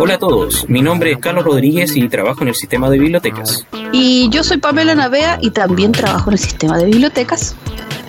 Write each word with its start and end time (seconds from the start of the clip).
Hola 0.00 0.14
a 0.14 0.18
todos, 0.18 0.68
mi 0.68 0.80
nombre 0.80 1.10
es 1.10 1.18
Carlos 1.18 1.44
Rodríguez 1.44 1.96
y 1.96 2.08
trabajo 2.08 2.42
en 2.42 2.48
el 2.48 2.54
sistema 2.54 2.88
de 2.88 3.00
bibliotecas. 3.00 3.66
Y 3.90 4.28
yo 4.30 4.44
soy 4.44 4.58
Pamela 4.58 4.94
Navea 4.94 5.38
y 5.42 5.50
también 5.50 5.90
trabajo 5.90 6.30
en 6.30 6.34
el 6.34 6.38
sistema 6.38 6.78
de 6.78 6.84
bibliotecas. 6.84 7.56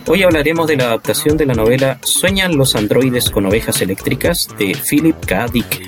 Hoy 0.05 0.21
hablaremos 0.21 0.67
de 0.67 0.77
la 0.77 0.85
adaptación 0.85 1.35
de 1.35 1.47
la 1.47 1.55
novela 1.55 1.99
Sueñan 2.03 2.55
los 2.57 2.75
androides 2.75 3.31
con 3.31 3.47
ovejas 3.47 3.81
eléctricas 3.81 4.47
de 4.59 4.77
Philip 4.77 5.15
K. 5.25 5.47
Dick. 5.47 5.81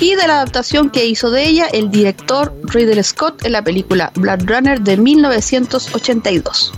Y 0.00 0.16
de 0.16 0.26
la 0.26 0.34
adaptación 0.34 0.90
que 0.90 1.06
hizo 1.06 1.30
de 1.30 1.46
ella 1.46 1.66
el 1.72 1.90
director 1.90 2.54
Ridley 2.64 3.02
Scott 3.02 3.46
en 3.46 3.52
la 3.52 3.64
película 3.64 4.12
Blood 4.16 4.42
Runner 4.44 4.78
de 4.82 4.98
1982. 4.98 6.74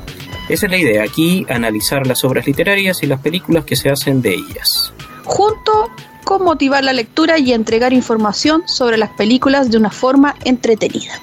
Esa 0.48 0.66
es 0.66 0.70
la 0.70 0.78
idea, 0.78 1.02
aquí 1.02 1.44
analizar 1.48 2.06
las 2.06 2.22
obras 2.22 2.46
literarias 2.46 3.02
y 3.02 3.06
las 3.06 3.20
películas 3.20 3.64
que 3.64 3.74
se 3.74 3.90
hacen 3.90 4.22
de 4.22 4.34
ellas. 4.34 4.92
Junto 5.24 5.90
con 6.28 6.44
motivar 6.44 6.84
la 6.84 6.92
lectura 6.92 7.38
y 7.38 7.54
entregar 7.54 7.94
información 7.94 8.68
sobre 8.68 8.98
las 8.98 9.08
películas 9.08 9.70
de 9.70 9.78
una 9.78 9.90
forma 9.90 10.34
entretenida. 10.44 11.14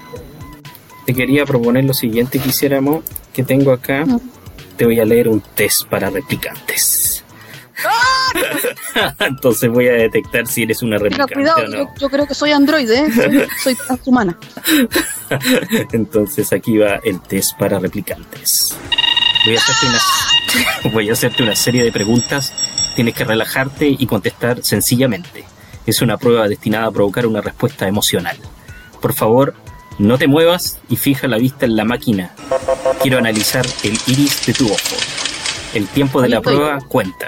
Te 1.05 1.13
quería 1.13 1.45
proponer 1.45 1.85
lo 1.85 1.93
siguiente 1.93 2.39
que 2.39 2.49
hiciéramos, 2.49 3.03
que 3.31 3.43
tengo 3.43 3.71
acá. 3.71 4.03
Te 4.75 4.83
voy 4.83 4.99
a 4.99 5.05
leer 5.05 5.27
un 5.29 5.41
test 5.41 5.83
para 5.83 6.09
replicantes. 6.09 7.23
Entonces 9.19 9.69
voy 9.69 9.89
a 9.89 9.93
detectar 9.93 10.47
si 10.47 10.63
eres 10.63 10.81
una 10.81 10.97
replicante 10.97 11.35
cuidado, 11.35 11.65
o 11.65 11.67
no. 11.67 11.77
yo, 11.77 11.89
yo 11.99 12.09
creo 12.09 12.25
que 12.25 12.33
soy 12.33 12.53
androide, 12.53 13.01
¿eh? 13.01 13.11
soy, 13.13 13.47
soy 13.63 13.75
transhumana. 13.75 14.39
Entonces 15.91 16.51
aquí 16.51 16.79
va 16.79 16.99
el 17.03 17.21
test 17.21 17.55
para 17.59 17.77
replicantes. 17.77 18.75
Voy 19.45 19.55
a 19.55 19.59
hacerte 19.59 19.85
una, 19.85 20.91
voy 20.95 21.09
a 21.11 21.13
hacerte 21.13 21.43
una 21.43 21.55
serie 21.55 21.83
de 21.83 21.91
preguntas. 21.91 22.51
Tienes 22.95 23.13
que 23.13 23.25
relajarte 23.25 23.87
y 23.87 24.05
contestar 24.07 24.63
sencillamente. 24.63 25.43
Es 25.85 26.01
una 26.01 26.17
prueba 26.17 26.47
destinada 26.47 26.87
a 26.87 26.91
provocar 26.91 27.27
una 27.27 27.41
respuesta 27.41 27.87
emocional. 27.87 28.37
Por 29.01 29.13
favor, 29.13 29.53
no 29.99 30.17
te 30.17 30.27
muevas 30.27 30.79
y 30.89 30.95
fija 30.95 31.27
la 31.27 31.37
vista 31.37 31.65
en 31.65 31.75
la 31.75 31.85
máquina. 31.85 32.31
Quiero 33.01 33.17
analizar 33.17 33.65
el 33.83 33.99
iris 34.07 34.45
de 34.45 34.53
tu 34.53 34.65
ojo. 34.65 34.95
El 35.73 35.87
tiempo 35.87 36.21
de 36.21 36.29
la 36.29 36.41
prueba 36.41 36.79
cuenta. 36.87 37.27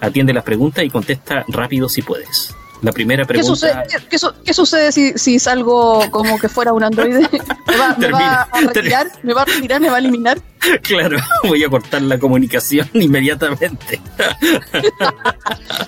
Atiende 0.00 0.32
las 0.32 0.44
preguntas 0.44 0.84
y 0.84 0.90
contesta 0.90 1.44
rápido 1.48 1.88
si 1.88 2.02
puedes. 2.02 2.54
La 2.82 2.92
primera 2.92 3.24
¿Qué 3.24 3.28
pregunta. 3.28 3.54
sucede, 3.54 3.82
qué- 3.90 4.06
qué 4.10 4.18
su- 4.18 4.32
qué 4.44 4.52
sucede 4.52 4.92
si, 4.92 5.12
si 5.16 5.38
salgo 5.38 6.10
como 6.10 6.38
que 6.38 6.48
fuera 6.48 6.72
un 6.74 6.84
androide? 6.84 7.20
¿Me 7.66 7.76
va, 7.76 7.88
me 7.88 7.94
Termina. 7.94 8.18
va 8.18 8.48
a 8.52 8.60
retirar? 8.60 9.06
¿Me 9.22 9.32
va 9.34 9.42
a 9.42 9.44
retirar? 9.46 9.80
¿Me 9.80 9.88
va 9.88 9.96
a 9.96 9.98
eliminar? 9.98 10.38
Claro, 10.82 11.16
voy 11.44 11.62
a 11.62 11.68
cortar 11.68 12.02
la 12.02 12.18
comunicación 12.18 12.88
inmediatamente. 12.94 14.00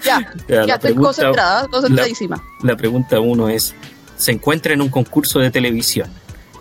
Ya, 0.04 0.20
Ya, 0.20 0.20
ya, 0.48 0.66
la 0.66 0.74
estoy 0.74 0.78
pregunta- 0.92 1.06
concentrada, 1.08 1.66
concentradísima. 1.68 2.42
La 2.62 2.76
pregunta 2.76 3.20
uno 3.20 3.48
es, 3.48 3.74
se 4.16 4.32
encuentra 4.32 4.72
en 4.74 4.80
un 4.80 4.88
concurso 4.88 5.40
de 5.40 5.50
televisión. 5.50 6.10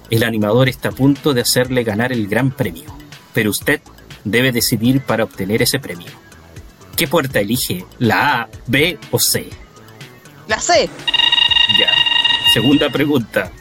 El 0.10 0.24
animador 0.24 0.68
está 0.70 0.90
a 0.90 0.92
punto 0.94 1.34
de 1.34 1.42
hacerle 1.42 1.84
ganar 1.84 2.12
el 2.12 2.28
gran 2.28 2.52
premio, 2.52 2.86
pero 3.34 3.50
usted 3.52 3.82
debe 4.24 4.52
decidir 4.52 5.02
para 5.02 5.24
obtener 5.24 5.62
ese 5.62 5.80
premio. 5.80 6.10
¿Qué 6.96 7.08
puerta 7.08 7.40
elige? 7.40 7.86
¿La 8.00 8.42
A, 8.42 8.50
B 8.66 8.98
o 9.12 9.20
C? 9.20 9.50
La 10.48 10.60
sé. 10.60 10.90
Ya. 11.80 11.92
Segunda 12.54 12.90
pregunta. 12.90 13.52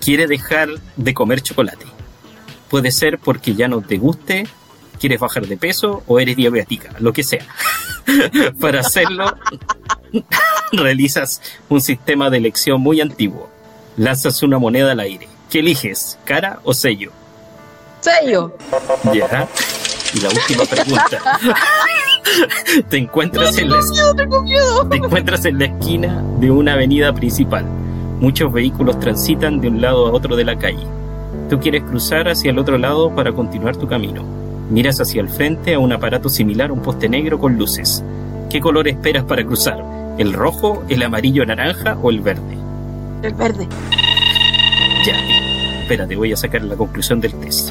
¿Quiere 0.00 0.26
dejar 0.26 0.68
de 0.96 1.14
comer 1.14 1.40
chocolate? 1.40 1.86
Puede 2.70 2.92
ser 2.92 3.18
porque 3.18 3.54
ya 3.54 3.68
no 3.68 3.80
te 3.80 3.96
guste, 3.98 4.46
quieres 5.00 5.20
bajar 5.20 5.46
de 5.46 5.56
peso 5.56 6.02
o 6.06 6.20
eres 6.20 6.36
diabética, 6.36 6.92
lo 6.98 7.12
que 7.12 7.24
sea. 7.24 7.44
Para 8.60 8.80
hacerlo, 8.80 9.36
realizas 10.72 11.42
un 11.68 11.80
sistema 11.80 12.30
de 12.30 12.38
elección 12.38 12.80
muy 12.80 13.00
antiguo. 13.00 13.50
Lanzas 13.96 14.42
una 14.42 14.58
moneda 14.58 14.92
al 14.92 15.00
aire. 15.00 15.28
¿Qué 15.50 15.60
eliges? 15.60 16.18
¿Cara 16.24 16.60
o 16.64 16.74
sello? 16.74 17.12
Sello. 18.00 18.56
Ya. 19.12 19.48
Y 20.14 20.20
la 20.20 20.28
última 20.28 20.64
pregunta. 20.64 21.40
Te 22.88 22.98
encuentras 22.98 23.58
en 23.58 23.70
la 23.70 23.80
Tengo 24.16 24.42
miedo. 24.42 24.88
te 24.88 24.96
encuentras 24.96 25.44
en 25.44 25.58
la 25.58 25.66
esquina 25.66 26.22
de 26.40 26.50
una 26.50 26.74
avenida 26.74 27.12
principal. 27.14 27.64
Muchos 28.20 28.52
vehículos 28.52 28.98
transitan 28.98 29.60
de 29.60 29.68
un 29.68 29.80
lado 29.80 30.06
a 30.06 30.12
otro 30.12 30.36
de 30.36 30.44
la 30.44 30.56
calle. 30.58 30.86
Tú 31.50 31.60
quieres 31.60 31.82
cruzar 31.82 32.28
hacia 32.28 32.50
el 32.50 32.58
otro 32.58 32.78
lado 32.78 33.14
para 33.14 33.32
continuar 33.32 33.76
tu 33.76 33.86
camino. 33.86 34.22
Miras 34.70 35.00
hacia 35.00 35.20
el 35.20 35.28
frente 35.28 35.74
a 35.74 35.78
un 35.78 35.92
aparato 35.92 36.28
similar 36.28 36.70
a 36.70 36.72
un 36.72 36.80
poste 36.82 37.08
negro 37.08 37.38
con 37.38 37.56
luces. 37.56 38.02
¿Qué 38.50 38.60
color 38.60 38.88
esperas 38.88 39.24
para 39.24 39.44
cruzar? 39.44 39.84
¿El 40.18 40.32
rojo, 40.32 40.82
el 40.88 41.02
amarillo 41.02 41.44
naranja 41.44 41.96
o 42.02 42.10
el 42.10 42.20
verde? 42.20 42.56
El 43.22 43.34
verde. 43.34 43.68
Ya. 45.04 45.14
Espérate, 45.82 46.16
voy 46.16 46.32
a 46.32 46.36
sacar 46.36 46.62
la 46.62 46.74
conclusión 46.74 47.20
del 47.20 47.34
test. 47.34 47.70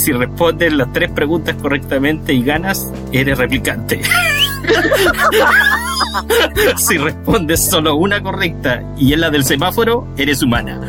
Si 0.00 0.12
respondes 0.12 0.72
las 0.72 0.90
tres 0.94 1.10
preguntas 1.10 1.54
correctamente 1.60 2.32
y 2.32 2.42
ganas, 2.42 2.90
eres 3.12 3.36
replicante. 3.36 4.00
si 6.78 6.96
respondes 6.96 7.68
solo 7.68 7.96
una 7.96 8.22
correcta 8.22 8.82
y 8.96 9.12
es 9.12 9.18
la 9.18 9.28
del 9.28 9.44
semáforo, 9.44 10.08
eres 10.16 10.42
humana. 10.42 10.80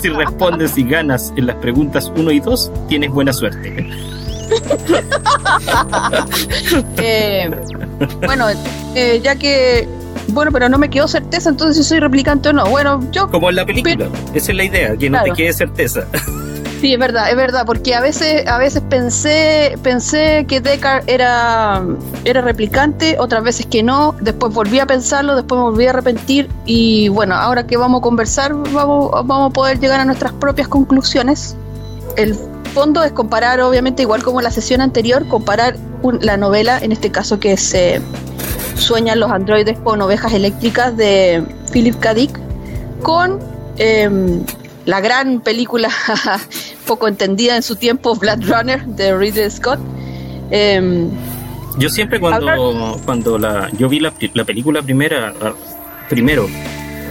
si 0.00 0.08
respondes 0.08 0.78
y 0.78 0.84
ganas 0.84 1.30
en 1.36 1.46
las 1.46 1.56
preguntas 1.56 2.10
1 2.16 2.30
y 2.32 2.40
2, 2.40 2.72
tienes 2.88 3.10
buena 3.10 3.34
suerte. 3.34 3.86
Eh, 6.96 7.48
bueno, 8.26 8.46
eh, 8.96 9.20
ya 9.22 9.36
que. 9.36 9.86
Bueno, 10.28 10.50
pero 10.52 10.68
no 10.68 10.78
me 10.78 10.88
quedó 10.90 11.06
certeza 11.06 11.50
entonces 11.50 11.76
si 11.76 11.84
soy 11.88 12.00
replicante 12.00 12.48
o 12.48 12.52
no. 12.52 12.64
Bueno, 12.66 13.00
yo. 13.12 13.30
Como 13.30 13.50
en 13.50 13.56
la 13.56 13.66
película. 13.66 14.08
Esa 14.34 14.50
es 14.52 14.56
la 14.56 14.64
idea, 14.64 14.96
que 14.96 15.08
no 15.10 15.18
Claro. 15.18 15.34
te 15.34 15.42
quede 15.42 15.52
certeza. 15.52 16.06
Sí, 16.80 16.94
es 16.94 16.98
verdad, 16.98 17.28
es 17.28 17.36
verdad, 17.36 17.66
porque 17.66 17.94
a 17.94 18.00
veces, 18.00 18.46
a 18.46 18.56
veces 18.56 18.82
pensé, 18.88 19.76
pensé 19.82 20.46
que 20.48 20.62
Deckard 20.62 21.04
era, 21.08 21.82
era 22.24 22.40
replicante, 22.40 23.16
otras 23.18 23.42
veces 23.44 23.66
que 23.66 23.82
no, 23.82 24.14
después 24.22 24.54
volví 24.54 24.78
a 24.80 24.86
pensarlo, 24.86 25.36
después 25.36 25.58
me 25.58 25.64
volví 25.64 25.86
a 25.86 25.90
arrepentir 25.90 26.48
y 26.64 27.08
bueno, 27.10 27.34
ahora 27.34 27.66
que 27.66 27.76
vamos 27.76 27.98
a 27.98 28.02
conversar, 28.02 28.54
vamos, 28.54 29.10
vamos 29.10 29.50
a 29.50 29.52
poder 29.52 29.78
llegar 29.78 30.00
a 30.00 30.06
nuestras 30.06 30.32
propias 30.32 30.68
conclusiones. 30.68 31.54
El 32.16 32.34
fondo 32.72 33.02
es 33.04 33.12
comparar, 33.12 33.60
obviamente, 33.60 34.00
igual 34.00 34.22
como 34.22 34.40
la 34.40 34.50
sesión 34.50 34.80
anterior, 34.80 35.28
comparar 35.28 35.76
un- 36.00 36.18
la 36.22 36.38
novela, 36.38 36.78
en 36.80 36.92
este 36.92 37.10
caso 37.10 37.38
que 37.38 37.56
se 37.58 38.00
Sueñan 38.76 39.20
los 39.20 39.30
androides 39.30 39.78
con 39.80 40.00
ovejas 40.00 40.32
eléctricas 40.32 40.96
de 40.96 41.44
Philip 41.70 41.98
K. 42.00 42.14
Dick, 42.14 42.40
con 43.02 43.38
em, 43.76 44.42
la 44.86 45.00
gran 45.00 45.40
película 45.40 45.90
poco 46.90 47.06
entendida 47.06 47.54
en 47.54 47.62
su 47.62 47.76
tiempo, 47.76 48.16
Blood 48.16 48.42
Runner, 48.50 48.84
de 48.84 49.16
Ridley 49.16 49.48
Scott. 49.48 49.78
Em, 50.50 51.08
Yo 51.78 51.88
siempre 51.88 52.18
cuando, 52.18 53.00
cuando 53.04 53.38
la, 53.38 53.70
yo 53.78 53.88
vi 53.88 54.00
la, 54.00 54.12
la 54.34 54.44
película 54.44 54.82
primera, 54.82 55.32
ah, 55.40 55.52
primero, 56.08 56.48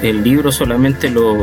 el 0.04 0.22
libro 0.22 0.52
solamente 0.52 1.10
lo, 1.10 1.34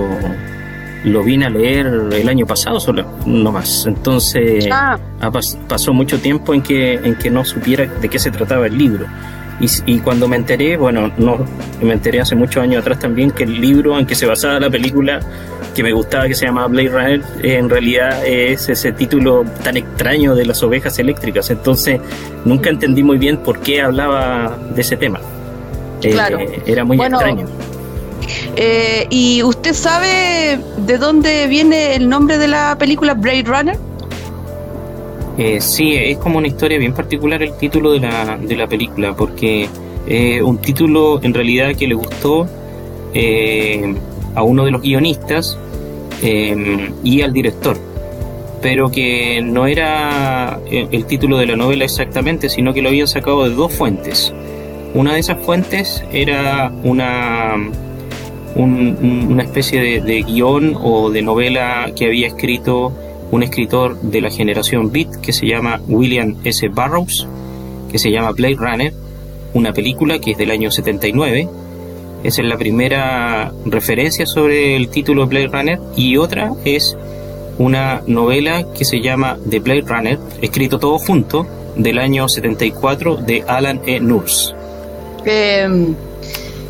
lo 1.05 1.23
vine 1.23 1.47
a 1.47 1.50
leer 1.50 1.87
el 2.12 2.29
año 2.29 2.44
pasado 2.47 2.79
solo, 2.79 3.06
no 3.25 3.50
más. 3.53 3.87
Entonces 3.87 4.69
ah, 5.23 5.31
pas- 5.31 5.56
pasó 5.67 5.94
mucho 5.94 6.19
tiempo 6.21 6.53
en 6.53 6.61
que, 6.61 6.94
en 6.94 7.15
que 7.17 7.31
no 7.31 7.43
supiera 7.43 7.87
de 7.87 8.09
qué 8.11 8.19
se 8.19 8.31
trataba 8.31 8.67
el 8.67 8.77
libro. 8.77 9.06
Y, 9.58 9.99
cuando 10.00 10.29
me 10.29 10.37
enteré, 10.37 10.76
bueno, 10.76 11.11
no 11.17 11.38
me 11.81 11.94
enteré 11.94 12.20
hace 12.20 12.35
muchos 12.35 12.62
años 12.62 12.82
atrás 12.82 12.99
también 12.99 13.31
que 13.31 13.44
el 13.44 13.58
libro 13.61 13.99
en 13.99 14.06
que 14.06 14.14
se 14.14 14.26
basaba 14.26 14.61
la 14.61 14.69
película 14.69 15.20
que 15.75 15.82
me 15.82 15.93
gustaba 15.93 16.26
que 16.26 16.35
se 16.35 16.47
llamaba 16.47 16.69
Blade 16.69 16.88
Runner 16.88 17.23
en 17.43 17.69
realidad 17.69 18.26
es 18.26 18.69
ese 18.69 18.93
título 18.93 19.44
tan 19.62 19.76
extraño 19.76 20.35
de 20.35 20.47
las 20.47 20.62
ovejas 20.62 20.99
eléctricas 20.99 21.50
entonces 21.50 22.00
nunca 22.47 22.70
entendí 22.70 23.03
muy 23.03 23.19
bien 23.19 23.37
por 23.38 23.61
qué 23.61 23.82
hablaba 23.82 24.56
de 24.75 24.81
ese 24.81 24.97
tema 24.97 25.20
Eh, 26.03 26.11
Claro. 26.12 26.38
era 26.67 26.85
muy 26.85 26.97
Bueno, 26.97 27.17
extraño 27.19 27.47
eh, 28.56 29.06
¿Y 29.11 29.43
usted 29.43 29.75
sabe 29.75 30.58
de 30.79 30.99
dónde 30.99 31.47
viene 31.47 31.94
el 31.94 32.08
nombre 32.08 32.38
de 32.38 32.49
la 32.49 32.76
película 32.79 33.14
Blade 33.14 33.44
Runner? 33.44 33.79
Eh, 35.38 35.61
sí, 35.61 35.94
es 35.94 36.17
como 36.17 36.38
una 36.38 36.47
historia 36.47 36.79
bien 36.79 36.94
particular 36.94 37.43
el 37.43 37.56
título 37.59 37.93
de 37.93 38.00
la, 38.00 38.38
de 38.38 38.56
la 38.56 38.67
película, 38.67 39.15
porque 39.15 39.69
es 40.06 40.41
un 40.41 40.59
título 40.59 41.21
en 41.23 41.35
realidad 41.35 41.75
que 41.75 41.87
le 41.87 41.94
gustó 41.94 42.47
eh, 43.12 43.94
a 44.35 44.43
uno 44.43 44.65
de 44.65 44.71
los 44.71 44.81
guionistas 44.81 45.59
eh, 46.23 46.91
y 47.05 47.21
al 47.21 47.35
director, 47.35 47.77
pero 48.62 48.91
que 48.91 49.43
no 49.43 49.67
era 49.67 50.59
el 50.71 51.05
título 51.05 51.37
de 51.37 51.47
la 51.47 51.56
novela 51.56 51.85
exactamente, 51.85 52.49
sino 52.49 52.73
que 52.73 52.81
lo 52.81 52.89
habían 52.89 53.09
sacado 53.09 53.44
de 53.44 53.55
dos 53.55 53.75
fuentes. 53.75 54.32
Una 54.94 55.12
de 55.12 55.21
esas 55.21 55.44
fuentes 55.44 56.03
era 56.12 56.73
una, 56.82 57.56
una 58.55 59.43
especie 59.43 59.82
de, 59.82 60.00
de 60.00 60.23
guion 60.23 60.79
o 60.82 61.11
de 61.11 61.21
novela 61.21 61.91
que 61.94 62.06
había 62.06 62.29
escrito 62.29 62.94
un 63.31 63.43
escritor 63.43 64.00
de 64.00 64.20
la 64.20 64.31
generación 64.31 64.93
Beat 64.93 65.20
que 65.20 65.32
se 65.32 65.46
llama 65.46 65.81
William 65.88 66.37
S. 66.44 66.69
Burroughs, 66.69 67.26
que 67.90 67.99
se 67.99 68.11
llama 68.11 68.32
Blade 68.32 68.56
Runner, 68.56 68.93
una 69.55 69.73
película 69.73 70.19
que 70.19 70.32
es 70.32 70.38
del 70.38 70.50
año 70.50 70.70
79. 70.70 71.49
Esa 72.23 72.43
es 72.43 72.49
la 72.49 72.58
primera 72.58 73.52
referencia 73.64 74.26
sobre 74.26 74.76
el 74.76 74.88
título 74.88 75.23
de 75.23 75.28
Blade 75.28 75.49
Runner 75.49 75.81
y 75.96 76.17
otra 76.17 76.52
es 76.64 76.96
una 77.58 78.02
novela 78.06 78.67
que 78.76 78.84
se 78.84 79.00
llama 79.00 79.38
The 79.49 79.61
Blade 79.61 79.84
Runner, 79.87 80.19
escrito 80.43 80.79
todo 80.79 80.99
junto, 80.99 81.46
del 81.76 81.99
año 81.99 82.29
74 82.29 83.17
de 83.17 83.44
Alan 83.46 83.81
E. 83.87 84.00
Nurse. 84.00 84.55
Em, 85.25 85.94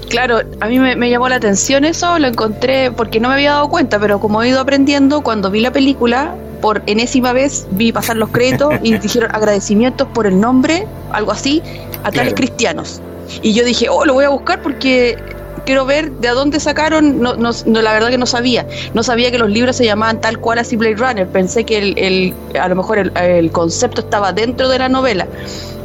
claro, 0.08 0.40
a 0.60 0.66
mí 0.66 0.78
me, 0.78 1.10
llamó 1.10 1.28
la 1.28 1.36
atención 1.36 1.84
eso, 1.84 2.18
lo 2.18 2.28
encontré 2.28 2.90
porque 2.90 3.20
no 3.20 3.28
me 3.28 3.34
había 3.34 3.52
dado 3.52 3.68
cuenta, 3.68 3.98
pero 3.98 4.20
como 4.20 4.42
he 4.42 4.48
ido 4.48 4.60
aprendiendo, 4.60 5.22
cuando 5.22 5.50
vi 5.50 5.60
la 5.60 5.72
película, 5.72 6.34
por 6.60 6.82
enésima 6.86 7.32
vez 7.32 7.66
vi 7.72 7.92
pasar 7.92 8.16
los 8.16 8.30
créditos 8.30 8.74
y 8.82 8.96
dijeron 8.98 9.30
agradecimientos 9.34 10.08
por 10.08 10.26
el 10.26 10.40
nombre, 10.40 10.86
algo 11.12 11.32
así, 11.32 11.62
a 12.04 12.10
tales 12.10 12.34
cristianos. 12.34 13.00
Y 13.42 13.52
yo 13.52 13.64
dije, 13.64 13.88
oh, 13.88 14.04
lo 14.04 14.14
voy 14.14 14.24
a 14.24 14.28
buscar 14.28 14.62
porque 14.62 15.16
quiero 15.64 15.84
ver 15.84 16.12
de 16.12 16.28
dónde 16.28 16.60
sacaron, 16.60 17.20
no, 17.20 17.34
no, 17.34 17.52
la 17.66 17.92
verdad 17.92 18.08
que 18.08 18.18
no 18.18 18.26
sabía, 18.26 18.66
no 18.94 19.02
sabía 19.02 19.30
que 19.30 19.38
los 19.38 19.50
libros 19.50 19.76
se 19.76 19.84
llamaban 19.84 20.20
tal 20.20 20.38
cual 20.38 20.60
así 20.60 20.76
Blade 20.76 20.96
Runner, 20.96 21.26
pensé 21.26 21.64
que 21.64 21.78
el, 21.78 21.98
el 21.98 22.34
a 22.58 22.68
lo 22.68 22.76
mejor 22.76 22.98
el, 22.98 23.12
el, 23.16 23.50
concepto 23.50 24.00
estaba 24.00 24.32
dentro 24.32 24.68
de 24.68 24.78
la 24.78 24.88
novela. 24.88 25.26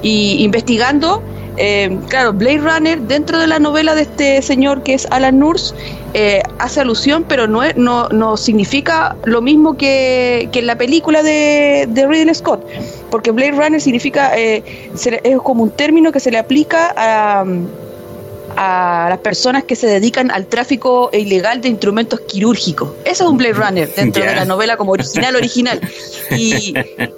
Y 0.03 0.44
investigando, 0.44 1.21
eh, 1.57 1.98
claro, 2.09 2.33
Blade 2.33 2.59
Runner, 2.59 3.00
dentro 3.01 3.39
de 3.39 3.48
la 3.48 3.59
novela 3.59 3.95
de 3.95 4.03
este 4.03 4.42
señor 4.42 4.83
que 4.83 4.94
es 4.94 5.07
Alan 5.12 5.39
Nurse, 5.39 5.74
eh, 6.13 6.42
hace 6.59 6.81
alusión, 6.81 7.25
pero 7.27 7.48
no, 7.48 7.62
no, 7.75 8.09
no 8.09 8.38
significa 8.38 9.15
lo 9.25 9.42
mismo 9.42 9.75
que, 9.75 10.50
que 10.51 10.59
en 10.59 10.68
la 10.68 10.77
película 10.77 11.24
de, 11.24 11.88
de, 11.89 12.07
Ridley 12.07 12.36
Scott, 12.36 12.65
porque 13.09 13.31
Blade 13.31 13.51
Runner 13.51 13.81
significa, 13.81 14.38
eh, 14.38 14.63
es 14.94 15.38
como 15.39 15.63
un 15.63 15.71
término 15.71 16.12
que 16.12 16.19
se 16.19 16.31
le 16.31 16.38
aplica 16.38 16.94
a 16.95 17.45
a 18.63 19.08
las 19.10 19.18
personas 19.18 19.63
que 19.63 19.75
se 19.75 19.88
dedican 19.88 20.30
al 20.30 20.46
tráfico 20.46 21.10
ilegal 21.13 21.62
de 21.62 21.69
instrumentos 21.69 22.19
quirúrgicos. 22.22 22.92
Eso 23.06 23.24
es 23.24 23.30
un 23.31 23.38
Blade 23.38 23.54
Runner 23.54 23.92
dentro 23.96 24.24
de 24.24 24.36
la 24.36 24.46
novela 24.46 24.78
como 24.78 24.92
original, 24.92 25.36
original. 25.36 25.81
Y 26.30 26.75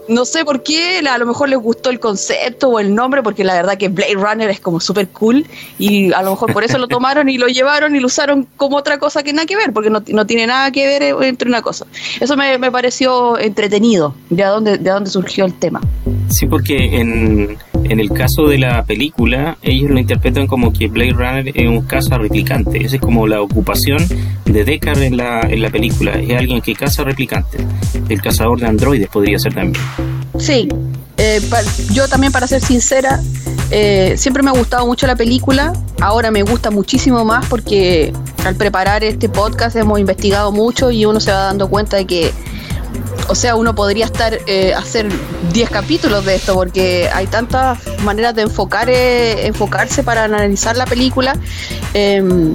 no 0.08 0.24
sé 0.24 0.46
por 0.46 0.64
qué, 0.64 1.00
a 1.00 1.18
lo 1.18 1.26
mejor 1.26 1.50
les 1.50 1.60
gustó 1.60 1.90
el 1.90 2.00
concepto 2.00 2.70
o 2.70 2.80
el 2.80 2.96
nombre, 2.96 3.22
porque 3.24 3.44
la 3.44 3.56
verdad 3.56 3.78
que 3.78 3.90
Blade 3.90 4.14
Runner 4.16 4.50
es 4.50 4.62
como 4.62 4.80
súper 4.80 5.10
cool 5.10 5.46
y 5.78 6.14
a 6.14 6.22
lo 6.22 6.32
mejor 6.32 6.54
por 6.54 6.64
eso 6.64 6.78
lo 6.78 6.88
tomaron 6.88 7.28
y 7.28 7.38
lo 7.38 7.48
llevaron 7.48 7.94
y 7.94 8.00
lo 8.00 8.08
usaron 8.08 8.48
como 8.56 8.78
otra 8.78 8.98
cosa 8.98 9.22
que 9.22 9.34
nada 9.34 9.46
que 9.46 9.58
ver, 9.58 9.74
porque 9.74 9.90
no, 9.90 10.02
no 10.08 10.26
tiene 10.26 10.48
nada 10.48 10.72
que 10.72 10.88
ver 10.88 11.04
entre 11.24 11.50
una 11.50 11.62
cosa. 11.62 11.86
Eso 12.22 12.38
me, 12.38 12.58
me 12.58 12.72
pareció 12.72 13.38
entretenido, 13.38 14.16
de 14.30 14.44
dónde, 14.44 14.78
de 14.78 14.90
dónde 14.90 15.10
surgió 15.10 15.44
el 15.44 15.54
tema. 15.56 15.82
Sí, 16.30 16.48
porque 16.48 16.78
en, 16.78 17.58
en 17.90 18.00
el 18.00 18.12
caso 18.12 18.48
de 18.48 18.58
la 18.58 18.84
película, 18.84 19.58
ellos 19.62 19.90
lo 19.90 20.00
interpretan 20.00 20.48
como 20.48 20.72
que 20.74 20.88
Blade 20.88 21.14
Runner 21.14 21.52
es 21.54 21.68
un 21.68 21.82
caza 21.82 22.18
replicante. 22.18 22.84
Esa 22.84 22.96
es 22.96 23.02
como 23.02 23.28
la 23.28 23.42
ocupación 23.42 24.00
de 24.46 24.64
Deckard 24.64 25.02
en 25.02 25.18
la, 25.18 25.42
en 25.42 25.62
la 25.62 25.70
película. 25.70 26.14
Es 26.14 26.38
alguien 26.38 26.62
que 26.62 26.74
caza 26.74 27.04
replicantes. 27.04 27.62
El 28.10 28.22
cazador 28.22 28.60
de 28.60 28.68
androides 28.68 29.10
podría 29.10 29.40
ser 29.40 29.54
también. 29.54 29.84
Sí, 30.38 30.68
eh, 31.18 31.42
yo 31.92 32.08
también 32.08 32.32
para 32.32 32.48
ser 32.48 32.62
sincera, 32.62 33.22
eh, 33.70 34.16
siempre 34.18 34.44
me 34.44 34.50
ha 34.50 34.54
gustado 34.54 34.86
mucho 34.86 35.08
la 35.08 35.16
película. 35.16 35.74
Ahora 36.02 36.32
me 36.32 36.44
gusta 36.44 36.72
muchísimo 36.72 37.24
más 37.24 37.46
porque 37.48 38.12
al 38.46 38.56
preparar 38.56 39.04
este 39.04 39.30
podcast 39.30 39.76
hemos 39.76 40.00
investigado 40.00 40.52
mucho 40.52 40.92
y 40.92 41.06
uno 41.06 41.20
se 41.20 41.32
va 41.32 41.46
dando 41.46 41.70
cuenta 41.70 41.98
de 41.98 42.06
que 42.06 42.32
o 43.28 43.36
sea, 43.36 43.56
uno 43.56 43.76
podría 43.76 44.06
estar 44.06 44.38
eh, 44.48 44.74
hacer 44.74 45.08
10 45.52 45.70
capítulos 45.70 46.26
de 46.26 46.36
esto 46.36 46.54
porque 46.54 47.10
hay 47.14 47.28
tantas 47.28 47.80
maneras 48.04 48.36
de 48.36 48.44
enfocar 48.44 48.90
eh, 48.90 49.48
enfocarse 49.48 50.04
para 50.04 50.24
analizar 50.26 50.76
la 50.78 50.86
película 50.86 51.36
em, 51.94 52.54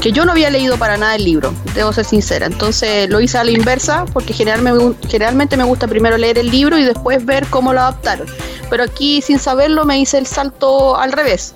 que 0.00 0.12
yo 0.12 0.24
no 0.24 0.32
había 0.32 0.50
leído 0.50 0.76
para 0.78 0.96
nada 0.96 1.14
el 1.16 1.24
libro, 1.24 1.52
debo 1.74 1.92
ser 1.92 2.04
sincera. 2.04 2.46
Entonces 2.46 3.08
lo 3.08 3.20
hice 3.20 3.38
a 3.38 3.44
la 3.44 3.50
inversa 3.50 4.04
porque 4.12 4.32
generalmente, 4.32 5.08
generalmente 5.08 5.56
me 5.56 5.64
gusta 5.64 5.86
primero 5.86 6.16
leer 6.16 6.38
el 6.38 6.50
libro 6.50 6.78
y 6.78 6.84
después 6.84 7.24
ver 7.24 7.46
cómo 7.46 7.72
lo 7.72 7.80
adaptaron. 7.80 8.26
Pero 8.68 8.84
aquí 8.84 9.20
sin 9.22 9.38
saberlo 9.38 9.84
me 9.84 9.98
hice 9.98 10.18
el 10.18 10.26
salto 10.26 10.96
al 10.96 11.12
revés. 11.12 11.54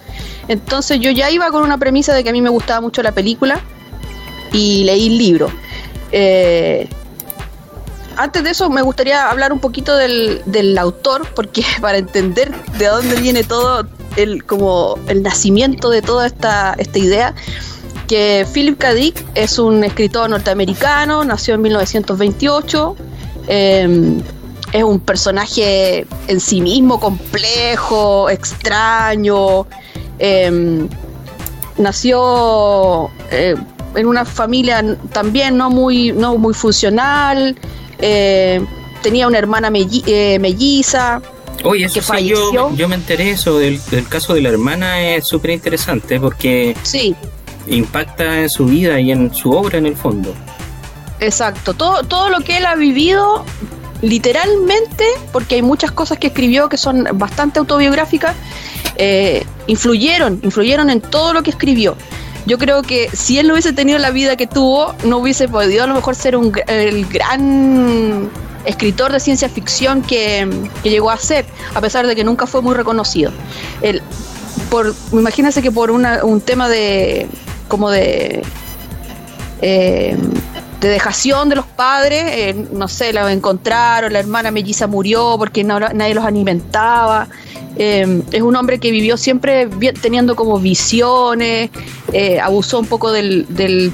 Entonces 0.49 1.01
yo 1.01 1.11
ya 1.11 1.31
iba 1.31 1.51
con 1.51 1.63
una 1.63 1.79
premisa 1.79 2.15
de 2.15 2.23
que 2.23 2.31
a 2.31 2.33
mí 2.33 2.43
me 2.43 2.51
gustaba 2.51 2.81
mucho 2.81 3.03
la 3.03 3.13
película 3.13 3.61
y 4.53 4.85
leí 4.85 5.07
el 5.07 5.19
libro. 5.19 5.51
Eh, 6.13 6.89
antes 8.17 8.45
de 8.45 8.51
eso 8.51 8.71
me 8.71 8.83
gustaría 8.83 9.31
hablar 9.31 9.53
un 9.53 9.61
poquito 9.61 9.97
del, 9.97 10.43
del, 10.47 10.77
autor, 10.79 11.27
porque 11.35 11.65
para 11.81 11.99
entender 11.99 12.53
de 12.79 12.87
dónde 12.87 13.17
viene 13.17 13.45
todo 13.45 13.87
el, 14.17 14.45
como 14.45 14.99
el 15.09 15.23
nacimiento 15.23 15.91
de 15.91 16.03
toda 16.03 16.27
esta, 16.27 16.75
esta 16.79 16.99
idea, 16.99 17.35
que 18.07 18.47
Philip 18.53 18.79
K. 18.79 18.95
Dick 18.95 19.25
es 19.35 19.59
un 19.59 19.83
escritor 19.85 20.29
norteamericano, 20.29 21.25
nació 21.25 21.55
en 21.55 21.63
1928, 21.63 22.97
em, 23.49 24.23
es 24.73 24.83
un 24.83 25.01
personaje 25.01 26.07
en 26.27 26.41
sí 26.41 26.61
mismo 26.61 27.01
complejo, 27.01 28.29
extraño, 28.29 29.67
em, 30.19 30.89
nació 31.79 33.11
eh, 33.31 33.55
en 33.95 34.07
una 34.07 34.25
familia 34.25 34.97
también 35.13 35.57
no 35.57 35.71
muy, 35.71 36.13
no 36.13 36.37
muy 36.37 36.55
funcional, 36.55 37.57
eh, 37.99 38.65
tenía 39.03 39.27
una 39.27 39.39
hermana 39.39 39.71
eh, 39.73 40.39
melliza. 40.39 41.21
Oye, 41.63 41.85
eso 41.85 42.01
que 42.13 42.25
yo, 42.25 42.75
yo, 42.75 42.89
me 42.89 42.97
enteré 42.97 43.31
eso 43.31 43.59
del, 43.59 43.81
caso 44.09 44.35
de 44.35 44.43
la 44.43 44.49
hermana, 44.49 45.01
es 45.01 45.27
súper 45.27 45.53
interesante 45.53 46.19
porque 46.19 46.77
sí. 46.83 47.15
impacta 47.69 48.41
en 48.41 48.51
su 48.51 48.67
vida 48.67 49.01
y 49.01 49.13
en 49.13 49.33
su 49.33 49.53
obra 49.53 49.79
en 49.79 49.87
el 49.87 49.97
fondo. 49.97 50.35
Exacto, 51.21 51.75
todo, 51.75 52.03
todo 52.03 52.29
lo 52.29 52.41
que 52.41 52.59
él 52.59 52.67
ha 52.67 52.75
vivido 52.75 53.45
literalmente, 54.03 55.05
porque 55.33 55.55
hay 55.55 55.63
muchas 55.63 55.93
cosas 55.93 56.19
que 56.19 56.27
escribió 56.27 56.69
que 56.69 56.77
son 56.77 57.07
bastante 57.15 57.61
autobiográficas, 57.61 58.35
eh, 58.97 59.45
influyeron, 59.67 60.41
influyeron 60.43 60.91
en 60.91 61.01
todo 61.01 61.33
lo 61.33 61.43
que 61.43 61.51
escribió 61.51 61.97
yo 62.47 62.59
creo 62.59 62.83
que 62.83 63.09
si 63.13 63.39
él 63.39 63.47
no 63.49 63.55
hubiese 63.55 63.73
tenido 63.73 63.99
la 63.99 64.11
vida 64.11 64.37
que 64.37 64.47
tuvo, 64.47 64.95
no 65.05 65.19
hubiese 65.19 65.49
podido 65.49 65.85
a 65.85 65.87
lo 65.87 65.95
mejor 65.95 66.15
ser 66.15 66.37
un, 66.37 66.53
el 66.67 67.07
gran 67.07 68.31
escritor 68.65 69.13
de 69.13 69.21
ciencia 69.21 69.49
ficción 69.49 70.03
que, 70.03 70.49
llegó 70.83 71.11
a 71.11 71.17
ser, 71.17 71.47
a 71.75 71.81
pesar 71.81 72.07
de 72.07 72.15
que 72.15 72.25
nunca 72.25 72.47
fue 72.47 72.63
muy 72.63 72.75
reconocido. 72.75 73.33
El, 73.81 74.03
por, 74.71 74.95
imagínense 75.13 75.63
que 75.63 75.71
por 75.71 75.91
un 75.91 76.41
tema 76.41 76.69
de 76.69 77.29
como 77.69 77.91
de 77.91 78.43
eh, 79.63 80.17
de 80.85 80.91
dejación 80.91 81.49
de 81.49 81.57
los 81.57 81.65
padres, 81.65 82.25
eh, 82.27 82.55
no 82.71 82.89
sé, 82.89 83.15
la 83.15 83.33
encontraron, 83.33 84.13
la 84.13 84.19
hermana 84.19 84.51
melliza 84.51 84.87
murió 84.87 85.37
porque 85.39 85.65
nadie 85.65 86.15
los 86.15 86.27
alimentaba. 86.27 87.27
Eh, 87.79 88.23
es 88.31 88.43
un 88.43 88.55
hombre 88.55 88.79
que 88.79 88.91
vivió 88.91 89.17
siempre 89.17 89.67
teniendo 90.03 90.37
como 90.37 90.59
visiones, 90.59 91.71
eh, 92.13 92.39
abusó 92.39 92.81
un 92.81 92.87
poco 92.87 93.13
del, 93.13 93.47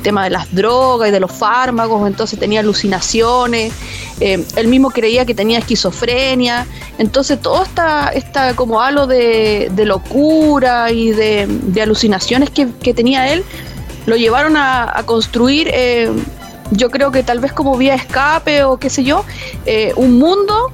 tema 0.03 0.25
de 0.25 0.31
las 0.31 0.53
drogas 0.53 1.11
y 1.11 1.13
de 1.13 1.21
los 1.21 1.31
fármacos, 1.31 2.05
entonces 2.09 2.41
tenía 2.41 2.59
alucinaciones, 2.59 3.73
él 4.19 4.67
mismo 4.67 4.91
creía 4.91 5.25
que 5.25 5.35
tenía 5.35 5.61
esquizofrenia, 5.61 6.67
entonces 6.99 7.41
todo 7.41 7.63
esta, 7.63 8.13
como 8.57 8.83
halo 8.83 9.07
de, 9.07 9.71
locura 9.85 10.91
y 10.91 11.13
de, 11.13 11.81
alucinaciones 11.81 12.51
que, 12.51 12.95
tenía 12.95 13.33
él, 13.33 13.45
lo 14.07 14.17
llevaron 14.17 14.57
a, 14.57 14.99
a 14.99 15.05
construir 15.05 15.71
yo 16.71 16.91
creo 16.91 17.11
que 17.11 17.23
tal 17.23 17.41
vez 17.41 17.53
como 17.53 17.77
vía 17.77 17.95
escape 17.95 18.65
o 18.65 18.79
qué 18.79 18.91
sé 18.91 19.05
yo, 19.05 19.25
eh, 19.67 19.93
un 19.97 20.19
mundo 20.19 20.71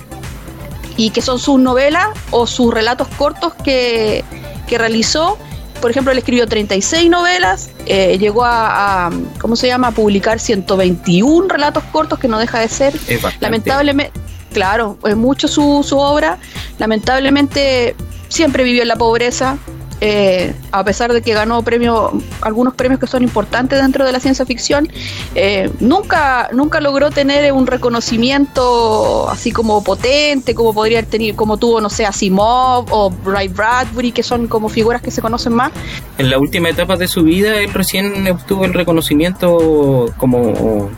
y 0.97 1.11
que 1.11 1.23
son 1.23 1.39
sus 1.39 1.59
novelas 1.59 2.09
o 2.31 2.47
sus 2.47 2.73
relatos 2.73 3.09
cortos 3.19 3.55
que, 3.55 4.25
realizó. 4.69 5.39
Por 5.81 5.91
ejemplo, 5.91 6.11
él 6.11 6.19
escribió 6.19 6.47
36 6.47 7.09
novelas, 7.09 7.71
eh, 7.85 8.19
llegó 8.19 8.45
a, 8.45 9.11
¿cómo 9.41 9.57
se 9.57 9.69
llama?, 9.69 9.89
a 9.89 9.91
publicar 9.93 10.41
121 10.41 11.49
relatos 11.49 11.85
cortos, 11.93 12.19
que 12.19 12.29
no 12.29 12.39
deja 12.39 12.59
de 12.59 12.69
ser. 12.69 12.99
Lamentablemente, 13.41 14.19
claro, 14.53 14.99
es 15.05 15.17
mucho 15.17 15.49
su, 15.49 15.85
su 15.87 15.99
obra. 15.99 16.39
Lamentablemente 16.79 17.95
siempre 18.29 18.65
vivió 18.65 18.83
en 18.83 18.89
la 18.89 18.97
pobreza, 18.97 19.59
eh, 20.01 20.55
a 20.73 20.85
pesar 20.85 21.13
de 21.13 21.23
que 21.23 21.33
ganó 21.33 21.63
premio, 21.63 22.13
algunos 22.43 22.75
premios 22.75 23.01
que 23.01 23.07
son 23.07 23.23
importantes 23.23 23.81
dentro 23.81 24.05
de 24.05 24.13
la 24.13 24.21
ciencia 24.21 24.45
ficción, 24.45 24.89
eh, 25.35 25.71
nunca, 25.81 26.49
nunca 26.53 26.81
logró 26.81 27.11
tener 27.11 27.51
un 27.53 27.67
reconocimiento 27.67 29.29
así 29.31 29.53
como 29.53 29.83
potente, 29.83 30.55
como 30.55 30.75
podría 30.75 31.03
tener, 31.03 31.35
como 31.35 31.57
tuvo, 31.57 31.81
no 31.81 31.89
sé, 31.89 32.05
Asimov 32.05 32.87
o 32.91 33.13
Ray 33.25 33.49
Bradbury, 33.49 34.13
que 34.13 34.23
son 34.23 34.49
como 34.49 34.69
figuras 34.69 35.01
que 35.01 35.11
se 35.11 35.23
conocen 35.23 35.55
más. 35.55 35.73
En 36.19 36.31
la 36.31 36.39
última 36.39 36.69
etapa 36.69 36.97
de 36.97 37.09
su 37.09 37.23
vida, 37.23 37.61
él 37.61 37.73
recién 37.73 38.29
obtuvo 38.29 38.65
el 38.65 38.75
reconocimiento 38.75 40.13
como 40.19 40.91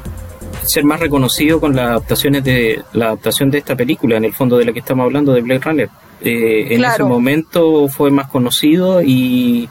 ser 0.62 0.85
más 0.85 1.00
reconocido 1.00 1.61
con 1.61 1.75
las 1.75 1.90
adaptaciones 1.90 2.45
de 2.45 2.83
la 2.93 3.07
adaptación 3.07 3.50
de 3.50 3.59
esta 3.59 3.75
película, 3.75 4.17
en 4.17 4.25
el 4.25 4.35
fondo 4.35 4.59
de 4.59 4.67
la 4.67 4.73
que 4.73 4.81
estamos 4.81 5.05
hablando, 5.05 5.33
de 5.33 5.40
Blade 5.40 5.61
Runner. 5.61 5.88
Eh, 6.21 6.75
en 6.75 6.85
ese 6.85 7.05
momento 7.05 7.89
fue 7.89 8.11
más 8.11 8.29
conocido 8.29 9.03
y, 9.03 9.69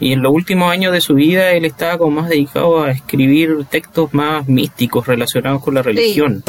y 0.00 0.12
en 0.12 0.22
los 0.22 0.32
últimos 0.32 0.70
años 0.70 0.92
de 0.92 1.00
su 1.00 1.14
vida 1.14 1.52
él 1.52 1.64
estaba 1.64 1.98
como 1.98 2.22
más 2.22 2.28
dedicado 2.28 2.82
a 2.82 2.90
escribir 2.90 3.66
textos 3.70 4.12
más 4.12 4.48
místicos 4.48 5.06
relacionados 5.06 5.62
con 5.62 5.74
la 5.74 5.82
religión. 5.82 6.42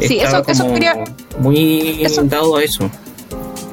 Sí, 0.00 0.18
eso, 0.18 0.42
quería, 0.72 0.94
muy 1.38 2.02
dado 2.24 2.56
a 2.56 2.62
eso. 2.62 2.90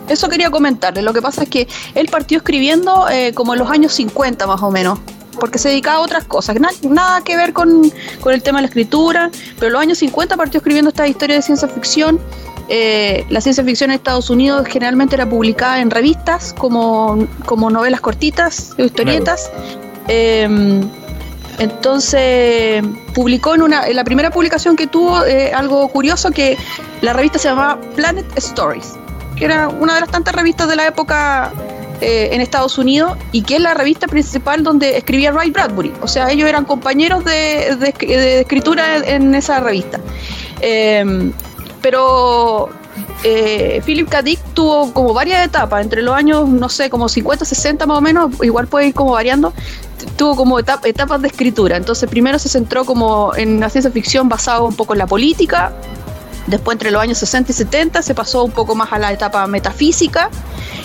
Eso 0.09 0.29
quería 0.29 0.49
comentarle. 0.49 1.01
Lo 1.01 1.13
que 1.13 1.21
pasa 1.21 1.43
es 1.43 1.49
que 1.49 1.67
él 1.95 2.07
partió 2.09 2.37
escribiendo 2.37 3.07
eh, 3.09 3.33
como 3.33 3.53
en 3.53 3.59
los 3.59 3.69
años 3.69 3.93
50 3.93 4.45
más 4.47 4.61
o 4.61 4.71
menos 4.71 4.99
porque 5.39 5.59
se 5.59 5.69
dedicaba 5.69 5.97
a 5.97 5.99
otras 6.01 6.23
cosas, 6.25 6.57
nada 6.81 7.21
que 7.21 7.37
ver 7.37 7.53
con, 7.53 7.91
con, 8.21 8.33
el 8.33 8.41
tema 8.41 8.57
de 8.57 8.63
la 8.63 8.67
escritura, 8.69 9.29
pero 9.55 9.67
en 9.67 9.73
los 9.73 9.81
años 9.83 9.97
50 9.99 10.35
partió 10.35 10.57
escribiendo 10.57 10.89
esta 10.89 11.07
historia 11.07 11.35
de 11.35 11.43
ciencia 11.43 11.67
ficción 11.67 12.19
eh, 12.69 13.25
la 13.29 13.39
ciencia 13.39 13.63
ficción 13.63 13.91
en 13.91 13.95
Estados 13.95 14.29
Unidos 14.29 14.67
generalmente 14.67 15.15
era 15.15 15.27
publicada 15.27 15.79
en 15.79 15.89
revistas 15.89 16.53
como, 16.53 17.27
como 17.45 17.69
novelas 17.69 18.01
cortitas, 18.01 18.73
historietas. 18.77 19.49
Em, 20.07 20.81
entonces 21.59 22.83
publicó 23.15 23.55
en 23.55 23.63
una 23.63 23.87
en 23.87 23.95
la 23.95 24.03
primera 24.03 24.29
publicación 24.29 24.75
que 24.75 24.85
tuvo 24.85 25.25
eh, 25.25 25.51
algo 25.53 25.87
curioso 25.87 26.29
que 26.29 26.55
la 27.01 27.13
revista 27.13 27.39
se 27.39 27.47
llamaba 27.47 27.79
Planet 27.95 28.25
Stories, 28.35 28.93
que 29.35 29.45
era 29.45 29.67
una 29.69 29.95
de 29.95 30.01
las 30.01 30.11
tantas 30.11 30.35
revistas 30.35 30.67
de 30.67 30.75
la 30.75 30.87
época 30.87 31.51
eh, 32.01 32.29
en 32.31 32.41
Estados 32.41 32.77
Unidos 32.77 33.17
y 33.31 33.41
que 33.41 33.55
es 33.55 33.61
la 33.61 33.73
revista 33.73 34.07
principal 34.07 34.61
donde 34.61 34.97
escribía 34.97 35.31
Ray 35.31 35.49
Bradbury. 35.49 35.93
O 36.01 36.07
sea, 36.07 36.29
ellos 36.29 36.47
eran 36.47 36.65
compañeros 36.65 37.23
de, 37.25 38.39
escritura 38.41 38.97
en 38.97 39.33
esa 39.33 39.59
revista. 39.61 39.99
Pero 41.89 42.67
eh, 43.23 43.81
Philip 43.85 44.09
K. 44.09 44.21
Dick 44.21 44.41
tuvo 44.53 44.91
como 44.91 45.13
varias 45.13 45.45
etapas, 45.45 45.81
entre 45.81 46.01
los 46.01 46.13
años, 46.13 46.45
no 46.49 46.67
sé, 46.67 46.89
como 46.89 47.07
50, 47.07 47.45
60 47.45 47.85
más 47.85 47.97
o 47.97 48.01
menos, 48.01 48.29
igual 48.43 48.67
puede 48.67 48.87
ir 48.87 48.93
como 48.93 49.11
variando, 49.11 49.53
tuvo 50.17 50.35
como 50.35 50.59
etapas 50.59 51.21
de 51.21 51.29
escritura. 51.29 51.77
Entonces 51.77 52.09
primero 52.09 52.39
se 52.39 52.49
centró 52.49 52.83
como 52.83 53.33
en 53.37 53.61
la 53.61 53.69
ciencia 53.69 53.89
ficción 53.89 54.27
basado 54.27 54.65
un 54.65 54.75
poco 54.75 54.95
en 54.95 54.99
la 54.99 55.07
política, 55.07 55.71
después 56.47 56.75
entre 56.75 56.91
los 56.91 57.01
años 57.01 57.17
60 57.19 57.51
y 57.51 57.55
70 57.55 58.01
se 58.01 58.15
pasó 58.15 58.43
un 58.43 58.51
poco 58.51 58.75
más 58.75 58.91
a 58.91 58.99
la 58.99 59.11
etapa 59.11 59.45
metafísica, 59.47 60.29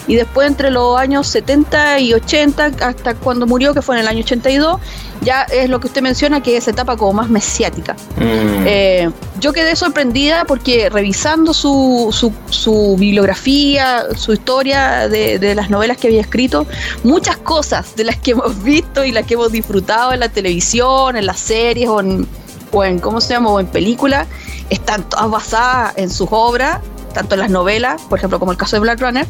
y 0.07 0.17
después 0.17 0.49
entre 0.49 0.71
los 0.71 0.99
años 0.99 1.27
70 1.29 2.01
y 2.01 2.15
80, 2.15 2.73
hasta 2.81 3.15
cuando 3.15 3.47
murió, 3.47 3.73
que 3.73 3.83
fue 3.83 3.95
en 3.97 4.01
el 4.01 4.09
año 4.09 4.21
82, 4.21 4.81
ya 5.23 5.43
es 5.43 5.71
lo 5.71 5.79
que 5.79 5.87
usted 5.87 6.03
menciona, 6.03 6.43
que 6.43 6.57
es 6.57 6.67
etapa 6.67 6.97
como 6.97 7.13
más 7.13 7.31
mesiática. 7.31 7.95
Mm. 8.17 8.65
Eh, 8.67 9.11
yo 9.39 9.53
quedé 9.53 9.77
sorprendida 9.77 10.45
porque 10.45 10.89
revisando 10.91 11.55
su, 11.55 12.09
su, 12.13 12.33
su 12.51 12.97
bibliografía, 12.99 14.07
su 14.17 14.33
historia 14.33 15.09
de, 15.09 15.39
de, 15.39 15.55
las 15.55 15.71
novelas 15.71 15.97
que 15.97 16.09
había 16.09 16.21
escrito, 16.21 16.67
muchas 17.05 17.37
cosas 17.37 17.95
de 17.95 18.05
las 18.05 18.17
que 18.17 18.33
hemos 18.33 18.63
visto 18.65 19.05
y 19.05 19.13
las 19.13 19.25
que 19.27 19.35
hemos 19.35 19.53
disfrutado 19.53 20.13
en 20.13 20.21
la 20.21 20.29
televisión, 20.29 21.17
en 21.17 21.27
las 21.27 21.39
series 21.39 21.89
o 21.89 22.01
en, 22.01 22.27
o 22.73 22.85
en 22.85 22.99
¿cómo 22.99 23.21
se 23.21 23.35
llama? 23.35 23.51
o 23.51 23.61
en 23.61 23.67
películas, 23.67 24.27
están 24.71 25.09
todas 25.09 25.31
basadas 25.31 25.93
en 25.97 26.11
sus 26.11 26.29
obras 26.31 26.81
tanto 27.13 27.35
en 27.35 27.41
las 27.41 27.51
novelas, 27.51 28.03
por 28.03 28.19
ejemplo, 28.19 28.39
como 28.39 28.53
el 28.53 28.59
caso 28.59 28.77
de 28.77 28.81
Black 28.81 29.01
Runner, 29.01 29.27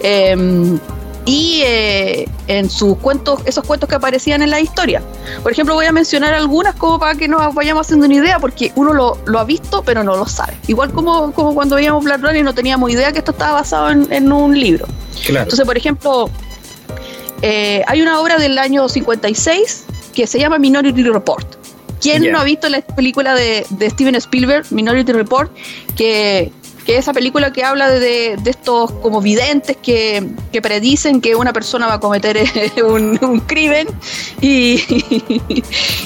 em, 0.00 0.78
y 1.24 1.60
eh, 1.66 2.26
en 2.46 2.70
sus 2.70 2.96
cuentos, 2.96 3.40
esos 3.44 3.62
cuentos 3.64 3.86
que 3.86 3.94
aparecían 3.94 4.40
en 4.40 4.50
la 4.50 4.60
historia. 4.60 5.02
Por 5.42 5.52
ejemplo, 5.52 5.74
voy 5.74 5.84
a 5.84 5.92
mencionar 5.92 6.32
algunas 6.32 6.74
como 6.74 6.98
para 6.98 7.16
que 7.16 7.28
nos 7.28 7.54
vayamos 7.54 7.86
haciendo 7.86 8.06
una 8.06 8.14
idea, 8.14 8.38
porque 8.38 8.72
uno 8.76 8.94
lo, 8.94 9.38
ha 9.38 9.44
visto, 9.44 9.82
pero 9.82 10.02
no 10.02 10.16
lo 10.16 10.26
sabe. 10.26 10.56
Igual 10.68 10.90
como, 10.92 11.32
como 11.32 11.54
cuando 11.54 11.76
veíamos 11.76 12.02
Black 12.02 12.22
Runner 12.22 12.38
y 12.38 12.42
no 12.42 12.54
teníamos 12.54 12.90
idea 12.90 13.12
que 13.12 13.18
esto 13.18 13.32
estaba 13.32 13.52
basado 13.52 13.90
en, 13.90 14.32
un 14.32 14.58
libro. 14.58 14.86
Entonces, 15.28 15.66
por 15.66 15.76
ejemplo, 15.76 16.30
eh, 17.42 17.82
hay 17.86 18.00
una 18.00 18.20
obra 18.20 18.38
del 18.38 18.56
año 18.56 18.88
56 18.88 19.84
que 20.14 20.26
se 20.26 20.38
llama 20.38 20.58
Minority 20.58 21.02
Report. 21.02 21.57
¿Quién 22.00 22.30
no 22.30 22.38
ha 22.38 22.44
visto 22.44 22.68
la 22.68 22.80
película 22.80 23.34
de, 23.34 23.66
de, 23.70 23.90
Steven 23.90 24.14
Spielberg, 24.16 24.66
Minority 24.70 25.12
Report, 25.12 25.50
que 25.96 26.52
que 26.88 26.96
esa 26.96 27.12
película 27.12 27.52
que 27.52 27.64
habla 27.64 27.90
de, 27.90 28.38
estos 28.46 28.90
como 28.90 29.20
videntes 29.20 29.76
que, 29.76 30.26
predicen 30.62 31.20
que 31.20 31.34
una 31.36 31.52
persona 31.52 31.86
va 31.86 31.94
a 31.94 32.00
cometer 32.00 32.38
un, 32.82 33.42
crimen 33.46 33.88
y, 34.40 34.82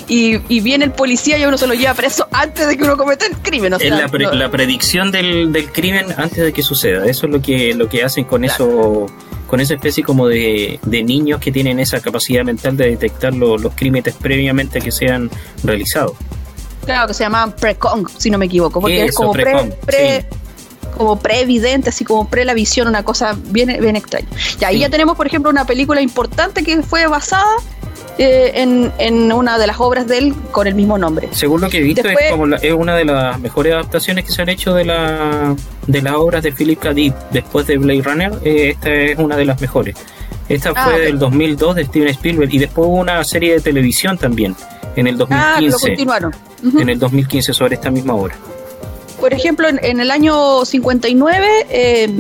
y, 0.09 0.61
viene 0.61 0.87
el 0.87 0.91
policía 0.91 1.39
y 1.39 1.45
uno 1.45 1.57
se 1.57 1.69
lo 1.69 1.75
lleva 1.75 1.95
preso 1.95 2.27
antes 2.33 2.67
de 2.67 2.77
que 2.77 2.83
uno 2.83 2.97
cometa 2.97 3.27
el 3.27 3.37
crimen. 3.37 3.75
es 3.75 3.91
la, 3.93 4.51
predicción 4.51 5.13
del, 5.13 5.71
crimen 5.73 6.07
antes 6.17 6.39
de 6.39 6.53
que 6.53 6.65
suceda. 6.65 7.07
Eso 7.07 7.27
es 7.27 7.33
lo 7.33 7.41
que, 7.41 7.75
lo 7.75 7.89
que 7.89 8.03
hacen 8.03 8.25
con 8.25 8.45
eso 8.45 9.07
con 9.53 9.61
esa 9.61 9.75
especie 9.75 10.03
como 10.03 10.29
de, 10.29 10.81
niños 10.83 11.39
que 11.39 11.53
tienen 11.53 11.79
esa 11.79 12.01
capacidad 12.01 12.43
mental 12.43 12.75
de 12.75 12.89
detectar 12.89 13.35
los 13.35 13.75
crímenes 13.75 14.15
previamente 14.15 14.81
que 14.81 14.91
sean 14.91 15.29
realizados. 15.63 16.13
Claro, 16.87 17.09
que 17.09 17.13
se 17.13 17.25
llaman 17.25 17.53
precon, 17.53 18.07
si 18.17 18.31
no 18.31 18.39
me 18.39 18.47
equivoco, 18.47 18.81
porque 18.81 19.05
es 19.05 19.15
como 19.15 19.33
pre, 19.33 20.25
como 20.97 21.19
preevidente, 21.19 21.91
así 21.91 22.03
como 22.03 22.31
pre 22.31 22.47
la 22.47 22.55
visión, 22.55 22.89
una 22.89 23.03
cosa 23.03 23.37
bien, 23.49 23.77
bien 23.79 23.95
extraña. 23.95 24.27
Y 24.59 24.65
ahí 24.65 24.79
ya 24.79 24.89
tenemos, 24.89 25.19
por 25.19 25.27
ejemplo, 25.27 25.51
una 25.51 25.67
película 25.67 26.01
importante 26.01 26.65
que 26.65 26.83
fue 26.83 27.07
basada 27.07 27.53
eh, 28.19 28.53
en, 28.99 29.33
una 29.33 29.59
de 29.59 29.67
las 29.67 29.81
obras 29.81 30.07
de 30.07 30.19
él 30.19 30.35
con 30.51 30.67
el 30.67 30.75
mismo 30.75 30.99
nombre. 30.99 31.29
Según 31.33 31.61
lo 31.61 31.69
que 31.69 31.79
he 31.79 31.83
visto, 31.83 32.09
es, 32.09 32.31
como 32.31 32.55
es 32.55 32.73
una 32.73 32.97
de 32.97 33.05
las 33.05 33.41
mejores 33.41 33.73
adaptaciones 33.73 34.25
que 34.25 34.33
se 34.33 34.43
han 34.43 34.49
hecho 34.49 34.75
de, 34.75 34.85
la, 34.85 35.55
de 35.87 36.03
las 36.03 36.15
obras 36.15 36.43
de 36.43 36.53
Philip 36.53 36.79
K. 36.79 36.93
Dick 36.93 37.15
después 37.31 37.67
de 37.67 37.79
Blade 37.79 38.03
Runner. 38.03 38.33
Eh, 38.45 38.71
esta 38.71 38.93
es 38.93 39.19
una 39.19 39.37
de 39.37 39.45
las 39.45 39.61
mejores. 39.61 39.97
Esta 40.49 40.73
ah, 40.75 40.85
fue 40.85 41.01
del 41.01 41.19
2002 41.19 41.77
de 41.77 41.85
Steven 41.85 42.09
Spielberg 42.09 42.53
y 42.53 42.59
después 42.59 42.87
hubo 42.87 42.97
una 42.97 43.23
serie 43.25 43.55
de 43.55 43.61
televisión 43.61 44.19
también 44.19 44.55
en 44.97 45.07
el 45.07 45.17
2015. 45.17 45.57
Ah, 45.57 45.61
lo 45.61 45.79
continuaron. 45.79 46.33
En 46.79 46.89
el 46.89 46.99
2015 46.99 47.53
sobre 47.53 47.75
esta 47.75 47.91
misma 47.91 48.15
obra 48.15 48.37
por 49.23 49.33
ejemplo, 49.33 49.69
en, 49.69 50.01
el 50.01 50.11
año 50.11 50.65
59, 50.65 51.67
eh, 51.71 52.11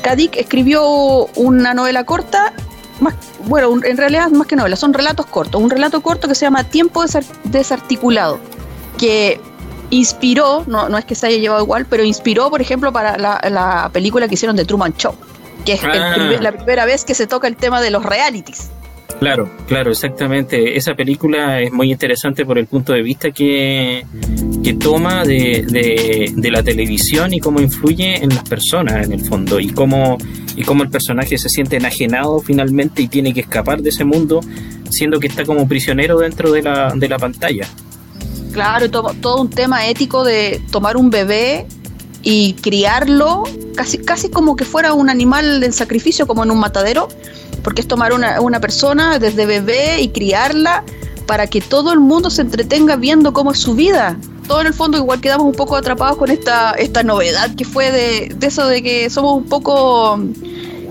Kadik 0.00 0.34
escribió 0.38 1.26
una 1.36 1.74
novela 1.74 2.04
corta, 2.04 2.54
más, 3.00 3.14
bueno, 3.46 3.72
en 3.84 3.96
realidad 3.96 4.30
más 4.30 4.46
que 4.46 4.56
novela, 4.56 4.76
son 4.76 4.92
relatos 4.92 5.26
cortos, 5.26 5.60
un 5.60 5.70
relato 5.70 6.00
corto 6.00 6.28
que 6.28 6.34
se 6.34 6.44
llama 6.44 6.64
Tiempo 6.64 7.04
desarticulado, 7.44 8.38
que 8.98 9.40
inspiró, 9.90 10.64
no, 10.66 10.88
no 10.88 10.98
es 10.98 11.04
que 11.04 11.14
se 11.14 11.26
haya 11.26 11.38
llevado 11.38 11.62
igual, 11.62 11.86
pero 11.86 12.04
inspiró, 12.04 12.50
por 12.50 12.60
ejemplo, 12.60 12.92
para 12.92 13.16
la, 13.16 13.90
película 13.92 14.28
que 14.28 14.34
hicieron 14.34 14.56
de 14.56 14.64
Truman 14.64 14.94
Show, 14.96 15.14
que 15.64 15.74
es 15.74 15.84
ah. 15.84 16.16
la 16.40 16.52
primera 16.52 16.84
vez 16.84 17.04
que 17.04 17.14
se 17.14 17.26
toca 17.26 17.48
el 17.48 17.56
tema 17.56 17.80
de 17.80 17.90
los 17.90 18.04
realities. 18.04 18.70
Claro, 19.18 19.50
claro, 19.66 19.90
exactamente. 19.90 20.76
Esa 20.76 20.94
película 20.94 21.60
es 21.60 21.72
muy 21.72 21.90
interesante 21.90 22.46
por 22.46 22.56
el 22.56 22.66
punto 22.66 22.92
de 22.92 23.02
vista 23.02 23.32
que, 23.32 24.06
que 24.62 24.74
toma 24.74 25.24
de, 25.24 25.64
de, 26.36 26.50
la 26.50 26.62
televisión 26.62 27.32
y 27.34 27.40
cómo 27.40 27.60
influye 27.60 28.22
en 28.22 28.28
las 28.28 28.48
personas 28.48 29.04
en 29.04 29.12
el 29.12 29.24
fondo 29.24 29.58
y 29.58 29.70
cómo, 29.70 30.18
y 30.54 30.62
cómo 30.62 30.84
el 30.84 30.90
personaje 30.90 31.36
se 31.36 31.48
siente 31.48 31.76
enajenado 31.76 32.38
finalmente 32.40 33.02
y 33.02 33.08
tiene 33.08 33.34
que 33.34 33.40
escapar 33.40 33.82
de 33.82 33.88
ese 33.88 34.04
mundo 34.04 34.40
siendo 34.88 35.18
que 35.18 35.26
está 35.26 35.44
como 35.44 35.66
prisionero 35.66 36.18
dentro 36.18 36.52
de 36.52 36.62
la, 36.62 36.92
de 36.94 37.08
la 37.08 37.18
pantalla. 37.18 37.66
Claro, 38.52 38.88
todo, 38.88 39.14
todo 39.20 39.42
un 39.42 39.50
tema 39.50 39.88
ético 39.88 40.22
de 40.24 40.62
tomar 40.70 40.96
un 40.96 41.10
bebé 41.10 41.66
y 42.22 42.54
criarlo 42.54 43.44
casi, 43.74 43.98
casi 43.98 44.30
como 44.30 44.56
que 44.56 44.64
fuera 44.64 44.92
un 44.92 45.10
animal 45.10 45.62
en 45.62 45.72
sacrificio, 45.72 46.26
como 46.26 46.44
en 46.44 46.50
un 46.50 46.58
matadero 46.58 47.08
porque 47.68 47.82
es 47.82 47.86
tomar 47.86 48.14
una, 48.14 48.40
una 48.40 48.60
persona 48.60 49.18
desde 49.18 49.44
bebé 49.44 50.00
y 50.00 50.08
criarla 50.08 50.84
para 51.26 51.48
que 51.48 51.60
todo 51.60 51.92
el 51.92 52.00
mundo 52.00 52.30
se 52.30 52.40
entretenga 52.40 52.96
viendo 52.96 53.34
cómo 53.34 53.52
es 53.52 53.58
su 53.58 53.74
vida. 53.74 54.18
Todo 54.46 54.62
en 54.62 54.68
el 54.68 54.72
fondo 54.72 54.96
igual 54.96 55.20
quedamos 55.20 55.46
un 55.46 55.52
poco 55.52 55.76
atrapados 55.76 56.16
con 56.16 56.30
esta, 56.30 56.72
esta 56.78 57.02
novedad 57.02 57.54
que 57.56 57.66
fue 57.66 57.90
de, 57.92 58.34
eso 58.40 58.66
de 58.66 58.82
que 58.82 59.10
somos 59.10 59.36
un 59.36 59.44
poco 59.50 60.18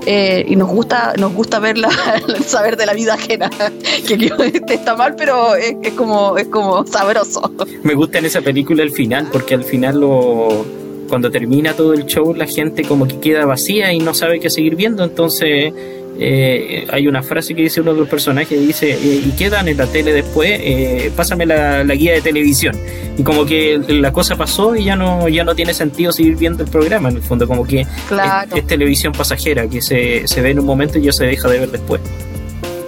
eh, 0.05 0.45
y 0.47 0.55
nos 0.55 0.69
gusta 0.69 1.13
nos 1.17 1.33
gusta 1.33 1.57
verla 1.57 1.89
saber 2.45 2.77
de 2.77 2.85
la 2.85 2.93
vida 2.93 3.15
ajena 3.15 3.49
que, 4.07 4.31
está 4.69 4.95
mal 4.95 5.15
pero 5.17 5.55
es, 5.55 5.77
es, 5.81 5.93
como 5.93 6.37
es 6.37 6.47
como 6.47 6.85
sabroso 6.85 7.51
me 7.81 7.95
gusta 7.95 8.19
en 8.19 8.25
esa 8.25 8.41
película 8.41 8.83
el 8.83 8.91
final 8.91 9.29
porque 9.31 9.55
al 9.55 9.63
final 9.63 9.99
lo 9.99 10.63
cuando 11.09 11.31
termina 11.31 11.73
todo 11.73 11.93
el 11.93 12.05
show 12.05 12.35
la 12.35 12.45
gente 12.45 12.83
como 12.83 13.07
que 13.07 13.19
queda 13.19 13.47
vacía 13.47 13.91
y 13.91 13.97
no 13.97 14.13
sabe 14.13 14.39
qué 14.39 14.51
seguir 14.51 14.75
viendo 14.75 15.03
entonces 15.03 15.73
eh, 16.19 16.87
hay 16.91 17.07
una 17.07 17.21
frase 17.21 17.53
que 17.53 17.61
dice 17.61 17.81
uno 17.81 17.93
de 17.93 17.99
los 17.99 18.09
personajes, 18.09 18.59
dice, 18.59 18.91
eh, 18.91 19.21
¿y 19.25 19.31
qué 19.37 19.49
dan 19.49 19.67
en 19.67 19.77
la 19.77 19.85
tele 19.87 20.13
después? 20.13 20.59
Eh, 20.61 21.11
pásame 21.15 21.45
la, 21.45 21.83
guía 21.83 22.13
de 22.13 22.21
televisión. 22.21 22.75
Y 23.17 23.23
como 23.23 23.45
que 23.45 23.79
la 23.87 24.11
cosa 24.11 24.35
pasó 24.35 24.75
y 24.75 24.85
ya 24.85 24.95
no, 24.95 25.27
ya 25.27 25.43
no 25.43 25.55
tiene 25.55 25.73
sentido 25.73 26.11
seguir 26.11 26.35
viendo 26.35 26.63
el 26.63 26.69
programa, 26.69 27.09
en 27.09 27.17
el 27.17 27.23
fondo, 27.23 27.47
como 27.47 27.65
que 27.65 27.81
es, 27.81 28.67
televisión 28.67 29.13
pasajera, 29.13 29.67
que 29.67 29.81
se, 29.81 30.27
se 30.27 30.41
ve 30.41 30.51
en 30.51 30.59
un 30.59 30.65
momento 30.65 30.97
y 30.97 31.03
ya 31.03 31.11
se 31.11 31.25
deja 31.25 31.47
de 31.49 31.59
ver 31.59 31.71
después. 31.71 32.01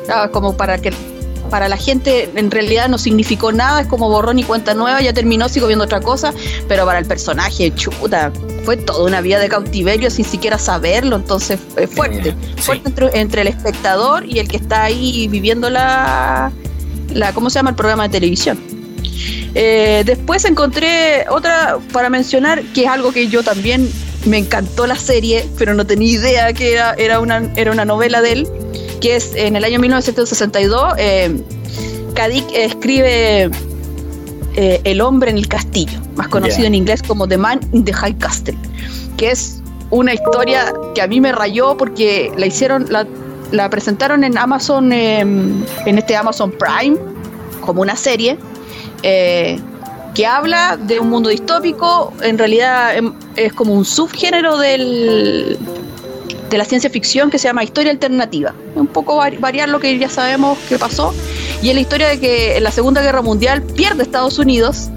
Ah, 0.10 0.30
como 0.32 0.58
para 0.58 0.78
que 0.80 0.92
para 1.50 1.68
la 1.68 1.77
gente 1.77 2.29
en 2.36 2.51
realidad 2.51 2.89
no 2.89 2.98
significó 2.98 3.51
nada, 3.51 3.82
es 3.82 3.88
como 3.88 4.10
borrón 4.10 4.39
y 4.39 4.44
cuenta 4.44 4.74
nueva, 4.74 5.01
ya 5.01 5.13
terminó, 5.13 5.50
sigo 5.50 5.68
viendo 5.68 5.86
otra 5.86 6.01
cosa, 6.01 6.34
pero 6.68 6.86
para 6.86 7.00
el 7.00 7.06
personaje, 7.06 7.74
chuta, 7.75 8.32
fue 8.63 8.77
toda 8.77 9.06
una 9.06 9.22
vida 9.22 9.39
de 9.39 9.50
cautiverio 9.50 10.10
sin 10.10 10.25
siquiera 10.25 10.58
saberlo, 10.58 11.15
entonces 11.15 11.60
es 11.75 11.89
fuerte, 11.89 12.36
fuerte 12.58 12.91
entre, 13.13 13.41
el 13.41 13.48
espectador 13.48 14.25
y 14.25 14.39
el 14.39 14.48
que 14.48 14.58
está 14.58 14.84
ahí 14.84 15.27
viviendo 15.27 15.70
la, 15.70 16.51
la 17.13 17.34
¿cómo 17.34 17.50
se 17.50 17.60
llama? 17.60 17.72
el 17.72 17.75
programa 17.75 18.03
de 18.03 18.10
televisión. 18.10 18.60
Eh, 19.56 20.03
después 20.06 20.46
encontré 20.46 21.25
otra 21.29 21.79
para 21.91 22.10
mencionar, 22.10 22.63
que 22.74 22.84
es 22.84 22.88
algo 22.88 23.12
que 23.12 23.27
yo 23.27 23.44
también 23.44 23.89
me 24.25 24.38
encantó 24.38 24.86
la 24.86 24.96
serie, 24.96 25.48
pero 25.58 25.74
no 25.74 25.86
tenía 25.86 26.12
idea 26.12 26.53
que 26.53 26.74
era, 26.74 26.94
era, 26.94 27.20
una, 27.20 27.51
era 27.56 27.72
una 27.72 27.86
novela 27.86 28.22
de 28.22 28.32
él, 28.34 28.48
que 29.00 29.15
es 29.15 29.34
en 29.36 29.56
el 29.56 29.63
año 29.63 29.79
1962, 29.79 30.94
eh, 30.98 31.41
Kadik 32.13 32.46
escribe 32.53 33.50
eh, 34.56 34.82
El 34.84 35.01
hombre 35.01 35.32
en 35.32 35.38
el 35.38 35.48
castillo, 35.48 36.00
más 36.15 36.27
conocido 36.27 36.68
en 36.68 36.75
inglés 36.75 37.01
como 37.03 37.27
The 37.27 37.38
Man 37.38 37.60
in 37.72 37.86
the 37.86 37.94
High 37.94 38.18
Castle, 38.18 38.58
que 39.18 39.32
es 39.32 39.62
una 39.89 40.13
historia 40.13 40.74
que 40.94 41.01
a 41.01 41.08
mí 41.08 41.22
me 41.22 41.32
rayó 41.32 41.77
porque 41.77 42.32
la 42.38 42.46
hicieron, 42.46 42.88
la, 42.89 43.70
presentaron 43.70 44.24
en 44.24 44.38
Amazon, 44.38 44.91
em, 44.91 45.63
en 45.86 45.98
este 45.98 46.15
Amazon 46.15 46.51
Prime, 46.51 46.98
como 47.62 47.82
una 47.82 47.96
serie. 47.96 48.38
Eh, 49.03 49.60
que 50.13 50.25
habla 50.25 50.75
de 50.75 51.00
un 51.00 51.10
mundo 51.10 51.29
distópico, 51.29 52.12
en 52.22 52.38
realidad 52.38 52.98
em, 52.98 53.13
es 53.36 53.53
como 53.53 53.74
un 53.74 53.86
subgénero 53.86 54.58
del, 54.58 55.58
de 56.50 56.58
la 56.58 56.65
ciencia 56.65 56.89
ficción 56.89 57.29
que 57.29 57.38
se 57.38 57.48
llama 57.48 57.63
historia 57.63 57.91
alternativa. 57.91 58.53
Un 58.75 58.88
poco 58.88 59.18
variar 59.39 59.70
lo 59.70 59.79
que 59.79 59.98
ya 59.98 60.10
sabemos 60.10 60.58
que 60.68 60.77
pasó. 60.77 61.13
Y 61.62 61.70
es 61.70 61.75
la 61.75 61.82
historia 61.82 62.08
de 62.08 62.20
que 62.20 62.58
en 62.58 62.63
la 62.63 62.72
Segunda 62.72 63.01
Guerra 63.01 63.22
Mundial 63.22 63.62
pierde 63.62 64.03
Estados 64.03 64.39
Unidos, 64.39 64.89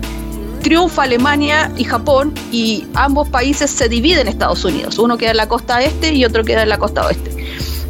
triunfa 0.62 1.02
Alemania 1.02 1.70
y 1.76 1.84
Japón 1.84 2.34
y 2.50 2.86
ambos 2.94 3.28
países 3.28 3.70
se 3.70 3.88
dividen 3.88 4.20
en 4.20 4.28
Estados 4.28 4.64
Unidos. 4.64 4.98
Uno 4.98 5.18
queda 5.18 5.32
en 5.32 5.36
la 5.36 5.48
costa 5.48 5.82
este 5.82 6.14
y 6.14 6.24
otro 6.24 6.44
queda 6.44 6.62
en 6.62 6.68
la 6.68 6.78
costa 6.78 7.06
oeste. 7.06 7.30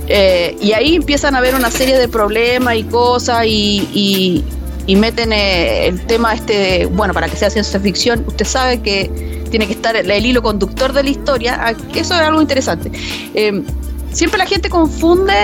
Eh, 0.09 0.57
y 0.61 0.73
ahí 0.73 0.97
empiezan 0.97 1.35
a 1.35 1.38
haber 1.38 1.54
una 1.54 1.71
serie 1.71 1.97
de 1.97 2.09
problemas 2.09 2.76
y 2.76 2.85
cosas 2.85 3.47
y, 3.47 4.45
y 4.87 4.97
meten 4.97 5.33
eh, 5.33 5.87
el 5.87 6.04
tema 6.07 6.35
este, 6.35 6.87
bueno, 6.87 7.14
para 7.14 7.28
que 7.28 7.37
sea 7.37 7.50
ciencia 7.50 7.78
ficción, 7.78 8.25
usted 8.26 8.45
sabe 8.45 8.83
que 8.83 9.32
tiene 9.52 9.66
que 9.66 9.75
estar 9.75 9.94
el, 9.94 10.26
hilo 10.26 10.42
conductor 10.42 10.94
de 10.94 11.02
la 11.02 11.11
historia, 11.11 11.59
ah, 11.61 11.75
eso 11.94 12.14
es 12.14 12.21
algo 12.21 12.40
interesante. 12.40 12.90
Eh, 13.35 13.62
siempre 14.11 14.38
la 14.38 14.47
gente 14.47 14.71
confunde 14.71 15.35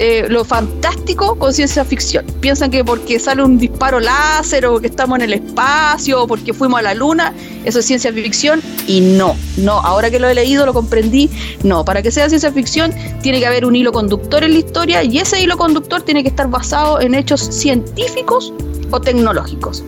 eh, 0.00 0.26
lo 0.28 0.44
fantástico 0.44 1.38
con 1.38 1.54
ciencia 1.54 1.84
ficción. 1.84 2.26
Piensan 2.40 2.72
que 2.72 2.84
porque 2.84 3.20
sale 3.20 3.44
un 3.44 3.56
disparo 3.56 4.00
láser 4.00 4.66
o 4.66 4.80
que 4.80 4.88
estamos 4.88 5.16
en 5.20 5.26
el 5.26 5.32
espacio 5.34 6.24
o 6.24 6.26
porque 6.26 6.52
fuimos 6.52 6.80
a 6.80 6.82
la 6.82 6.94
luna, 6.94 7.32
eso 7.64 7.78
es 7.78 7.86
ciencia 7.86 8.12
ficción 8.12 8.60
y 8.88 9.00
no, 9.00 9.36
no, 9.58 9.74
ahora 9.74 10.10
que 10.10 10.18
lo 10.18 10.28
he 10.28 10.34
leído, 10.34 10.66
lo 10.66 10.74
comprendí, 10.74 11.30
no, 11.62 11.84
para 11.84 12.02
que 12.02 12.10
sea 12.10 12.28
ciencia 12.28 12.50
ficción 12.50 12.92
tiene 13.22 13.38
que 13.38 13.46
haber 13.46 13.64
un 13.64 13.76
hilo 13.76 13.92
conductor 13.92 14.42
en 14.42 14.54
la 14.54 14.58
historia 14.58 15.04
y 15.04 15.18
ese 15.18 15.40
hilo 15.40 15.56
conductor 15.56 16.02
tiene 16.02 16.24
que 16.24 16.30
estar 16.30 16.50
basado 16.50 17.00
en 17.00 17.14
hechos 17.14 17.40
científicos 17.40 18.52
o 18.90 19.00
tecnológicos. 19.00 19.84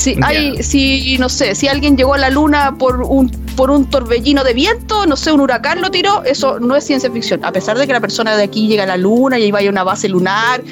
Si 0.00 0.16
hay, 0.22 0.62
si 0.62 1.18
no 1.18 1.28
sé, 1.28 1.54
si 1.54 1.68
alguien 1.68 1.94
llegó 1.94 2.14
a 2.14 2.18
la 2.18 2.30
luna 2.30 2.74
por 2.78 3.02
un 3.02 3.30
por 3.54 3.70
un 3.70 3.84
torbellino 3.90 4.42
de 4.44 4.54
viento, 4.54 5.04
no 5.04 5.14
sé, 5.14 5.30
un 5.30 5.40
huracán 5.40 5.82
lo 5.82 5.90
tiró, 5.90 6.24
eso 6.24 6.58
no 6.58 6.74
es 6.74 6.84
ciencia 6.84 7.10
ficción. 7.10 7.44
A 7.44 7.52
pesar 7.52 7.76
de 7.76 7.86
que 7.86 7.92
la 7.92 8.00
persona 8.00 8.34
de 8.34 8.44
aquí 8.44 8.66
llega 8.66 8.84
a 8.84 8.86
la 8.86 8.96
luna 8.96 9.38
y 9.38 9.42
ahí 9.42 9.50
vaya 9.50 9.68
a 9.68 9.72
una 9.72 9.84
base 9.84 10.08
lunar, 10.08 10.62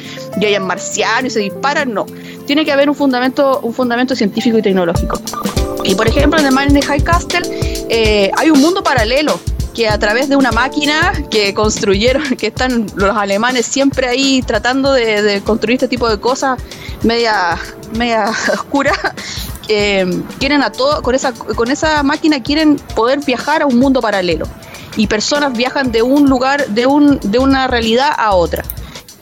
y 0.41 0.47
haya 0.47 0.59
marciano 0.61 1.27
y 1.27 1.31
se 1.31 1.41
disparan, 1.41 1.93
no. 1.93 2.07
Tiene 2.47 2.65
que 2.65 2.73
haber 2.73 2.89
un 2.89 2.95
fundamento, 2.95 3.61
un 3.63 3.75
fundamento 3.75 4.17
científico 4.17 4.57
y 4.57 4.63
tecnológico. 4.63 5.21
Y 5.85 5.95
por 5.95 6.09
ejemplo, 6.09 6.41
en 6.41 6.47
el 6.47 6.53
Man 6.53 6.69
in 6.69 6.81
the 6.81 6.87
High 6.87 7.03
Castle 7.03 7.43
eh, 7.91 8.31
hay 8.35 8.49
un 8.49 8.63
mundo 8.63 8.83
paralelo 8.83 9.39
que 9.75 9.89
a 9.89 9.99
través 9.99 10.31
de 10.31 10.37
una 10.37 10.53
máquina 10.53 11.13
que 11.31 11.53
construyeron, 11.53 12.23
que 12.39 12.47
están 12.47 12.87
los 12.97 13.15
alemanes 13.15 13.67
siempre 13.67 14.09
ahí 14.09 14.41
tratando 14.41 14.95
de, 14.95 15.21
de 15.21 15.43
construir 15.43 15.75
este 15.75 15.89
tipo 15.89 16.09
de 16.09 16.19
cosas 16.19 16.59
media, 17.03 17.59
media 17.93 18.31
oscura, 18.53 18.93
quieren 19.67 20.63
a 20.63 20.73
todo, 20.73 21.03
con 21.03 21.15
esa, 21.15 21.33
con 21.33 21.71
esa 21.71 22.03
máquina 22.03 22.43
quieren 22.43 22.77
poder 22.95 23.21
viajar 23.25 23.63
a 23.63 23.67
un 23.67 23.79
mundo 23.79 24.01
paralelo. 24.01 24.47
Y 24.97 25.07
personas 25.07 25.53
viajan 25.53 25.93
de 25.93 26.03
un 26.03 26.29
lugar, 26.29 26.67
de, 26.69 26.87
un, 26.87 27.21
de 27.23 27.39
una 27.39 27.69
realidad 27.69 28.13
a 28.17 28.33
otra. 28.35 28.65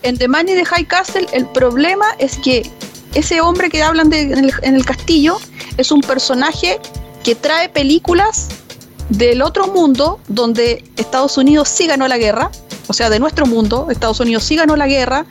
En 0.02 0.16
The 0.16 0.28
Money 0.28 0.54
de 0.54 0.64
High 0.64 0.86
Castle, 0.86 1.26
el 1.32 1.46
problema 1.46 2.06
es 2.18 2.38
que 2.38 2.70
ese 3.14 3.40
hombre 3.40 3.68
que 3.70 3.82
hablan 3.82 4.08
de, 4.08 4.52
en 4.62 4.74
el 4.74 4.84
castillo 4.84 5.38
es 5.76 5.90
un 5.90 6.00
personaje 6.00 6.78
que 7.24 7.34
trae 7.34 7.68
películas 7.68 8.48
del 9.08 9.42
otro 9.42 9.68
mundo 9.68 10.20
donde 10.28 10.84
Estados 10.96 11.36
Unidos 11.38 11.68
sí 11.68 11.86
ganó 11.86 12.08
la 12.08 12.18
guerra, 12.18 12.50
o 12.86 12.92
sea, 12.92 13.10
de 13.10 13.18
nuestro 13.18 13.46
mundo, 13.46 13.88
Estados 13.90 14.20
Unidos 14.20 14.44
sí 14.44 14.56
ganó 14.56 14.76
la 14.76 14.86
guerra 14.86 15.26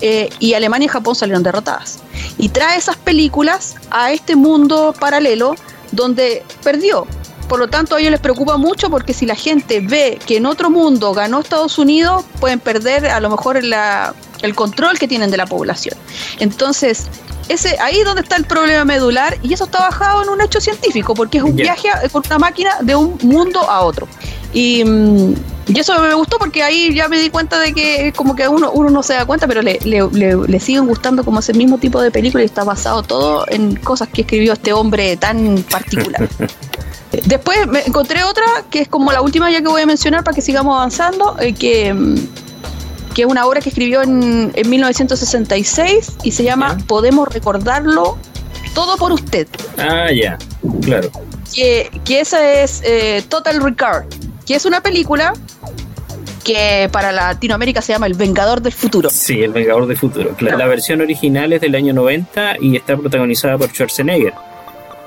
eh, 0.00 0.28
y 0.38 0.54
Alemania 0.54 0.86
y 0.86 0.88
Japón 0.88 1.14
salieron 1.14 1.42
derrotadas. 1.42 2.00
Y 2.38 2.48
trae 2.48 2.76
esas 2.76 2.96
películas 2.96 3.76
a 3.90 4.12
este 4.12 4.36
mundo 4.36 4.94
paralelo 4.98 5.54
donde 5.92 6.42
perdió. 6.62 7.06
Por 7.48 7.58
lo 7.58 7.68
tanto, 7.68 7.94
a 7.94 8.00
ellos 8.00 8.10
les 8.10 8.20
preocupa 8.20 8.56
mucho 8.56 8.88
porque 8.88 9.12
si 9.12 9.26
la 9.26 9.34
gente 9.34 9.80
ve 9.80 10.18
que 10.26 10.38
en 10.38 10.46
otro 10.46 10.70
mundo 10.70 11.12
ganó 11.12 11.40
Estados 11.40 11.78
Unidos, 11.78 12.24
pueden 12.40 12.58
perder 12.58 13.06
a 13.06 13.20
lo 13.20 13.28
mejor 13.30 13.58
el 13.58 14.54
control 14.54 14.98
que 14.98 15.06
tienen 15.06 15.30
de 15.30 15.36
la 15.36 15.46
población. 15.46 15.96
Entonces, 16.38 17.06
ese 17.48 17.76
ahí 17.80 17.98
es 17.98 18.04
donde 18.04 18.22
está 18.22 18.36
el 18.36 18.44
problema 18.44 18.84
medular 18.84 19.36
y 19.42 19.52
eso 19.52 19.64
está 19.64 19.80
bajado 19.80 20.22
en 20.22 20.30
un 20.30 20.40
hecho 20.40 20.60
científico 20.60 21.14
porque 21.14 21.38
es 21.38 21.44
un 21.44 21.54
viaje 21.54 21.88
con 22.10 22.22
una 22.26 22.38
máquina 22.38 22.78
de 22.80 22.96
un 22.96 23.18
mundo 23.22 23.60
a 23.68 23.82
otro. 23.82 24.08
Y, 24.52 24.82
mm, 24.84 25.34
y 25.66 25.78
eso 25.78 25.98
me 26.00 26.14
gustó 26.14 26.38
porque 26.38 26.62
ahí 26.62 26.94
ya 26.94 27.08
me 27.08 27.18
di 27.18 27.30
cuenta 27.30 27.58
de 27.58 27.72
que 27.72 28.12
como 28.14 28.36
que 28.36 28.48
uno, 28.48 28.70
uno 28.72 28.90
no 28.90 29.02
se 29.02 29.14
da 29.14 29.24
cuenta, 29.24 29.46
pero 29.46 29.62
le, 29.62 29.78
le, 29.82 30.60
siguen 30.60 30.86
gustando 30.86 31.24
como 31.24 31.40
ese 31.40 31.54
mismo 31.54 31.78
tipo 31.78 32.00
de 32.02 32.10
película 32.10 32.42
y 32.42 32.46
está 32.46 32.64
basado 32.64 33.02
todo 33.02 33.46
en 33.48 33.76
cosas 33.76 34.08
que 34.08 34.22
escribió 34.22 34.52
este 34.52 34.72
hombre 34.72 35.16
tan 35.16 35.64
particular. 35.70 36.28
Después 37.26 37.66
me 37.68 37.80
encontré 37.86 38.24
otra 38.24 38.44
que 38.70 38.80
es 38.80 38.88
como 38.88 39.12
la 39.12 39.22
última 39.22 39.50
ya 39.50 39.60
que 39.60 39.68
voy 39.68 39.82
a 39.82 39.86
mencionar 39.86 40.24
para 40.24 40.34
que 40.34 40.42
sigamos 40.42 40.76
avanzando, 40.76 41.36
eh, 41.40 41.54
que, 41.54 41.94
que 43.14 43.22
es 43.22 43.28
una 43.28 43.46
obra 43.46 43.60
que 43.60 43.68
escribió 43.68 44.02
en, 44.02 44.52
en 44.54 44.70
1966 44.70 46.16
y 46.24 46.32
se 46.32 46.42
llama 46.42 46.76
Podemos 46.86 47.28
recordarlo 47.28 48.18
todo 48.74 48.96
por 48.96 49.12
usted. 49.12 49.46
Ah, 49.78 50.08
ya, 50.12 50.36
claro. 50.82 51.10
Que, 51.54 51.88
que 52.04 52.20
esa 52.20 52.52
es 52.52 52.82
eh, 52.84 53.22
Total 53.28 53.62
Recall, 53.62 54.06
que 54.44 54.56
es 54.56 54.64
una 54.64 54.80
película 54.82 55.34
que 56.44 56.88
para 56.92 57.10
Latinoamérica 57.10 57.82
se 57.82 57.92
llama 57.92 58.06
El 58.06 58.14
Vengador 58.14 58.60
del 58.60 58.72
Futuro. 58.72 59.10
Sí, 59.10 59.42
El 59.42 59.52
Vengador 59.52 59.86
del 59.86 59.96
Futuro. 59.96 60.36
La, 60.40 60.66
versión 60.66 61.00
original 61.00 61.52
es 61.52 61.60
del 61.60 61.74
año 61.74 61.92
90 61.92 62.56
y 62.60 62.76
está 62.76 62.96
protagonizada 62.96 63.58
por 63.58 63.70
Schwarzenegger. 63.70 64.34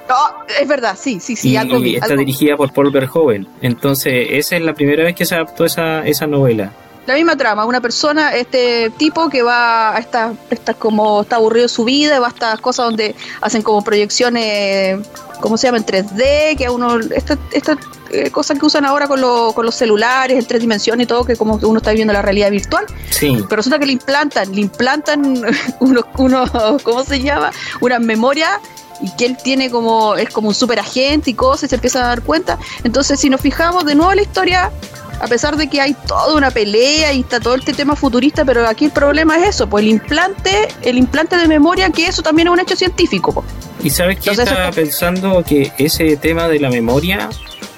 Oh, 0.09 0.31
es 0.59 0.67
verdad, 0.67 0.97
sí, 0.99 1.19
sí, 1.19 1.35
sí. 1.35 1.57
Y, 1.57 1.95
está 1.95 2.15
dirigida 2.15 2.55
por 2.57 2.73
Paul 2.73 2.91
Verhoeven. 2.91 3.47
Entonces, 3.61 4.27
esa 4.31 4.55
es 4.55 4.61
la 4.61 4.73
primera 4.73 5.03
vez 5.03 5.15
que 5.15 5.25
se 5.25 5.35
adaptó 5.35 5.65
esa, 5.65 6.05
esa 6.05 6.27
novela. 6.27 6.71
La 7.05 7.15
misma 7.15 7.37
trama, 7.37 7.65
una 7.65 7.79
persona, 7.79 8.35
este 8.35 8.89
tipo 8.97 9.29
que 9.29 9.41
va 9.41 9.95
a 9.95 9.99
estas, 9.99 10.35
estas 10.49 10.75
como 10.75 11.21
está 11.21 11.37
aburrido 11.37 11.69
su 11.69 11.85
vida, 11.85 12.19
va 12.19 12.27
a 12.27 12.29
estas 12.29 12.59
cosas 12.59 12.87
donde 12.87 13.15
hacen 13.39 13.61
como 13.61 13.81
proyecciones, 13.81 14.99
¿cómo 15.39 15.57
se 15.57 15.67
llama? 15.67 15.77
En 15.77 15.85
3D, 15.85 16.57
que 16.57 16.65
a 16.65 16.71
uno, 16.71 16.99
esta, 16.99 17.37
esta 17.53 17.77
eh, 18.11 18.31
cosas 18.31 18.59
que 18.59 18.65
usan 18.65 18.85
ahora 18.85 19.07
con, 19.07 19.21
con 19.53 19.65
los 19.65 19.75
celulares, 19.75 20.37
en 20.37 20.45
tres 20.45 20.61
dimensiones 20.61 21.05
y 21.05 21.07
todo, 21.07 21.25
que 21.25 21.35
como 21.35 21.55
uno 21.55 21.77
está 21.77 21.91
viendo 21.91 22.13
la 22.13 22.21
realidad 22.21 22.51
virtual. 22.51 22.85
Sí. 23.09 23.37
Pero 23.49 23.57
resulta 23.57 23.79
que 23.79 23.85
le 23.85 23.93
implantan, 23.93 24.53
le 24.53 24.61
implantan 24.61 25.41
unos, 25.79 26.05
uno, 26.17 26.45
¿cómo 26.83 27.03
se 27.03 27.21
llama? 27.21 27.51
Una 27.81 27.99
memoria 27.99 28.59
y 29.01 29.11
que 29.11 29.25
él 29.25 29.37
tiene 29.41 29.69
como, 29.69 30.15
es 30.15 30.29
como 30.29 30.47
un 30.47 30.55
super 30.55 30.79
agente 30.79 31.31
y 31.31 31.33
cosas, 31.33 31.65
y 31.65 31.69
se 31.69 31.75
empieza 31.75 32.03
a 32.03 32.07
dar 32.07 32.21
cuenta. 32.21 32.57
Entonces, 32.83 33.19
si 33.19 33.29
nos 33.29 33.41
fijamos 33.41 33.85
de 33.85 33.95
nuevo 33.95 34.11
en 34.11 34.17
la 34.17 34.23
historia, 34.23 34.71
a 35.19 35.27
pesar 35.27 35.57
de 35.57 35.67
que 35.67 35.81
hay 35.81 35.95
toda 36.07 36.35
una 36.35 36.51
pelea 36.51 37.13
y 37.13 37.21
está 37.21 37.39
todo 37.39 37.55
este 37.55 37.73
tema 37.73 37.95
futurista, 37.95 38.45
pero 38.45 38.67
aquí 38.67 38.85
el 38.85 38.91
problema 38.91 39.37
es 39.37 39.49
eso, 39.49 39.67
pues 39.67 39.83
el 39.83 39.89
implante, 39.89 40.67
el 40.81 40.97
implante 40.97 41.37
de 41.37 41.47
memoria, 41.47 41.89
que 41.89 42.07
eso 42.07 42.21
también 42.21 42.47
es 42.47 42.53
un 42.53 42.59
hecho 42.59 42.75
científico. 42.75 43.43
Y 43.83 43.89
sabes 43.89 44.19
que 44.19 44.31
estaba 44.31 44.71
pensando 44.71 45.43
que 45.43 45.71
ese 45.77 46.17
tema 46.17 46.47
de 46.47 46.59
la 46.59 46.69
memoria 46.69 47.29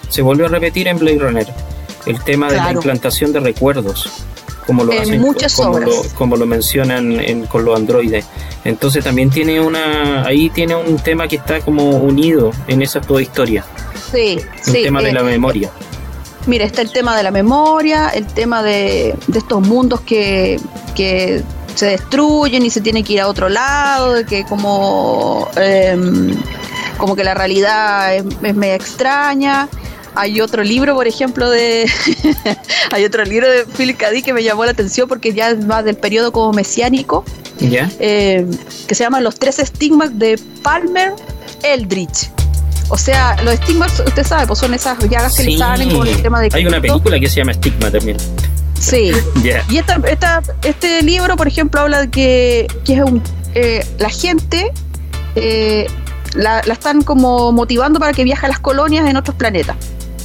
se 0.09 0.21
volvió 0.21 0.45
a 0.45 0.49
repetir 0.49 0.87
en 0.87 0.97
Blade 0.97 1.19
Runner. 1.19 1.47
El 2.05 2.23
tema 2.23 2.49
de 2.49 2.57
la 2.57 2.71
implantación 2.71 3.31
de 3.31 3.39
recuerdos. 3.39 4.09
como 4.65 4.83
lo 4.83 4.93
hacen, 4.93 5.21
como, 5.55 5.79
Lo, 5.79 5.91
como 6.15 6.35
lo 6.37 6.45
mencionan 6.45 7.45
con 7.47 7.65
los 7.65 7.75
androides. 7.75 8.25
Entonces 8.63 9.03
también 9.03 9.29
tiene 9.29 9.59
una, 9.59 10.25
ahí 10.25 10.49
tiene 10.49 10.75
un 10.75 10.97
tema 10.97 11.27
que 11.27 11.37
está 11.37 11.61
como 11.61 11.89
unido 11.89 12.51
en 12.67 12.81
esa 12.81 13.01
toda 13.01 13.21
historia. 13.21 13.65
Sí, 14.11 14.39
el 14.67 14.83
tema 14.83 15.01
de 15.01 15.13
la 15.13 15.21
eh, 15.21 15.23
memoria. 15.23 15.71
Mira, 16.45 16.65
está 16.65 16.81
el 16.81 16.91
tema 16.91 17.15
de 17.15 17.23
la 17.23 17.31
memoria, 17.31 18.09
el 18.09 18.25
tema 18.25 18.63
de, 18.63 19.15
estos 19.33 19.61
mundos 19.61 20.01
que, 20.01 20.59
que, 20.95 21.43
se 21.75 21.85
destruyen 21.85 22.65
y 22.65 22.69
se 22.69 22.81
tiene 22.81 23.03
que 23.03 23.13
ir 23.13 23.21
a 23.21 23.27
otro 23.27 23.47
lado, 23.47 24.13
de 24.13 24.25
que 24.25 24.43
como, 24.43 25.47
em, 25.55 26.35
como 26.97 27.15
que 27.15 27.23
la 27.23 27.33
realidad 27.33 28.15
es, 28.15 28.25
es 28.43 28.55
media 28.55 28.75
extraña. 28.75 29.69
Hay 30.15 30.41
otro 30.41 30.63
libro, 30.63 30.95
por 30.95 31.07
ejemplo, 31.07 31.49
de. 31.49 31.89
hay 32.91 33.05
otro 33.05 33.23
libro 33.23 33.49
de 33.49 33.65
Philip 33.65 33.97
K. 33.97 34.07
que 34.23 34.33
me 34.33 34.43
llamó 34.43 34.65
la 34.65 34.71
atención 34.71 35.07
porque 35.07 35.33
ya 35.33 35.51
es 35.51 35.65
más 35.65 35.85
del 35.85 35.95
periodo 35.95 36.31
como 36.31 36.53
mesiánico. 36.53 37.23
Eh, 37.61 38.47
que 38.87 38.95
se 38.95 39.03
llama 39.03 39.19
Los 39.19 39.35
tres 39.35 39.59
estigmas 39.59 40.17
de 40.17 40.39
Palmer 40.63 41.13
Eldritch. 41.63 42.29
O 42.87 42.97
sea, 42.97 43.35
los 43.43 43.53
estigmas, 43.53 43.99
usted 43.99 44.25
sabe, 44.25 44.47
pues 44.47 44.59
son 44.59 44.73
esas 44.73 44.97
llagas 45.09 45.35
que 45.35 45.43
le 45.43 45.57
salen 45.57 45.95
con 45.95 46.07
el 46.07 46.21
tema 46.21 46.41
de. 46.41 46.49
Hay 46.53 46.65
una 46.65 46.81
película 46.81 47.19
que 47.19 47.29
se 47.29 47.37
llama 47.37 47.51
Estigma 47.51 47.91
también. 47.91 48.17
Sí. 48.79 49.11
Y 49.69 49.77
esta, 49.77 50.01
esta, 50.09 50.41
este 50.63 51.01
libro, 51.03 51.35
por 51.35 51.47
ejemplo, 51.47 51.81
habla 51.81 52.01
de 52.01 52.09
que, 52.09 52.67
que 52.85 52.93
es 52.93 53.01
un, 53.01 53.21
eh, 53.53 53.85
la 53.99 54.09
gente 54.09 54.71
eh, 55.35 55.87
la, 56.33 56.61
la, 56.65 56.73
están 56.73 57.01
como 57.01 57.51
motivando 57.51 57.99
para 57.99 58.13
que 58.13 58.23
viaje 58.23 58.45
a 58.45 58.49
las 58.49 58.59
colonias 58.59 59.07
en 59.07 59.15
otros 59.15 59.35
planetas 59.35 59.75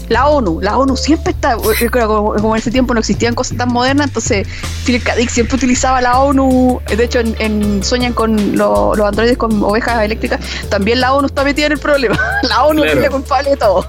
la 0.09 0.29
ONU, 0.29 0.61
la 0.61 0.77
ONU 0.77 0.97
siempre 0.97 1.33
está, 1.33 1.57
como, 1.57 2.55
en 2.55 2.59
ese 2.59 2.71
tiempo 2.71 2.95
no 2.95 3.01
existían 3.01 3.35
cosas 3.35 3.57
tan 3.57 3.73
modernas, 3.73 4.09
entonces 4.09 4.47
Philip 4.85 5.03
K. 5.03 5.15
siempre 5.29 5.57
utilizaba 5.57 6.01
la 6.01 6.19
ONU, 6.21 6.81
de 6.87 7.05
hecho 7.05 7.21
en, 7.21 7.83
Sueñan 7.83 8.13
con 8.13 8.57
los 8.57 8.99
androides 9.01 9.37
con 9.37 9.63
ovejas 9.63 10.05
eléctricas, 10.05 10.41
también 10.69 11.01
la 11.01 11.15
ONU 11.15 11.27
está 11.27 11.45
metida 11.45 11.67
en 11.67 11.73
el 11.73 11.79
problema, 11.79 12.19
la 12.43 12.65
ONU 12.65 12.83
tiene 12.83 13.09
culpable 13.09 13.51
de 13.51 13.57
todo. 13.57 13.87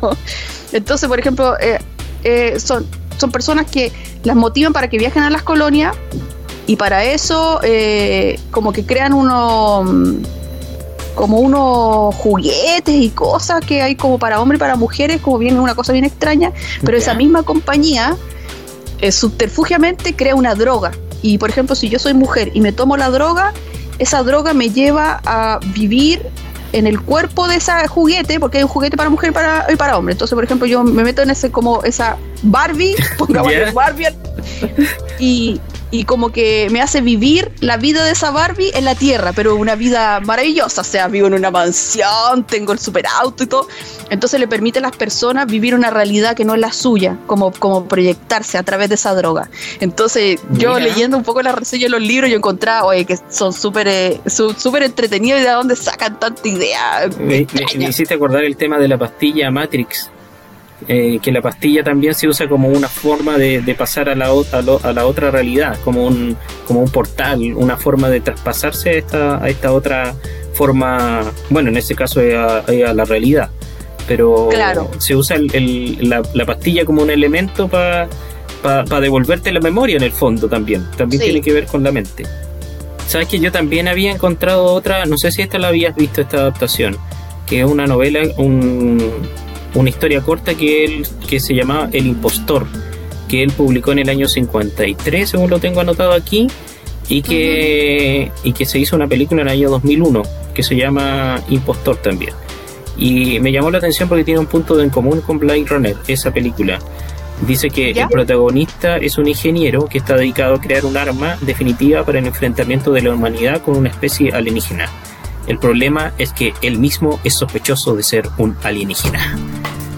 Entonces, 0.71 1.07
por 1.07 1.19
ejemplo, 1.19 1.57
eh, 1.59 1.79
eh, 2.23 2.59
son, 2.59 2.85
son 3.17 3.31
personas 3.31 3.69
que 3.69 3.91
las 4.23 4.35
motivan 4.35 4.73
para 4.73 4.89
que 4.89 4.97
viajen 4.97 5.23
a 5.23 5.29
las 5.29 5.43
colonias 5.43 5.95
y 6.67 6.75
para 6.75 7.03
eso 7.05 7.59
eh, 7.63 8.39
como 8.51 8.73
que 8.73 8.85
crean 8.85 9.13
unos 9.13 9.87
como 11.15 11.39
unos 11.39 12.13
juguetes 12.15 12.93
y 12.93 13.09
cosas 13.09 13.65
que 13.65 13.81
hay 13.81 13.95
como 13.95 14.19
para 14.19 14.41
hombres 14.41 14.59
y 14.59 14.59
para 14.59 14.75
mujeres, 14.75 15.21
como 15.21 15.37
bien 15.37 15.59
una 15.59 15.75
cosa 15.75 15.93
bien 15.93 16.05
extraña, 16.05 16.51
pero 16.83 16.97
esa 16.97 17.13
misma 17.13 17.43
compañía 17.43 18.15
eh, 19.01 19.11
subterfugiamente 19.11 20.15
crea 20.15 20.35
una 20.35 20.55
droga. 20.55 20.91
Y 21.21 21.37
por 21.37 21.49
ejemplo, 21.49 21.75
si 21.75 21.89
yo 21.89 21.97
soy 21.97 22.13
mujer 22.13 22.51
y 22.53 22.61
me 22.61 22.71
tomo 22.71 22.97
la 22.97 23.09
droga, 23.09 23.53
esa 23.97 24.23
droga 24.23 24.53
me 24.53 24.69
lleva 24.69 25.21
a 25.25 25.59
vivir 25.73 26.21
en 26.73 26.87
el 26.87 26.99
cuerpo 27.01 27.47
de 27.47 27.55
ese 27.55 27.87
juguete, 27.87 28.39
porque 28.39 28.57
hay 28.57 28.63
un 28.63 28.69
juguete 28.69 28.97
para 28.97 29.09
mujer 29.09 29.29
y 29.29 29.33
para, 29.33 29.65
y 29.71 29.75
para 29.75 29.97
hombre. 29.97 30.11
Entonces, 30.11 30.35
por 30.35 30.43
ejemplo, 30.43 30.67
yo 30.67 30.83
me 30.83 31.03
meto 31.03 31.21
en 31.21 31.29
ese 31.29 31.49
como 31.49 31.83
esa 31.83 32.17
Barbie, 32.43 32.95
pongamos 33.17 33.53
Barbie, 33.73 34.07
y, 35.19 35.61
y 35.91 36.03
como 36.03 36.29
que 36.31 36.67
me 36.71 36.81
hace 36.81 37.01
vivir 37.01 37.51
la 37.59 37.77
vida 37.77 38.03
de 38.03 38.11
esa 38.11 38.31
Barbie 38.31 38.71
en 38.73 38.85
la 38.85 38.95
Tierra, 38.95 39.33
pero 39.33 39.55
una 39.55 39.75
vida 39.75 40.19
maravillosa, 40.19 40.81
o 40.81 40.83
sea, 40.83 41.07
vivo 41.07 41.27
en 41.27 41.33
una 41.33 41.51
mansión, 41.51 42.45
tengo 42.45 42.73
el 42.73 42.79
super 42.79 43.05
auto 43.21 43.43
y 43.43 43.47
todo. 43.47 43.67
Entonces 44.09 44.39
le 44.39 44.47
permite 44.47 44.79
a 44.79 44.81
las 44.81 44.95
personas 44.95 45.47
vivir 45.47 45.73
una 45.75 45.89
realidad 45.89 46.35
que 46.35 46.45
no 46.45 46.53
es 46.53 46.59
la 46.59 46.71
suya, 46.71 47.17
como, 47.27 47.51
como 47.51 47.87
proyectarse 47.87 48.57
a 48.57 48.63
través 48.63 48.89
de 48.89 48.95
esa 48.95 49.13
droga. 49.15 49.49
Entonces 49.79 50.39
yo 50.51 50.79
leyendo 50.79 51.17
un 51.17 51.23
poco 51.23 51.41
la 51.41 51.51
reseña 51.51 51.85
de 51.85 51.89
los 51.89 52.01
libros, 52.01 52.29
yo 52.29 52.37
encontraba, 52.37 52.85
oye, 52.85 53.05
que 53.05 53.17
son 53.29 53.53
súper 53.53 53.87
eh, 53.87 54.21
súper 54.27 54.83
entretenidos 54.83 55.41
y 55.41 55.43
de 55.43 55.49
dónde 55.49 55.75
sacan 55.75 56.19
tanta 56.19 56.47
idea. 56.47 57.09
me 57.19 57.45
hiciste 57.87 58.13
acordar 58.13 58.43
el 58.43 58.57
tema 58.57 58.77
de 58.77 58.87
la 58.87 58.97
pastilla 58.97 59.49
Matrix 59.51 60.11
eh, 60.87 61.19
que 61.21 61.31
la 61.31 61.41
pastilla 61.41 61.83
también 61.83 62.13
se 62.13 62.27
usa 62.27 62.47
como 62.47 62.67
una 62.67 62.89
forma 62.89 63.37
de, 63.37 63.75
pasar 63.77 64.09
a 64.09 64.15
la, 64.15 64.27
a, 64.27 64.93
la 64.93 65.05
otra 65.05 65.31
realidad, 65.31 65.77
como 65.83 66.05
un, 66.05 66.37
como 66.67 66.81
un 66.81 66.89
portal, 66.89 67.41
una 67.55 67.77
forma 67.77 68.09
de 68.09 68.19
traspasarse 68.19 68.89
a 68.89 68.93
esta, 68.93 69.43
a 69.43 69.49
esta 69.49 69.71
otra 69.71 70.13
forma, 70.53 71.21
bueno, 71.49 71.69
en 71.69 71.77
este 71.77 71.95
caso 71.95 72.19
a, 72.19 72.59
a 72.59 72.93
la 72.93 73.05
realidad, 73.05 73.49
pero 74.07 74.49
se 74.99 75.15
usa 75.15 75.37
la, 75.39 76.45
pastilla 76.45 76.85
como 76.85 77.01
un 77.01 77.09
elemento 77.09 77.67
para 77.67 78.09
devolverte 78.99 79.51
la 79.51 79.61
memoria 79.61 79.97
en 79.97 80.03
el 80.03 80.11
fondo 80.11 80.47
también, 80.47 80.85
también 80.97 81.21
tiene 81.21 81.41
que 81.41 81.53
ver 81.53 81.65
con 81.65 81.83
la 81.83 81.91
mente. 81.91 82.25
Sabes 83.07 83.27
que 83.27 83.39
yo 83.39 83.51
también 83.51 83.87
había 83.87 84.11
encontrado 84.11 84.65
otra, 84.65 85.05
no 85.05 85.17
sé 85.17 85.31
si 85.31 85.41
esta 85.41 85.57
la 85.57 85.69
habías 85.69 85.95
visto, 85.95 86.21
esta 86.21 86.37
adaptación, 86.37 86.97
que 87.45 87.61
es 87.61 87.65
una 87.65 87.85
novela, 87.85 88.21
un, 88.37 88.99
una 89.75 89.89
historia 89.89 90.21
corta 90.21 90.55
que, 90.55 90.85
él, 90.85 91.07
que 91.27 91.39
se 91.39 91.53
llamaba 91.53 91.89
El 91.91 92.07
Impostor, 92.07 92.65
que 93.27 93.43
él 93.43 93.51
publicó 93.51 93.91
en 93.91 93.99
el 93.99 94.09
año 94.09 94.27
53, 94.27 95.29
según 95.29 95.49
lo 95.49 95.59
tengo 95.59 95.81
anotado 95.81 96.13
aquí, 96.13 96.47
y 97.07 97.21
que, 97.21 98.31
y 98.43 98.53
que 98.53 98.65
se 98.65 98.79
hizo 98.79 98.95
una 98.95 99.07
película 99.07 99.41
en 99.41 99.47
el 99.49 99.53
año 99.53 99.69
2001, 99.69 100.23
que 100.53 100.63
se 100.63 100.75
llama 100.75 101.41
Impostor 101.49 101.97
también. 101.97 102.33
Y 102.97 103.39
me 103.39 103.51
llamó 103.51 103.69
la 103.69 103.77
atención 103.77 104.07
porque 104.07 104.23
tiene 104.23 104.39
un 104.39 104.47
punto 104.47 104.79
en 104.81 104.89
común 104.89 105.21
con 105.21 105.37
Blade 105.37 105.65
Runner, 105.67 105.95
esa 106.07 106.31
película. 106.31 106.79
Dice 107.45 107.69
que 107.69 107.91
el 107.91 108.07
protagonista 108.07 108.95
es 108.95 109.17
un 109.17 109.27
ingeniero 109.27 109.87
que 109.87 109.97
está 109.97 110.15
dedicado 110.15 110.55
a 110.55 110.61
crear 110.61 110.85
un 110.85 110.95
arma 110.95 111.37
definitiva 111.41 112.05
para 112.05 112.19
el 112.19 112.27
enfrentamiento 112.27 112.93
de 112.93 113.01
la 113.01 113.13
humanidad 113.13 113.61
con 113.61 113.75
una 113.75 113.89
especie 113.89 114.31
alienígena. 114.31 114.89
El 115.47 115.59
problema 115.59 116.11
es 116.17 116.33
que 116.33 116.53
él 116.61 116.79
mismo 116.79 117.19
es 117.23 117.35
sospechoso 117.35 117.95
de 117.95 118.03
ser 118.03 118.29
un 118.37 118.55
alienígena. 118.63 119.37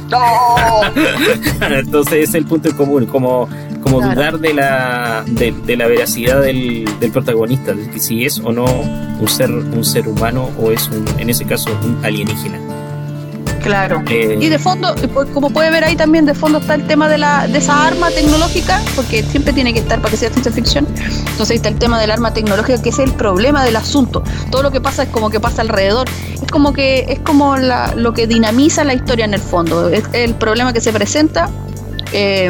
Entonces 1.70 2.30
es 2.30 2.36
el 2.36 2.46
punto 2.46 2.70
en 2.70 2.76
común, 2.76 3.06
como, 3.08 3.50
como 3.82 4.02
dudar 4.02 4.40
de 4.40 4.54
la, 4.54 5.24
de, 5.28 5.78
la 5.78 5.88
veracidad 5.88 6.42
del, 6.42 6.90
del, 7.00 7.12
protagonista, 7.12 7.74
de 7.74 7.90
que 7.90 8.00
si 8.00 8.26
es 8.26 8.40
o 8.40 8.52
no 8.52 8.66
un 8.66 9.28
ser, 9.28 9.52
un 9.52 9.84
ser 9.84 10.08
humano 10.08 10.50
o 10.60 10.72
es 10.72 10.88
un, 10.90 11.06
en 11.20 11.30
ese 11.30 11.46
caso 11.46 11.78
un 11.84 12.04
alienígena. 12.06 12.60
Claro. 13.68 14.02
Eh, 14.10 14.38
y 14.40 14.48
de 14.48 14.60
fondo, 14.60 14.96
pues, 15.14 15.28
como 15.32 15.50
puede 15.50 15.70
ver 15.70 15.84
ahí 15.84 15.98
también, 15.98 16.26
de 16.26 16.34
fondo 16.34 16.60
está 16.60 16.76
el 16.76 16.88
tema 16.88 17.10
de, 17.10 17.18
la, 17.18 17.48
de 17.48 17.58
esa 17.58 17.86
arma 17.86 18.10
tecnológica, 18.10 18.82
porque 18.96 19.24
siempre 19.24 19.52
tiene 19.52 19.74
que 19.74 19.80
estar 19.80 20.00
para 20.00 20.10
que 20.10 20.16
sea 20.16 20.30
ciencia 20.30 20.54
ficción. 20.54 20.88
Entonces 20.88 21.52
ahí 21.52 21.56
está 21.58 21.68
el 21.68 21.78
tema 21.78 22.00
del 22.00 22.12
arma 22.12 22.34
tecnológica, 22.34 22.82
que 22.82 22.90
es 22.90 23.00
el 23.00 23.12
problema 23.12 23.66
del 23.66 23.76
asunto. 23.76 24.24
Todo 24.52 24.64
lo 24.64 24.72
que 24.72 24.80
pasa 24.80 25.04
es 25.04 25.10
como 25.10 25.30
que 25.30 25.42
pasa 25.42 25.64
alrededor. 25.64 26.08
Es 26.42 26.50
como 26.50 26.72
que 26.72 27.08
es 27.10 27.20
como 27.20 27.58
lo 27.58 28.14
que 28.14 28.26
dinamiza 28.26 28.86
la 28.86 28.94
historia 28.94 29.26
en 29.26 29.34
el 29.34 29.42
fondo. 29.42 29.90
Es 29.90 30.06
el 30.14 30.34
problema 30.36 30.72
que 30.72 30.80
se 30.80 30.94
presenta. 30.94 31.50
Eh, 32.14 32.50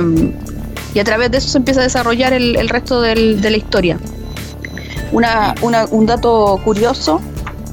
y 0.93 0.99
a 0.99 1.03
través 1.03 1.32
de 1.32 1.39
eso 1.39 1.49
se 1.49 1.58
empieza 1.58 1.80
a 1.80 1.84
desarrollar 1.84 2.32
el, 2.34 2.69
resto 2.69 3.01
de 3.01 3.15
la 3.15 3.58
historia. 3.58 3.97
Una, 5.12 5.56
un 5.62 6.06
dato 6.06 6.62
curioso 6.63 7.21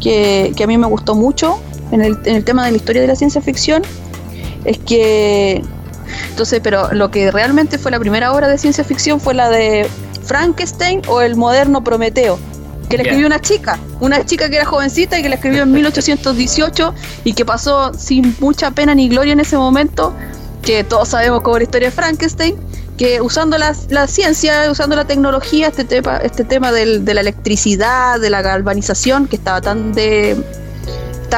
que, 0.00 0.54
que 0.56 0.64
a 0.64 0.66
mí 0.66 0.78
me 0.78 0.86
gustó 0.86 1.14
mucho 1.14 1.58
en 1.90 2.02
el, 2.02 2.18
en 2.24 2.36
el 2.36 2.44
tema 2.44 2.64
de 2.64 2.72
la 2.72 2.76
historia 2.76 3.02
de 3.02 3.08
la 3.08 3.16
ciencia 3.16 3.40
ficción 3.40 3.82
es 4.64 4.78
que 4.78 5.62
entonces, 6.30 6.60
pero 6.62 6.92
lo 6.92 7.10
que 7.10 7.30
realmente 7.30 7.78
fue 7.78 7.90
la 7.90 7.98
primera 7.98 8.32
obra 8.32 8.48
de 8.48 8.58
ciencia 8.58 8.84
ficción 8.84 9.20
fue 9.20 9.34
la 9.34 9.50
de 9.50 9.88
Frankenstein 10.24 11.02
o 11.08 11.20
el 11.20 11.36
moderno 11.36 11.84
Prometeo, 11.84 12.38
que 12.88 12.96
le 12.96 13.04
escribió 13.04 13.26
una 13.26 13.40
chica, 13.40 13.78
una 14.00 14.24
chica 14.24 14.48
que 14.48 14.56
era 14.56 14.64
jovencita 14.64 15.18
y 15.18 15.22
que 15.22 15.28
la 15.28 15.36
escribió 15.36 15.62
en 15.62 15.72
1818 15.72 16.94
y 17.24 17.32
que 17.34 17.44
pasó 17.44 17.92
sin 17.94 18.34
mucha 18.40 18.70
pena 18.70 18.94
ni 18.94 19.08
gloria 19.08 19.32
en 19.32 19.40
ese 19.40 19.56
momento, 19.56 20.14
que 20.62 20.84
todos 20.84 21.08
sabemos 21.08 21.42
cómo 21.42 21.58
la 21.58 21.64
historia 21.64 21.88
de 21.88 21.94
Frankenstein, 21.94 22.56
que 22.96 23.20
usando 23.20 23.58
la, 23.58 23.74
la 23.88 24.06
ciencia, 24.06 24.70
usando 24.70 24.96
la 24.96 25.04
tecnología, 25.04 25.68
este 25.68 25.84
tema, 25.84 26.18
este 26.18 26.44
tema 26.44 26.72
del, 26.72 27.04
de 27.04 27.14
la 27.14 27.20
electricidad, 27.20 28.20
de 28.20 28.30
la 28.30 28.40
galvanización, 28.40 29.26
que 29.26 29.36
estaba 29.36 29.60
tan 29.60 29.92
de 29.92 30.36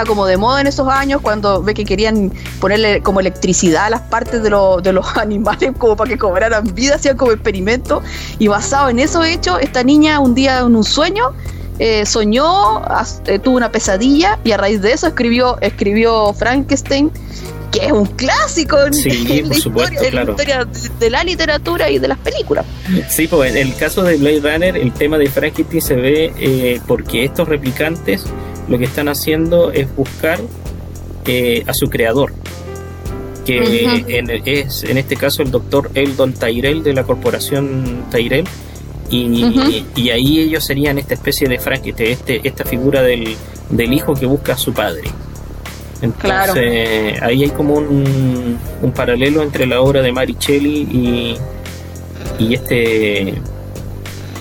como 0.04 0.26
de 0.26 0.36
moda 0.36 0.60
en 0.60 0.66
esos 0.66 0.88
años 0.88 1.20
cuando 1.22 1.62
ve 1.62 1.74
que 1.74 1.84
querían 1.84 2.32
ponerle 2.60 3.02
como 3.02 3.20
electricidad 3.20 3.86
a 3.86 3.90
las 3.90 4.02
partes 4.02 4.42
de, 4.42 4.50
de 4.82 4.92
los 4.92 5.16
animales 5.16 5.72
como 5.78 5.96
para 5.96 6.10
que 6.10 6.18
cobraran 6.18 6.74
vida, 6.74 6.96
hacían 6.96 7.16
como 7.16 7.32
experimento 7.32 8.02
y 8.38 8.48
basado 8.48 8.88
en 8.88 8.98
esos 8.98 9.24
hechos, 9.26 9.58
esta 9.60 9.82
niña 9.82 10.20
un 10.20 10.34
día 10.34 10.60
en 10.60 10.76
un 10.76 10.84
sueño 10.84 11.32
eh, 11.78 12.06
soñó, 12.06 12.82
eh, 13.26 13.38
tuvo 13.38 13.56
una 13.56 13.70
pesadilla 13.70 14.38
y 14.44 14.52
a 14.52 14.56
raíz 14.56 14.80
de 14.80 14.92
eso 14.92 15.06
escribió, 15.08 15.58
escribió 15.60 16.32
Frankenstein 16.32 17.10
que 17.70 17.86
es 17.86 17.92
un 17.92 18.06
clásico 18.06 18.78
en, 18.78 19.48
la, 19.48 19.54
historia, 19.54 20.66
de 20.98 21.10
la 21.10 21.24
literatura 21.24 21.90
y 21.90 21.98
de 21.98 22.08
las 22.08 22.18
películas. 22.18 22.64
Sí, 23.08 23.26
pues 23.26 23.50
en 23.50 23.58
el 23.58 23.74
caso 23.74 24.02
de 24.04 24.16
Blade 24.16 24.40
Runner, 24.40 24.76
el 24.76 24.92
tema 24.92 25.18
de 25.18 25.28
Frankenstein 25.28 25.82
se 25.82 25.94
ve 25.96 26.32
eh, 26.38 26.80
porque 26.86 27.24
estos 27.24 27.48
replicantes 27.48 28.24
lo 28.68 28.78
que 28.78 28.84
están 28.84 29.08
haciendo 29.08 29.70
es 29.70 29.94
buscar 29.94 30.38
eh, 31.26 31.64
a 31.66 31.74
su 31.74 31.88
creador, 31.88 32.32
que 33.44 34.04
en, 34.08 34.30
es 34.44 34.84
en 34.84 34.98
este 34.98 35.16
caso 35.16 35.42
el 35.42 35.50
doctor 35.50 35.90
Eldon 35.94 36.32
Tyrell 36.32 36.82
de 36.82 36.92
la 36.94 37.04
corporación 37.04 38.04
Tyrell, 38.10 38.46
Y, 39.08 39.84
y, 39.94 40.10
ahí 40.10 40.40
ellos 40.40 40.64
serían 40.64 40.98
esta 40.98 41.14
especie 41.14 41.48
de 41.48 41.60
Frankenstein, 41.60 42.10
este, 42.10 42.40
esta 42.42 42.64
figura 42.64 43.02
del, 43.02 43.36
del 43.70 43.92
hijo 43.92 44.14
que 44.14 44.26
busca 44.26 44.54
a 44.54 44.58
su 44.58 44.72
padre. 44.72 45.04
Entonces, 46.02 47.22
ahí 47.22 47.44
hay 47.44 47.50
como 47.50 47.74
un, 47.74 48.58
un, 48.82 48.92
paralelo 48.92 49.42
entre 49.42 49.64
la 49.64 49.80
obra 49.80 50.02
de 50.02 50.10
Maricelli 50.10 50.80
y, 50.80 51.36
y 52.38 52.54
este 52.54 53.34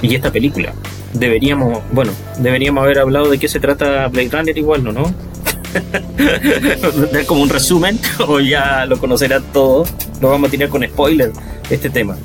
y 0.01 0.15
esta 0.15 0.31
película. 0.31 0.73
Deberíamos, 1.15 1.81
bueno, 1.91 2.11
deberíamos 2.39 2.83
haber 2.83 2.99
hablado 2.99 3.29
de 3.29 3.37
qué 3.37 3.47
se 3.47 3.59
trata 3.59 4.07
Blade 4.07 4.29
Runner 4.31 4.57
igual, 4.57 4.83
¿no? 4.83 4.91
¿no? 4.91 5.13
como 7.27 7.41
un 7.41 7.49
resumen, 7.49 7.99
o 8.27 8.39
ya 8.39 8.85
lo 8.85 8.99
conocerán 8.99 9.43
todos. 9.53 9.89
Lo 10.21 10.29
vamos 10.29 10.49
a 10.49 10.51
tener 10.51 10.69
con 10.69 10.83
spoiler 10.83 11.31
este 11.69 11.89
tema. 11.89 12.15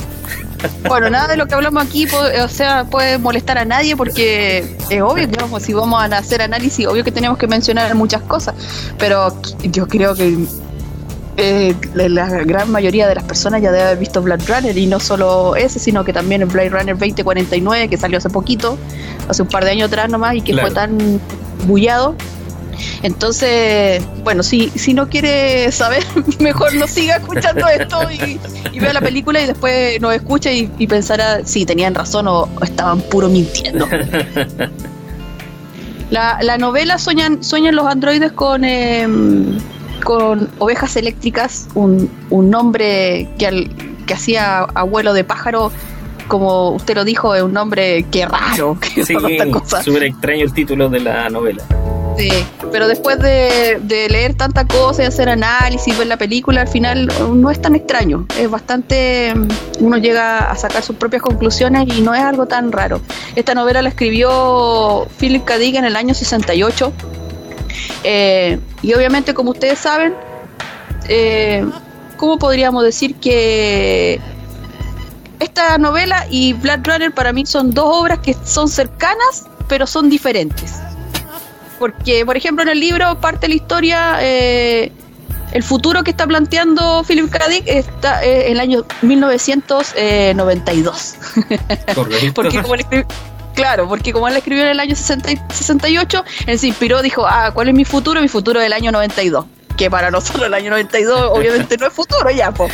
Bueno, 0.87 1.09
nada 1.09 1.29
de 1.29 1.37
lo 1.37 1.46
que 1.46 1.55
hablamos 1.55 1.83
aquí, 1.83 2.07
o 2.07 2.48
sea, 2.48 2.85
puede 2.85 3.18
molestar 3.18 3.57
a 3.57 3.64
nadie 3.64 3.96
porque 3.96 4.76
es 4.90 5.03
obvio 5.03 5.26
que 5.29 5.61
si 5.61 5.72
vamos 5.72 6.03
a 6.03 6.05
hacer 6.05 6.42
análisis, 6.42 6.87
obvio 6.87 7.03
que 7.03 7.12
tenemos 7.12 7.38
que 7.38 7.46
mencionar 7.46 7.94
muchas 7.94 8.22
cosas, 8.22 8.55
pero 8.98 9.35
yo 9.62 9.88
creo 9.88 10.14
que 10.14 10.37
eh, 11.40 11.74
la 11.94 12.29
gran 12.44 12.70
mayoría 12.70 13.09
de 13.09 13.14
las 13.14 13.24
personas 13.24 13.62
ya 13.62 13.72
debe 13.72 13.85
haber 13.85 13.98
visto 13.98 14.20
Blade 14.20 14.44
Runner 14.46 14.76
y 14.76 14.87
no 14.87 15.00
solo 15.00 15.57
ese, 15.57 15.79
sino 15.79 16.05
que 16.05 16.12
también 16.12 16.42
el 16.42 16.48
Blade 16.48 16.68
Runner 16.68 16.96
2049 16.96 17.88
que 17.88 17.96
salió 17.96 18.18
hace 18.18 18.29
poquito, 18.29 18.79
hace 19.29 19.42
un 19.42 19.48
par 19.48 19.64
de 19.64 19.70
años 19.70 19.88
atrás 19.88 20.11
nomás 20.11 20.35
y 20.35 20.42
que 20.42 20.57
fue 20.57 20.70
tan 20.70 21.20
bullado. 21.66 22.14
Entonces, 23.03 24.03
bueno, 24.22 24.42
si, 24.42 24.70
si 24.70 24.92
no 24.94 25.09
quiere 25.09 25.72
saber, 25.72 26.05
mejor 26.40 26.74
no 26.74 26.87
siga 26.87 27.16
escuchando 27.16 27.66
esto 27.68 28.11
y, 28.11 28.38
vea 28.79 28.92
la 28.92 29.00
película 29.00 29.40
y 29.40 29.46
después 29.46 30.00
nos 30.00 30.14
escucha 30.14 30.53
y, 30.53 30.66
pensará 30.87 31.44
si 31.44 31.64
tenían 31.64 31.94
razón 31.94 32.29
o, 32.29 32.48
estaban 32.62 33.00
puro 33.00 33.29
mintiendo. 33.29 33.88
La, 36.11 36.40
la 36.42 36.59
novela 36.59 36.98
sueñan, 36.98 37.44
sueñan 37.44 37.76
los 37.76 37.87
androides 37.87 38.33
con... 38.33 38.64
Eh, 38.64 39.07
con 40.01 40.49
Ovejas 40.59 40.97
Eléctricas, 40.97 41.69
un, 41.75 42.11
un 42.31 42.51
nombre 42.51 43.29
que, 43.39 43.71
que 44.07 44.15
hacía 44.15 44.61
abuelo 44.75 45.13
de 45.13 45.25
pájaro, 45.25 45.71
como 46.29 46.71
usted 46.71 46.95
lo 46.95 47.05
dijo, 47.05 47.35
es 47.35 47.43
un 47.43 47.53
nombre 47.53 48.05
que 48.11 48.27
raro. 48.27 48.79
Que 48.95 49.05
sí, 49.05 49.15
súper 49.85 50.05
extraño 50.05 50.45
el 50.45 50.53
título 50.53 50.89
de 50.89 51.01
la 51.01 51.29
novela. 51.29 51.63
Sí, 52.17 52.31
pero 52.71 52.87
después 52.87 53.19
de, 53.19 53.81
leer 54.11 54.35
tanta 54.35 54.67
cosa 54.67 55.03
y 55.03 55.07
hacer 55.07 55.29
análisis, 55.29 55.97
ver 55.97 56.07
la 56.07 56.17
película, 56.17 56.63
al 56.63 56.69
final 56.69 57.11
no 57.35 57.51
es 57.51 57.61
tan 57.61 57.75
extraño. 57.75 58.27
Es 58.39 58.51
bastante. 58.51 59.35
Uno 59.81 59.97
llega 59.97 60.51
a 60.51 60.57
sacar 60.57 60.83
sus 60.83 60.97
propias 60.97 61.23
conclusiones 61.23 61.89
y 61.97 62.03
no 62.03 62.15
es 62.15 62.21
algo 62.21 62.47
tan 62.47 62.73
raro. 62.73 63.01
Esta 63.37 63.55
novela 63.55 63.83
la 63.83 63.89
escribió 63.89 65.07
Philip 65.19 65.45
K. 65.45 65.59
Dick 65.59 65.77
en 65.77 65.85
el 65.85 65.97
año 65.97 66.15
68 66.15 66.93
eh, 68.05 68.61
y 68.83 68.93
obviamente, 68.95 69.35
como 69.35 69.51
ustedes 69.51 69.79
saben, 69.79 70.14
eh, 71.09 71.69
¿cómo 72.16 72.38
podríamos 72.38 72.83
decir 72.85 73.16
que 73.16 74.19
esta 75.38 75.77
novela 75.79 76.27
y 76.31 76.55
Blood 76.55 76.81
Runner 76.85 77.12
para 77.12 77.33
mí 77.33 77.47
son 77.47 77.73
dos 77.73 77.87
obras 77.88 78.19
que 78.21 78.35
son 78.45 78.69
cercanas, 78.69 79.47
pero 79.69 79.87
son 79.87 80.11
diferentes? 80.11 80.75
Porque, 81.79 82.27
por 82.27 82.37
ejemplo, 82.37 82.62
en 82.62 82.69
el 82.69 82.81
libro 82.81 83.21
parte 83.21 83.49
la 83.49 83.55
historia, 83.55 84.19
eh, 84.21 84.93
el 85.53 85.62
futuro 85.62 86.05
que 86.05 86.11
está 86.11 86.27
planteando 86.27 87.03
Philip 87.05 87.31
K. 87.31 87.49
Dick 87.49 87.64
está 87.66 88.23
en 88.23 88.53
el 88.53 88.61
año 88.61 88.85
1992. 89.03 91.14
Porque 92.35 92.62
como 92.62 92.77
le 92.77 92.85
Claro, 93.55 93.89
porque 93.89 94.13
como 94.13 94.29
él 94.29 94.37
escribió 94.37 94.65
en 94.65 94.71
el 94.71 94.81
año 94.81 94.95
68, 94.97 96.25
él 96.47 96.59
se 96.59 96.67
inspiró, 96.67 97.03
dijo, 97.03 97.27
ah, 97.27 97.51
¿cuál 97.53 97.69
es 97.69 97.75
mi 97.75 97.85
futuro? 97.85 98.21
Mi 98.21 98.29
futuro 98.29 98.61
del 98.61 98.73
año 98.73 98.93
92. 98.93 99.45
Que 99.77 99.91
para 99.91 100.11
nosotros 100.11 100.47
el 100.47 100.55
año 100.55 100.71
92 100.71 101.31
obviamente 101.33 101.77
no 101.77 101.87
es 101.87 101.93
futuro 101.93 102.31
ya, 102.31 102.53
pues. 102.53 102.73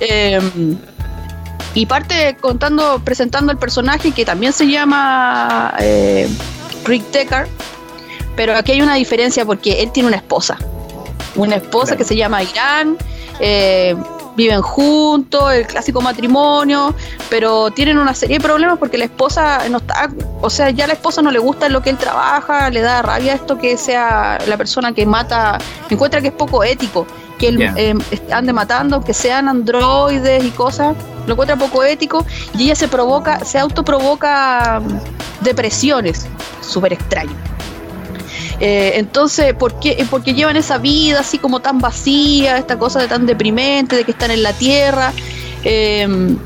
y 1.74 1.86
parte 1.86 2.36
contando, 2.40 3.00
presentando 3.04 3.52
el 3.52 3.58
personaje 3.58 4.12
que 4.12 4.24
también 4.24 4.52
se 4.52 4.66
llama 4.66 5.74
eh, 5.78 6.28
Rick 6.84 7.10
Deckard, 7.10 7.48
pero 8.36 8.56
aquí 8.56 8.72
hay 8.72 8.82
una 8.82 8.94
diferencia 8.94 9.44
porque 9.44 9.82
él 9.82 9.92
tiene 9.92 10.08
una 10.08 10.16
esposa. 10.16 10.56
Una 11.36 11.56
esposa 11.56 11.96
que 11.96 12.04
se 12.04 12.16
llama 12.16 12.42
Irán. 12.42 12.96
Eh, 13.38 13.94
viven 14.36 14.62
juntos, 14.62 15.52
el 15.52 15.66
clásico 15.66 16.00
matrimonio, 16.00 16.94
pero 17.28 17.70
tienen 17.70 17.98
una 17.98 18.14
serie 18.14 18.38
de 18.38 18.44
problemas 18.44 18.78
porque 18.78 18.98
la 18.98 19.04
esposa 19.04 19.68
no 19.68 19.78
está, 19.78 20.10
o 20.40 20.50
sea, 20.50 20.70
ya 20.70 20.86
la 20.86 20.94
esposa 20.94 21.22
no 21.22 21.30
le 21.30 21.38
gusta 21.38 21.68
lo 21.68 21.82
que 21.82 21.90
él 21.90 21.98
trabaja, 21.98 22.70
le 22.70 22.80
da 22.80 23.02
rabia 23.02 23.34
esto 23.34 23.58
que 23.58 23.76
sea 23.76 24.38
la 24.46 24.56
persona 24.56 24.92
que 24.92 25.06
mata, 25.06 25.58
encuentra 25.88 26.20
que 26.20 26.28
es 26.28 26.34
poco 26.34 26.64
ético, 26.64 27.06
que 27.38 27.48
él 27.48 27.62
em, 27.76 27.98
ande 28.30 28.52
matando, 28.52 29.02
que 29.02 29.14
sean 29.14 29.48
androides 29.48 30.44
y 30.44 30.50
cosas, 30.50 30.96
lo 31.26 31.32
encuentra 31.32 31.56
poco 31.56 31.82
ético 31.84 32.24
y 32.56 32.64
ella 32.64 32.76
se 32.76 32.88
provoca, 32.88 33.44
se 33.44 33.58
autoprovoca 33.58 34.80
mm, 34.80 35.44
depresiones, 35.44 36.26
súper 36.60 36.92
extraño. 36.92 37.49
Eh, 38.60 38.92
entonces, 38.96 39.54
¿por 39.54 39.80
qué? 39.80 40.06
Porque 40.10 40.34
llevan 40.34 40.56
esa 40.56 40.76
vida 40.76 41.20
así 41.20 41.38
como 41.38 41.60
tan 41.60 41.78
vacía, 41.78 42.58
esta 42.58 42.78
cosa 42.78 43.00
de 43.00 43.08
tan 43.08 43.24
deprimente, 43.26 43.96
de 43.96 44.04
que 44.04 44.10
están 44.10 44.30
en 44.30 44.42
la 44.42 44.52
tierra. 44.52 45.12
Em, 45.64 46.38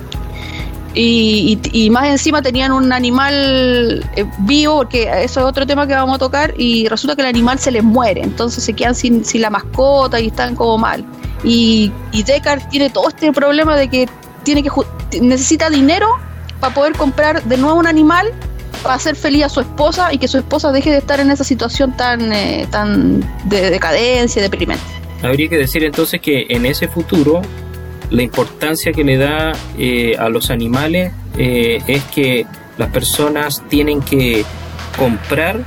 y, 0.95 1.91
más 1.91 2.07
encima 2.07 2.41
tenían 2.41 2.71
un 2.71 2.93
animal 2.93 4.09
eh, 4.15 4.25
vivo, 4.41 4.77
porque 4.77 5.11
eso 5.25 5.41
es 5.41 5.47
otro 5.47 5.67
tema 5.67 5.89
que 5.89 5.95
vamos 5.95 6.15
a 6.15 6.19
tocar, 6.19 6.55
y 6.57 6.87
resulta 6.87 7.17
que 7.17 7.23
el 7.23 7.29
animal 7.29 7.59
se 7.59 7.73
les 7.73 7.83
muere, 7.83 8.23
entonces 8.23 8.63
se 8.63 8.73
quedan 8.75 8.95
sin, 8.95 9.25
sin 9.25 9.43
la 9.43 9.51
mascota 9.51 10.21
y 10.21 10.29
están 10.29 10.55
como 10.55 10.79
mal. 10.79 11.05
Y, 11.43 11.93
y 12.13 12.25
tiene 12.71 12.91
todo 12.91 13.09
este 13.09 13.33
problema 13.33 13.77
de 13.77 13.89
que 13.89 14.09
tiene 14.45 14.63
que 14.63 14.71
necesita 15.21 15.69
dinero 15.69 16.07
para 16.61 16.73
poder 16.73 16.93
comprar 16.95 17.43
de 17.43 17.57
nuevo 17.57 17.79
un 17.79 17.87
animal 17.87 18.33
para 18.85 18.97
hacer 18.97 19.17
feliz 19.17 19.45
a 19.45 19.49
su 19.49 19.61
esposa 19.61 20.13
y 20.13 20.19
que 20.19 20.29
su 20.29 20.37
esposa 20.37 20.71
deje 20.71 20.91
de 20.91 20.99
estar 20.99 21.19
en 21.19 21.31
esa 21.31 21.43
situación 21.43 21.97
tan, 21.97 22.33
eh, 22.33 22.69
tan 22.71 23.21
de 23.49 23.71
decadencia, 23.71 24.43
deprimente. 24.43 24.85
Habría 25.23 25.49
que 25.49 25.57
decir 25.57 25.83
entonces 25.83 26.21
que 26.21 26.47
en 26.51 26.67
ese 26.67 26.87
futuro 26.87 27.41
la 28.11 28.23
importancia 28.23 28.93
que 28.93 29.03
le 29.03 29.17
da 29.17 29.53
eh, 29.79 30.15
a 30.19 30.29
los 30.29 30.51
animales 30.51 31.13
eh, 31.39 31.81
es 31.87 32.05
que 32.05 32.47
las 32.77 32.91
personas 32.91 33.63
tienen 33.69 34.03
que 34.03 34.45
comprar 34.99 35.61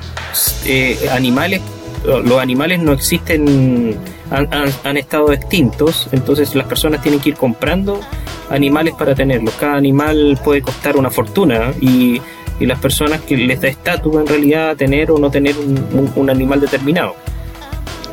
animales, 1.11 1.61
los 2.05 2.39
animales 2.39 2.79
no 2.79 2.93
existen, 2.93 3.97
han, 4.29 4.97
estado 4.97 5.33
extintos, 5.33 6.07
entonces 6.11 6.53
las 6.53 6.67
personas 6.67 7.01
tienen 7.01 7.19
que 7.19 7.29
ir 7.29 7.35
comprando 7.35 7.99
animales 8.49 8.93
para 8.97 9.15
tenerlos. 9.15 9.53
Cada 9.55 9.75
animal 9.75 10.39
puede 10.43 10.61
costar 10.61 10.95
una 10.95 11.09
fortuna 11.09 11.73
y 11.81 12.21
y 12.59 12.65
las 12.65 12.79
personas 12.79 13.21
que 13.21 13.37
les 13.37 13.61
da 13.61 13.67
estatus 13.67 14.15
en 14.15 14.27
realidad 14.27 14.75
tener 14.75 15.11
o 15.11 15.17
no 15.17 15.29
tener 15.29 15.55
un, 15.57 16.29
animal 16.29 16.59
determinado. 16.59 17.15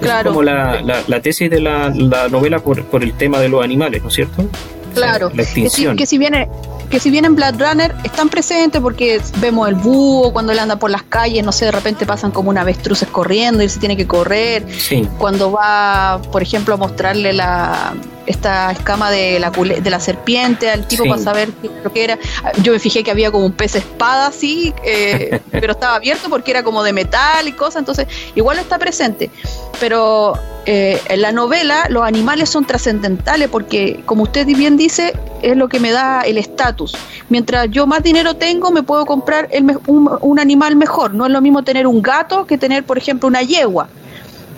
Claro. 0.01 0.31
Es 0.31 0.33
como 0.33 0.43
la, 0.43 0.83
la, 1.07 1.21
tesis 1.21 1.51
de 1.51 1.61
la, 1.61 1.91
novela 2.31 2.59
por, 2.59 2.85
por, 2.85 3.03
el 3.03 3.15
tema 3.15 3.41
de 3.41 3.49
los 3.49 3.65
animales, 3.65 4.03
¿no 4.03 4.09
es 4.09 4.15
cierto? 4.15 4.47
Claro. 4.95 5.31
la 5.35 5.43
extinción. 5.43 5.97
Que 5.97 6.07
si, 6.07 6.19
viene 6.19 6.49
que 6.91 7.01
si 7.01 7.11
bien 7.11 7.25
en 7.25 7.35
Blood 7.35 7.55
Runner 7.59 7.95
están 8.05 8.29
presentes 8.29 8.81
porque 8.81 9.21
vemos 9.41 9.69
el 9.69 9.75
búho 9.75 10.33
cuando 10.33 10.53
él 10.53 10.59
anda 10.59 10.77
por 10.77 10.91
las 10.91 11.03
calles, 11.03 11.45
no 11.45 11.53
sé, 11.53 11.65
de 11.65 11.73
repente 11.73 12.07
pasan 12.07 12.31
como 12.31 12.51
una 12.51 12.61
avestruces 12.61 13.09
corriendo 13.09 13.63
y 13.63 13.65
él 13.65 13.71
se 13.71 13.81
tiene 13.81 13.97
que 13.97 14.07
correr. 14.07 14.65
Sí. 14.71 15.09
Cuando 15.19 15.51
va, 15.51 16.21
por 16.31 16.43
ejemplo, 16.43 16.75
a 16.75 16.77
mostrarle 16.77 17.33
la, 17.33 17.95
esta 18.27 18.71
escama 18.73 19.11
de 19.11 19.39
la, 19.39 19.51
de 19.51 19.91
la 19.91 20.01
serpiente 20.01 20.71
al 20.71 20.87
tipo 20.87 21.05
para 21.05 21.21
saber 21.21 21.51
qué 21.61 21.71
lo 21.83 21.93
que 21.93 22.05
era. 22.05 22.19
Yo 22.63 22.73
me 22.73 22.79
fijé 22.79 23.05
que 23.05 23.11
había 23.11 23.31
como 23.31 23.47
un 23.47 23.53
pez 23.53 23.75
espada 23.75 24.27
así, 24.27 24.75
eh, 24.85 25.41
pero 25.51 25.73
estaba 25.73 25.97
abierto 25.97 26.29
porque 26.29 26.51
era 26.51 26.63
como 26.63 26.83
de 26.83 26.93
metal 26.93 27.47
y 27.47 27.53
cosas, 27.53 27.81
entonces 27.81 28.07
igual 28.35 28.59
está 28.59 28.79
presente. 28.79 29.31
Pero 29.81 30.35
eh, 30.67 31.01
en 31.09 31.23
la 31.23 31.33
novela 31.33 31.87
los 31.89 32.05
animales 32.05 32.49
son 32.49 32.65
trascendentales 32.65 33.49
porque, 33.49 34.01
como 34.07 34.23
usted 34.23 34.47
bien 34.47 34.77
dice, 34.77 35.13
es 35.43 35.57
lo 35.57 35.69
que 35.69 35.81
me 35.81 35.91
da 35.91 36.23
el 36.23 36.39
estatus. 36.39 36.97
Mientras 37.29 37.71
yo 37.71 37.87
más 37.87 38.03
dinero 38.03 38.35
tengo, 38.35 38.71
me 38.71 38.83
puedo 38.83 39.05
comprar 39.05 39.49
un, 39.87 40.11
un 40.21 40.39
animal 40.39 40.77
mejor. 40.77 41.15
No 41.15 41.27
es 41.27 41.33
lo 41.33 41.41
mismo 41.41 41.63
tener 41.63 41.87
un 41.87 42.03
gato 42.03 42.47
que 42.47 42.59
tener, 42.59 42.85
por 42.85 42.99
ejemplo, 42.99 43.29
una 43.29 43.43
yegua. 43.43 43.89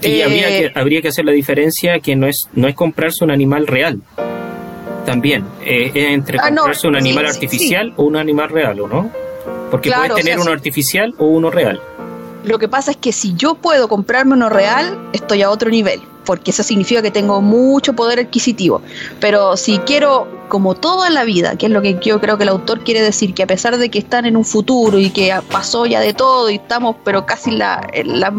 Y 0.06 0.22
habría, 0.22 0.48
que, 0.48 0.64
eh, 0.66 0.72
habría 0.74 1.02
que 1.02 1.08
hacer 1.08 1.24
la 1.24 1.32
diferencia 1.32 2.00
que 2.00 2.16
no 2.16 2.26
es, 2.26 2.48
no 2.54 2.68
es 2.68 2.74
comprarse 2.74 3.24
un 3.24 3.30
animal 3.30 3.66
real. 3.66 4.00
También, 5.04 5.44
eh, 5.64 5.92
es 5.94 6.08
entre 6.10 6.38
ah, 6.38 6.48
comprarse 6.48 6.88
un 6.88 6.96
animal 6.96 7.26
artificial 7.26 7.92
o 7.96 8.04
un 8.04 8.16
animal 8.16 8.48
real, 8.48 8.80
¿o 8.80 8.88
no? 8.88 9.10
Porque 9.70 9.90
puedes 9.90 10.14
tener 10.14 10.38
uno 10.38 10.50
artificial 10.50 11.14
o 11.18 11.26
uno 11.26 11.50
real. 11.50 11.80
Lo 12.44 12.58
que 12.58 12.68
pasa 12.68 12.92
es 12.92 12.96
que 12.96 13.12
si 13.12 13.34
yo 13.34 13.56
puedo 13.56 13.88
comprarme 13.88 14.34
uno 14.34 14.48
real, 14.48 14.98
estoy 15.12 15.42
a 15.42 15.50
otro 15.50 15.70
nivel, 15.70 16.00
porque 16.26 16.50
eso 16.50 16.62
significa 16.62 17.00
que 17.00 17.10
tengo 17.10 17.40
mucho 17.40 17.94
poder 17.94 18.18
adquisitivo. 18.18 18.82
Pero 19.20 19.56
si 19.56 19.78
quiero 19.78 20.26
como 20.48 20.74
toda 20.74 21.10
la 21.10 21.24
vida, 21.24 21.56
que 21.56 21.66
es 21.66 21.72
lo 21.72 21.82
que 21.82 21.98
yo 22.00 22.20
creo 22.20 22.36
que 22.36 22.44
el 22.44 22.50
autor 22.50 22.84
quiere 22.84 23.02
decir, 23.02 23.34
que 23.34 23.42
a 23.42 23.46
pesar 23.46 23.78
de 23.78 23.90
que 23.90 23.98
están 23.98 24.26
en 24.26 24.36
un 24.36 24.44
futuro 24.44 24.98
y 24.98 25.10
que 25.10 25.34
pasó 25.50 25.86
ya 25.86 26.00
de 26.00 26.14
todo 26.14 26.50
y 26.50 26.56
estamos 26.56 26.96
pero 27.04 27.26
casi 27.26 27.50
la 27.50 27.88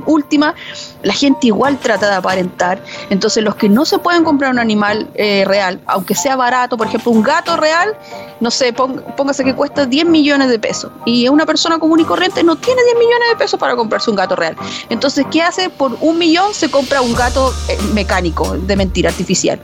última, 0.06 0.56
la 1.04 1.13
gente 1.13 1.47
igual 1.47 1.78
trata 1.80 2.10
de 2.10 2.15
aparentar. 2.15 2.82
Entonces 3.10 3.43
los 3.43 3.56
que 3.56 3.69
no 3.69 3.86
se 3.86 4.00
pueden 4.00 4.23
comprar 4.23 4.52
un 4.52 4.60
animal 4.60 5.10
eh, 5.15 5.43
real, 5.45 5.80
aunque 5.86 6.15
sea 6.15 6.36
barato, 6.36 6.78
por 6.78 6.88
ejemplo 6.88 7.12
un 7.12 7.23
gato 7.23 7.56
real, 7.58 7.97
no 8.39 8.52
sé, 8.52 8.73
póngase 8.73 9.43
que 9.43 9.56
cuesta 9.56 9.86
10 9.86 10.06
millones 10.06 10.50
de 10.50 10.60
pesos 10.60 10.91
y 11.06 11.28
una 11.28 11.45
persona 11.45 11.80
común 11.80 12.00
y 12.00 12.06
corriente 12.06 12.43
no 12.43 12.56
tiene 12.56 12.84
10 12.84 12.95
millones 12.97 13.30
de 13.30 13.36
pesos 13.36 13.60
para 13.60 13.76
comprarse 13.76 14.10
un 14.10 14.15
gato 14.15 14.36
real. 14.36 14.56
Entonces, 14.89 15.26
¿qué 15.32 15.41
hace? 15.41 15.69
Por 15.69 15.97
un 16.02 16.17
millón 16.17 16.54
se 16.54 16.69
compra 16.69 17.02
un 17.02 17.13
gato 17.13 17.54
eh, 17.69 17.77
mecánico, 17.94 18.58
de 18.58 18.76
mentira, 18.76 19.10
artificial. 19.10 19.60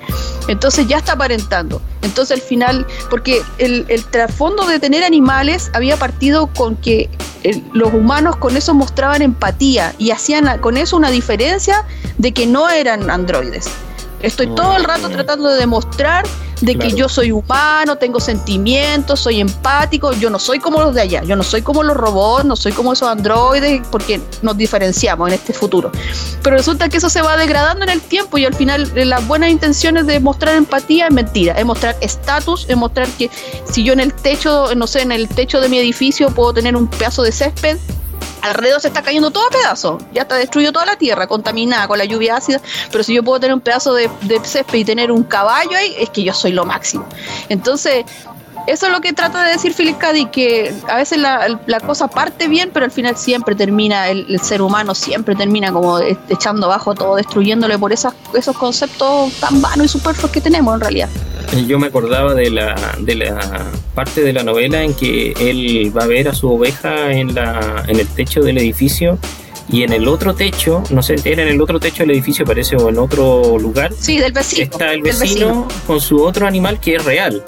Entonces 0.48 0.88
ya 0.88 0.98
está 0.98 1.14
aparentando. 1.14 1.82
Entonces 2.02 2.38
al 2.40 2.42
final, 2.42 2.86
porque 3.10 3.42
el, 3.58 3.86
trasfondo 4.12 4.66
de 4.66 4.80
tener 4.80 5.04
animales 5.04 5.72
había 5.74 5.98
partido 5.98 6.48
con 6.48 6.76
que 6.76 7.10
los 7.74 7.94
humanos 7.94 8.36
con 8.38 8.56
eso 8.58 8.74
mostraban 8.74 9.22
empatía 9.22 9.94
y 9.98 10.12
hacían 10.12 10.60
con 10.60 10.78
eso 10.78 10.98
una 10.98 11.12
diferencia 11.12 11.86
de 12.18 12.34
que 12.34 12.46
no 12.46 12.70
eran 12.70 13.10
androides. 13.10 13.70
Estoy 14.24 14.48
todo 14.48 14.76
el 14.76 14.84
rato 14.84 15.10
tratando 15.10 15.50
de 15.50 15.60
demostrar 15.60 16.26
de 16.62 16.78
que 16.78 16.92
yo 16.94 17.10
soy 17.10 17.32
humano, 17.32 17.98
tengo 17.98 18.22
sentimientos, 18.22 19.20
soy 19.20 19.42
empático, 19.42 20.14
yo 20.14 20.30
no 20.30 20.40
soy 20.40 20.60
como 20.60 20.80
los 20.80 20.96
de 20.96 21.02
allá, 21.02 21.24
yo 21.24 21.36
no 21.36 21.44
soy 21.44 21.62
como 21.62 21.84
los 21.84 21.98
robots, 21.98 22.46
no 22.46 22.56
soy 22.56 22.72
como 22.72 22.94
esos 22.94 23.10
androides, 23.10 23.82
porque 23.92 24.22
nos 24.42 24.56
diferenciamos 24.56 25.28
en 25.28 25.34
este 25.34 25.52
futuro. 25.52 25.92
Pero 26.42 26.56
resulta 26.56 26.88
que 26.88 26.98
eso 26.98 27.10
se 27.10 27.22
va 27.22 27.36
degradando 27.36 27.84
en 27.84 27.90
el 27.90 28.02
tiempo 28.02 28.38
y 28.38 28.46
al 28.46 28.56
final 28.56 28.90
eh, 28.96 29.04
las 29.04 29.28
buenas 29.28 29.50
intenciones 29.50 30.08
de 30.08 30.22
mostrar 30.22 30.56
empatía 30.56 31.08
es 31.08 31.14
mentira, 31.14 31.54
es 31.54 31.66
mostrar 31.66 31.98
estatus, 32.00 32.66
es 32.70 32.78
mostrar 32.78 33.08
que 33.10 33.30
si 33.70 33.84
yo 33.84 33.92
en 33.92 34.00
el 34.00 34.14
techo, 34.14 34.74
no 34.76 34.88
sé, 34.88 35.02
en 35.02 35.12
el 35.12 35.28
techo 35.28 35.60
de 35.60 35.68
mi 35.68 35.80
edificio 35.80 36.30
puedo 36.30 36.54
tener 36.54 36.78
un 36.78 36.88
pedazo 36.88 37.24
de 37.24 37.34
césped, 37.34 37.78
alrededor 38.44 38.82
se 38.82 38.90
está 38.90 39.02
cayendo 39.02 39.32
todo 39.32 39.48
a 39.48 39.50
pedazos, 39.50 40.04
ya 40.14 40.24
está 40.24 40.36
destruido 40.36 40.72
toda 40.72 40.86
la 40.86 40.98
tierra, 40.98 41.28
contaminada 41.28 41.88
con 41.88 41.98
la 41.98 42.06
lluvia 42.06 42.36
ácida, 42.36 42.62
pero 42.92 43.04
si 43.04 43.14
yo 43.14 43.24
puedo 43.24 43.40
tener 43.40 43.54
un 43.54 43.62
pedazo 43.62 43.94
de, 43.94 44.10
césped 44.44 44.80
y 44.80 44.86
tener 44.86 45.12
un 45.12 45.24
caballo 45.24 45.78
ahí, 45.78 45.96
es 45.98 46.10
que 46.10 46.24
yo 46.24 46.34
soy 46.34 46.52
lo 46.52 46.66
máximo. 46.66 47.06
Entonces, 47.50 48.06
eso 48.68 48.86
es 48.86 48.92
lo 48.92 49.02
que 49.02 49.14
trata 49.14 49.46
de 49.46 49.52
decir 49.52 49.74
Philip 49.74 49.98
Caddy, 49.98 50.28
que 50.28 50.74
a 50.90 50.98
veces 50.98 51.18
la, 51.20 51.80
cosa 51.86 52.08
parte 52.08 52.48
bien, 52.48 52.70
pero 52.74 52.86
al 52.86 52.92
final 52.92 53.18
siempre 53.18 53.56
termina, 53.56 54.10
el, 54.10 54.40
ser 54.40 54.62
humano 54.62 54.96
siempre 54.96 55.36
termina 55.36 55.72
como 55.72 56.00
echando 56.30 56.68
abajo 56.68 56.96
todo, 56.96 57.16
destruyéndole 57.16 57.78
por 57.78 57.92
esas, 57.92 58.14
esos 58.34 58.56
conceptos 58.58 59.34
tan 59.40 59.62
vanos 59.62 59.86
y 59.86 59.90
superfluos 59.90 60.32
que 60.32 60.42
tenemos 60.42 60.76
en 60.76 60.82
realidad. 60.82 61.10
Yo 61.68 61.78
me 61.78 61.88
acordaba 61.88 62.34
de 62.34 62.50
la, 62.50 62.76
de 63.00 63.16
la 63.16 63.66
parte 63.94 64.22
de 64.22 64.34
la 64.34 64.44
novela 64.44 64.82
en 64.82 64.94
que 64.94 65.34
él 65.40 65.92
va 65.96 66.04
a 66.04 66.08
ver 66.08 66.28
a 66.28 66.34
su 66.34 66.52
oveja 66.52 67.12
en, 67.12 67.36
la, 67.36 67.84
en 67.88 68.00
el 68.00 68.08
techo 68.08 68.42
del 68.42 68.58
edificio 68.58 69.20
y 69.70 69.84
en 69.84 69.94
el 69.94 70.08
otro 70.08 70.34
techo, 70.34 70.84
no 70.90 71.02
sé, 71.02 71.16
era 71.24 71.44
en 71.44 71.50
el 71.50 71.62
otro 71.62 71.80
techo 71.80 72.04
del 72.04 72.12
edificio, 72.12 72.46
parece, 72.46 72.76
o 72.76 72.90
en 72.90 73.00
otro 73.00 73.58
lugar. 73.60 73.92
Sí, 73.98 74.18
del 74.18 74.34
vecino. 74.34 74.64
Está 74.64 74.94
el 74.94 75.02
vecino, 75.02 75.68
con 75.88 76.02
su 76.02 76.24
otro 76.24 76.48
animal 76.48 76.80
que 76.80 76.96
es 76.96 77.06
real. 77.06 77.44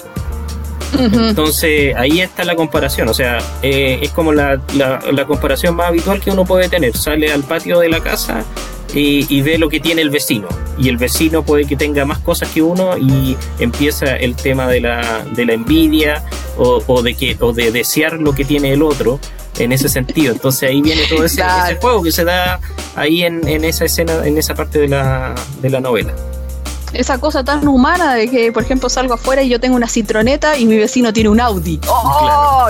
Entonces 0.98 1.94
ahí 1.96 2.20
está 2.20 2.44
la 2.44 2.56
comparación, 2.56 3.08
o 3.08 3.14
sea, 3.14 3.38
eh, 3.62 3.98
es 4.02 4.10
como 4.10 4.32
la, 4.32 4.60
la, 4.74 5.26
comparación 5.26 5.74
más 5.74 5.88
habitual 5.88 6.20
que 6.20 6.30
uno 6.30 6.44
puede 6.44 6.68
tener. 6.68 6.96
Sale 6.96 7.32
al 7.32 7.42
patio 7.42 7.80
de 7.80 7.88
la 7.88 8.00
casa 8.00 8.44
y, 8.94 9.40
ve 9.42 9.58
lo 9.58 9.68
que 9.68 9.80
tiene 9.80 10.02
el 10.02 10.10
vecino. 10.10 10.48
Y 10.78 10.88
el 10.88 10.96
vecino 10.96 11.42
puede 11.42 11.64
que 11.64 11.76
tenga 11.76 12.04
más 12.04 12.18
cosas 12.18 12.50
que 12.50 12.62
uno 12.62 12.96
y 12.96 13.36
empieza 13.58 14.16
el 14.16 14.36
tema 14.36 14.68
de 14.68 14.80
la, 14.80 15.24
de 15.32 15.46
la 15.46 15.54
envidia 15.54 16.24
o, 16.56 17.02
de 17.02 17.14
que, 17.14 17.36
o 17.40 17.52
de 17.52 17.70
desear 17.70 18.14
lo 18.14 18.34
que 18.34 18.44
tiene 18.44 18.72
el 18.72 18.82
otro 18.82 19.18
en 19.58 19.72
ese 19.72 19.88
sentido. 19.88 20.32
Entonces 20.32 20.70
ahí 20.70 20.80
viene 20.80 21.02
todo 21.08 21.24
ese, 21.24 21.42
juego 21.80 22.02
que 22.02 22.12
se 22.12 22.24
da 22.24 22.60
ahí 22.94 23.22
en, 23.22 23.46
en, 23.48 23.64
esa 23.64 23.84
escena, 23.84 24.26
en 24.26 24.38
esa 24.38 24.54
parte 24.54 24.78
de 24.78 24.88
la, 24.88 25.34
de 25.60 25.70
la 25.70 25.80
novela 25.80 26.14
esa 26.92 27.18
cosa 27.18 27.44
tan 27.44 27.66
humana 27.66 28.14
de 28.14 28.28
que, 28.28 28.52
por 28.52 28.62
ejemplo, 28.62 28.88
salgo 28.88 29.14
afuera 29.14 29.42
y 29.42 29.48
yo 29.48 29.60
tengo 29.60 29.76
una 29.76 29.88
citroneta 29.88 30.56
y 30.56 30.66
mi 30.66 30.76
vecino 30.76 31.12
tiene 31.12 31.28
un 31.28 31.40
Audi. 31.40 31.80
¡Oh! 31.88 32.68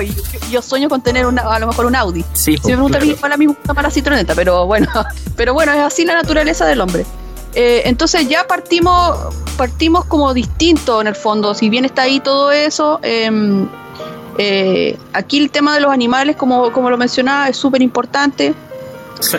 yo, 0.51 0.63
sueño 0.63 0.89
con 0.89 1.03
tener 1.03 1.27
una, 1.27 1.43
a 1.43 1.59
lo 1.59 1.67
mejor 1.67 1.87
un 1.87 1.97
Audi. 1.97 2.25
Sí, 2.33 2.57
si 2.57 2.75
me 2.75 2.89
preguntan 2.89 3.03
a 3.03 3.37
mí, 3.37 3.47
para 3.47 3.57
gusta 3.57 3.75
más 3.75 3.85
la 3.85 3.91
citroneta, 3.91 4.35
pero 4.35 4.67
bueno, 4.67 4.89
pero 5.37 5.55
bueno, 5.55 5.73
es 5.73 5.81
así 5.81 6.05
la 6.05 6.15
naturaleza 6.15 6.67
del 6.67 6.81
hombre. 6.81 7.05
Eh, 7.55 7.83
entonces 7.87 8.29
ya 8.29 8.47
partimos, 8.47 9.35
partimos 9.57 10.05
como 10.05 10.35
distinto 10.35 11.01
en 11.01 11.07
el 11.07 11.15
fondo. 11.15 11.55
Si 11.55 11.71
bien 11.71 11.85
está 11.85 12.03
ahí 12.03 12.21
todo 12.21 12.53
eso, 12.53 13.01
em, 13.03 13.69
eh, 14.39 14.99
aquí 15.15 15.39
el 15.39 15.51
tema 15.51 15.75
de 15.75 15.81
los 15.81 15.91
animales, 15.91 16.37
como, 16.37 16.71
como 16.73 16.91
lo 16.91 16.99
mencionaba, 16.99 17.49
es 17.49 17.57
súper 17.57 17.81
importante. 17.81 18.55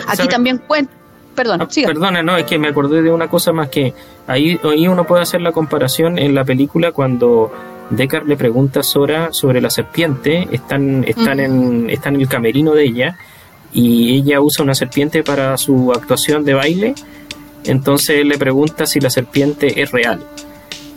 Aquí 0.08 0.26
también 0.26 0.58
cuenta 0.58 0.97
Perdona, 1.38 1.64
ah, 1.64 1.86
Perdona, 1.86 2.22
no, 2.22 2.36
es 2.36 2.44
que 2.44 2.58
me 2.58 2.66
acordé 2.66 3.00
de 3.00 3.12
una 3.12 3.28
cosa 3.28 3.52
más 3.52 3.68
que 3.68 3.94
ahí, 4.26 4.58
ahí 4.64 4.88
uno 4.88 5.06
puede 5.06 5.22
hacer 5.22 5.40
la 5.40 5.52
comparación 5.52 6.18
en 6.18 6.34
la 6.34 6.44
película 6.44 6.90
cuando 6.90 7.52
Deckard 7.90 8.26
le 8.26 8.36
pregunta 8.36 8.80
a 8.80 8.82
Sora 8.82 9.32
sobre 9.32 9.60
la 9.60 9.70
serpiente, 9.70 10.48
están, 10.50 11.04
están, 11.04 11.38
en, 11.38 11.90
están 11.90 12.16
en 12.16 12.22
el 12.22 12.28
camerino 12.28 12.74
de 12.74 12.84
ella 12.84 13.16
y 13.72 14.16
ella 14.16 14.40
usa 14.40 14.64
una 14.64 14.74
serpiente 14.74 15.22
para 15.22 15.56
su 15.56 15.92
actuación 15.92 16.44
de 16.44 16.54
baile, 16.54 16.94
entonces 17.64 18.18
él 18.18 18.28
le 18.28 18.38
pregunta 18.38 18.84
si 18.84 18.98
la 18.98 19.10
serpiente 19.10 19.80
es 19.80 19.92
real. 19.92 20.20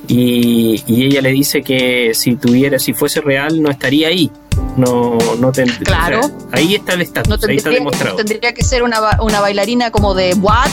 Y, 0.07 0.83
ella 0.87 1.21
le 1.21 1.29
dice 1.29 1.61
que 1.61 2.13
si 2.13 2.35
tuviera, 2.35 2.79
si 2.79 2.93
fuese 2.93 3.21
real, 3.21 3.61
no 3.61 3.69
estaría 3.69 4.07
ahí. 4.07 4.31
No, 4.77 5.17
no 5.39 5.51
tendría. 5.51 5.79
Claro. 5.83 6.21
ahí 6.51 6.75
está 6.75 6.93
el 6.93 7.01
estatus, 7.01 7.43
ahí 7.43 7.57
está 7.57 7.69
demostrado. 7.69 8.15
Tendría 8.15 8.53
que 8.53 8.63
ser 8.63 8.83
una, 8.83 8.99
una 9.21 9.39
bailarina 9.39 9.91
como 9.91 10.13
de 10.13 10.33
what 10.35 10.69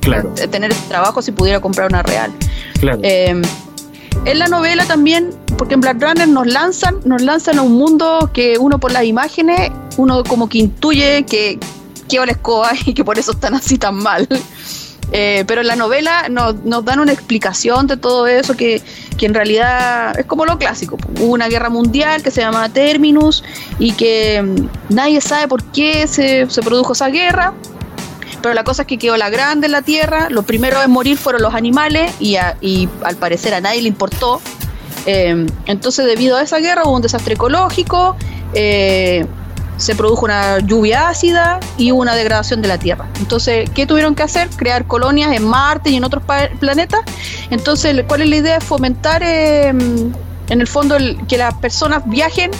Claro. 0.00 0.30
Tener 0.50 0.72
trabajo 0.88 1.20
si 1.22 1.30
pudiera 1.30 1.60
comprar 1.60 1.88
una 1.88 2.02
real. 2.02 2.32
Claro. 2.80 3.00
Eh, 3.02 3.40
en 4.24 4.38
la 4.38 4.48
novela 4.48 4.84
también, 4.86 5.30
porque 5.56 5.74
en 5.74 5.80
Black 5.80 6.02
Runner 6.02 6.28
nos 6.28 6.46
lanzan, 6.46 7.00
nos 7.04 7.22
lanzan 7.22 7.58
a 7.58 7.62
un 7.62 7.72
mundo 7.72 8.30
que 8.32 8.58
uno 8.58 8.78
por 8.78 8.92
las 8.92 9.04
imágenes, 9.04 9.70
uno 9.96 10.24
como 10.24 10.48
que 10.48 10.58
intuye 10.58 11.24
que 11.24 11.58
que 12.10 12.26
la 12.26 12.32
escoba 12.32 12.72
y 12.84 12.92
que 12.92 13.04
por 13.04 13.18
eso 13.18 13.32
están 13.32 13.54
así 13.54 13.78
tan 13.78 13.94
mal. 13.96 14.28
Eh, 15.12 15.44
pero 15.46 15.60
en 15.60 15.66
la 15.66 15.76
novela 15.76 16.28
nos, 16.28 16.84
dan 16.84 17.00
una 17.00 17.12
explicación 17.12 17.86
de 17.86 17.96
todo 17.96 18.26
eso 18.26 18.56
que, 18.56 18.82
en 19.20 19.34
realidad 19.34 20.18
es 20.18 20.26
como 20.26 20.46
lo 20.46 20.58
clásico. 20.58 20.96
Hubo 21.20 21.32
una 21.32 21.48
guerra 21.48 21.68
mundial 21.68 22.22
que 22.22 22.30
se 22.30 22.40
llama 22.40 22.68
Terminus 22.68 23.44
y 23.78 23.92
que 23.92 24.40
mm, 24.42 24.94
nadie 24.94 25.20
sabe 25.20 25.48
por 25.48 25.62
qué 25.64 26.06
se, 26.06 26.46
produjo 26.62 26.92
esa 26.92 27.08
guerra. 27.08 27.52
Pero 28.40 28.54
la 28.54 28.64
cosa 28.64 28.82
es 28.82 28.88
que 28.88 28.98
quedó 28.98 29.18
la 29.18 29.28
grande 29.28 29.66
en 29.66 29.72
la 29.72 29.82
Tierra. 29.82 30.30
Los 30.30 30.46
primeros 30.46 30.82
en 30.82 30.90
morir 30.90 31.18
fueron 31.18 31.42
los 31.42 31.54
animales 31.54 32.14
y, 32.20 32.36
al 32.36 33.16
parecer 33.16 33.52
a 33.52 33.60
nadie 33.60 33.82
le 33.82 33.88
importó. 33.88 34.40
Eh, 35.04 35.46
entonces, 35.66 36.06
debido 36.06 36.38
a 36.38 36.42
esa 36.42 36.58
guerra, 36.58 36.84
hubo 36.84 36.96
un 36.96 37.02
desastre 37.02 37.34
ecológico. 37.34 38.16
Eh, 38.54 39.26
se 39.80 39.94
produjo 39.94 40.26
una 40.26 40.58
lluvia 40.58 41.08
ácida 41.08 41.58
y 41.78 41.90
una 41.90 42.14
degradación 42.14 42.60
de 42.60 42.68
la 42.68 42.78
Tierra. 42.78 43.08
Entonces, 43.18 43.68
¿qué 43.70 43.86
tuvieron 43.86 44.14
que 44.14 44.22
hacer? 44.22 44.48
Crear 44.50 44.86
colonias 44.86 45.32
en 45.32 45.44
Marte 45.44 45.90
y 45.90 45.96
en 45.96 46.04
otros 46.04 46.22
planetas. 46.60 47.00
Entonces, 47.50 48.04
¿cuál 48.06 48.22
es 48.22 48.28
la 48.28 48.36
idea? 48.36 48.60
Fomentar, 48.60 49.22
em, 49.22 50.12
en 50.50 50.60
el 50.60 50.66
fondo, 50.66 50.96
que 51.26 51.38
las 51.38 51.54
personas 51.54 52.02
viajen 52.06 52.50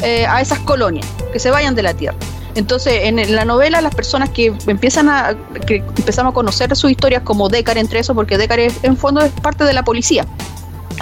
eh, 0.00 0.26
a 0.26 0.42
esas 0.42 0.58
colonias, 0.58 1.06
que 1.32 1.38
se 1.38 1.50
vayan 1.50 1.74
de 1.74 1.82
la 1.82 1.94
Tierra. 1.94 2.18
Entonces, 2.54 3.00
en 3.04 3.34
la 3.34 3.46
novela, 3.46 3.80
las 3.80 3.94
personas 3.94 4.28
que 4.30 4.54
empiezan 4.66 5.08
a, 5.08 5.34
que 5.66 5.76
empezamos 5.76 6.32
a 6.32 6.34
conocer 6.34 6.74
sus 6.76 6.90
historias 6.90 7.22
como 7.22 7.48
Deckard 7.48 7.78
entre 7.78 8.00
eso, 8.00 8.14
porque 8.14 8.36
Deckard 8.36 8.72
en 8.82 8.96
fondo 8.96 9.22
es 9.22 9.32
parte 9.32 9.64
de 9.64 9.72
la 9.72 9.82
policía 9.82 10.26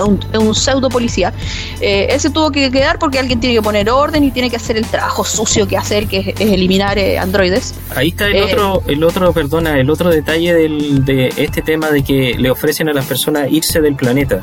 un, 0.02 0.20
un 0.38 0.54
pseudo 0.54 0.88
policía. 0.88 1.32
Eh, 1.80 2.06
ese 2.10 2.30
tuvo 2.30 2.50
que 2.50 2.70
quedar 2.70 2.98
porque 2.98 3.18
alguien 3.18 3.40
tiene 3.40 3.56
que 3.56 3.62
poner 3.62 3.90
orden 3.90 4.24
y 4.24 4.30
tiene 4.30 4.50
que 4.50 4.56
hacer 4.56 4.76
el 4.76 4.86
trabajo 4.86 5.24
sucio 5.24 5.66
que 5.66 5.76
hacer, 5.76 6.06
que 6.06 6.34
es, 6.36 6.40
eliminar 6.40 6.98
eh, 6.98 7.18
androides. 7.18 7.74
Ahí 7.94 8.08
está 8.08 8.26
el 8.26 8.36
eh, 8.36 8.42
otro, 8.42 8.82
el 8.86 9.04
otro, 9.04 9.32
perdona, 9.32 9.78
el 9.78 9.90
otro 9.90 10.10
detalle 10.10 10.54
del, 10.54 11.04
de 11.04 11.32
este 11.36 11.62
tema 11.62 11.90
de 11.90 12.02
que 12.02 12.34
le 12.38 12.50
ofrecen 12.50 12.88
a 12.88 12.92
las 12.92 13.06
personas 13.06 13.50
irse 13.50 13.80
del 13.80 13.96
planeta. 13.96 14.42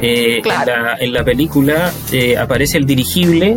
en, 0.00 0.42
la, 0.48 0.96
en, 0.98 1.12
la, 1.12 1.24
película 1.24 1.92
aparece 2.38 2.78
el 2.78 2.86
dirigible 2.86 3.56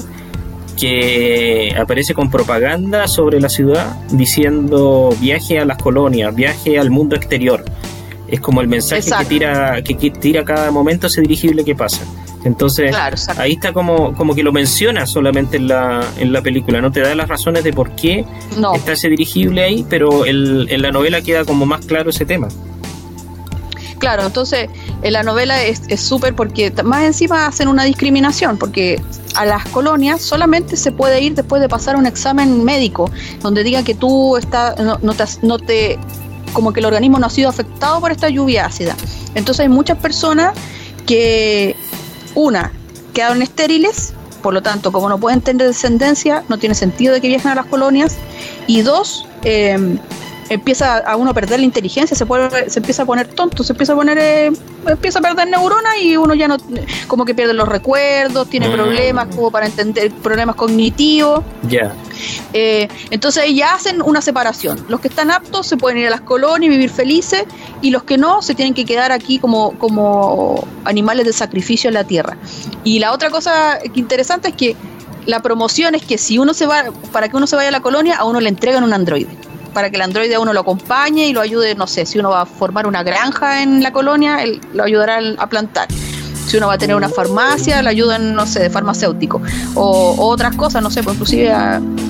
que 0.78 1.76
aparece 1.80 2.14
con 2.14 2.30
propaganda 2.30 3.08
sobre 3.08 3.40
la 3.40 3.48
ciudad 3.48 3.96
diciendo 4.12 5.16
viaje 5.22 5.60
a 5.60 5.66
las 5.66 5.78
colonias, 5.78 6.34
viaje 6.36 6.80
al 6.80 6.90
mundo 6.90 7.16
exterior 7.16 7.64
es 8.34 8.42
como 8.42 8.62
el 8.62 8.68
mensaje 8.68 9.12
que 9.20 9.26
tira 9.26 9.84
que, 9.84 9.94
tira 10.10 10.44
cada 10.44 10.72
momento 10.72 11.06
ese 11.06 11.22
dirigible 11.22 11.64
que 11.64 11.76
pasa. 11.76 12.02
Entonces, 12.44 12.94
ahí 13.38 13.54
está 13.54 13.72
como, 13.74 14.16
como 14.16 14.34
que 14.34 14.42
lo 14.42 14.52
menciona 14.52 15.06
solamente 15.06 15.58
en 15.58 15.68
la, 15.68 16.04
en 16.18 16.34
la 16.34 16.42
película, 16.42 16.82
no 16.82 16.92
te 16.92 17.02
da 17.02 17.14
las 17.14 17.30
razones 17.30 17.64
de 17.64 17.72
por 17.72 17.92
qué 17.92 18.26
está 18.76 18.94
ese 18.94 19.10
dirigible 19.10 19.64
ahí, 19.64 19.86
pero 19.88 20.26
en 20.26 20.82
la 20.82 20.92
novela 20.92 21.22
queda 21.22 21.46
como 21.46 21.68
más 21.68 21.86
claro 21.86 22.10
ese 22.10 22.26
tema. 22.26 22.48
Claro, 24.00 24.26
entonces 24.26 24.68
en 25.04 25.14
la 25.14 25.22
novela 25.22 25.64
es 25.64 26.02
súper 26.02 26.36
porque 26.36 26.74
más 26.84 27.04
encima 27.04 27.46
hacen 27.46 27.68
una 27.68 27.84
discriminación, 27.84 28.58
porque 28.58 29.00
a 29.36 29.46
las 29.46 29.66
colonias 29.70 30.22
solamente 30.22 30.78
se 30.78 30.92
puede 30.92 31.22
ir 31.22 31.36
después 31.36 31.62
de 31.62 31.70
pasar 31.70 31.96
un 31.96 32.06
examen 32.06 32.64
médico, 32.64 33.10
donde 33.42 33.64
diga 33.64 33.84
que 33.84 33.96
tú 33.96 34.38
está, 34.38 34.76
no, 34.76 35.14
te, 35.14 35.24
no 35.42 35.60
te, 35.60 36.00
como 36.54 36.72
que 36.72 36.80
el 36.80 36.86
organismo 36.86 37.20
no 37.20 37.28
ha 37.28 37.30
sido 37.30 37.50
afectado 37.50 38.00
por 38.00 38.12
esta 38.12 38.30
lluvia 38.30 38.66
ácida. 38.66 38.96
Entonces 39.36 39.62
hay 39.62 39.70
muchas 39.70 39.98
personas 39.98 40.54
que, 41.06 41.76
una, 42.36 42.72
quedaron 43.14 43.42
estériles, 43.42 44.14
por 44.42 44.54
lo 44.54 44.62
tanto, 44.62 44.92
como 44.92 45.10
no 45.10 45.18
pueden 45.18 45.42
tener 45.42 45.68
descendencia, 45.68 46.44
no 46.50 46.58
tiene 46.58 46.76
sentido 46.76 47.14
de 47.14 47.22
que 47.22 47.28
viajen 47.28 47.52
a 47.52 47.56
las 47.56 47.66
colonias, 47.66 48.18
y 48.68 48.82
dos, 48.82 49.26
eh, 49.44 49.98
empieza 50.50 50.98
a 50.98 51.16
uno 51.16 51.32
a 51.32 51.34
perder 51.34 51.60
la 51.60 51.66
inteligencia, 51.66 52.16
se, 52.16 52.26
puede, 52.26 52.70
se 52.70 52.80
empieza 52.80 53.04
a 53.04 53.06
poner 53.06 53.28
tonto, 53.28 53.64
se 53.64 53.74
empieza 53.74 53.94
a 53.94 53.96
poner, 53.96 54.18
eh, 54.18 54.52
empieza 54.88 55.20
a 55.20 55.22
perder 55.22 55.48
neuronas 55.48 55.94
y 56.02 56.18
uno 56.18 56.34
ya 56.34 56.48
no, 56.48 56.58
como 57.08 57.26
que 57.26 57.34
pierde 57.34 57.54
los 57.54 57.68
recuerdos, 57.68 58.50
tiene 58.50 58.70
mm. 58.70 58.74
problemas 58.74 59.36
como 59.36 59.52
para 59.52 59.66
entender, 59.66 60.12
problemas 60.12 60.56
cognitivos. 60.56 61.44
Ya. 61.70 61.94
Eh, 62.54 62.88
entonces 63.10 63.44
ya 63.54 63.74
hacen 63.74 64.02
una 64.02 64.22
separación. 64.22 64.86
Los 64.88 65.00
que 65.00 65.08
están 65.08 65.32
aptos 65.32 65.68
se 65.68 65.78
pueden 65.78 65.98
ir 65.98 66.08
a 66.08 66.12
las 66.12 66.22
colonias 66.22 66.68
y 66.68 66.70
vivir 66.70 66.90
felices 66.90 67.46
y 67.82 67.92
los 67.92 68.04
que 68.04 68.18
no 68.18 68.42
se 68.42 68.56
tienen 68.56 68.74
que 68.74 68.86
quedar 68.86 69.12
aquí 69.12 69.40
como, 69.40 69.78
como 69.78 70.68
animales 70.86 71.26
de 71.26 71.34
sacrificio 71.34 71.90
en 71.90 71.96
la 71.96 72.04
tierra. 72.04 72.38
Y 72.84 73.00
la 73.00 73.14
otra 73.14 73.30
cosa 73.30 73.80
interesante 73.94 74.50
es 74.50 74.56
que 74.56 74.76
la 75.26 75.42
promoción 75.42 75.96
es 75.96 76.04
que 76.04 76.18
si 76.18 76.38
uno 76.38 76.54
se 76.54 76.66
va, 76.66 76.86
para 77.12 77.30
que 77.30 77.38
uno 77.38 77.48
se 77.48 77.56
vaya 77.56 77.70
a 77.70 77.72
la 77.72 77.82
colonia, 77.82 78.18
a 78.18 78.26
uno 78.26 78.40
le 78.42 78.50
entregan 78.50 78.84
un 78.84 78.94
androide 78.94 79.30
para 79.74 79.90
que 79.90 79.98
el 79.98 80.02
androide 80.02 80.36
a 80.36 80.40
uno 80.40 80.54
lo 80.54 80.62
acompañe 80.62 81.28
y 81.28 81.34
lo 81.34 81.42
ayude, 81.42 81.76
no 81.76 81.88
sé, 81.88 82.06
si 82.06 82.20
uno 82.20 82.30
va 82.30 82.42
a 82.42 82.46
formar 82.46 82.88
una 82.88 83.04
granja 83.04 83.62
en 83.62 83.82
la 83.82 83.92
colonia, 83.92 84.44
él 84.44 84.62
lo 84.74 84.84
ayudará 84.84 85.20
a 85.38 85.48
plantar 85.48 85.88
si 86.46 86.58
uno 86.58 86.68
va 86.68 86.74
a 86.74 86.78
tener 86.78 86.96
una 86.96 87.10
farmacia, 87.10 87.82
la 87.82 87.90
ayudan, 87.90 88.34
no 88.34 88.46
sé, 88.46 88.60
de 88.60 88.70
farmacéutico, 88.70 89.42
o, 89.76 90.16
otras 90.28 90.56
cosas, 90.56 90.82
no 90.82 90.90
sé, 90.90 91.04
pues 91.04 91.16
inclusive 91.16 91.52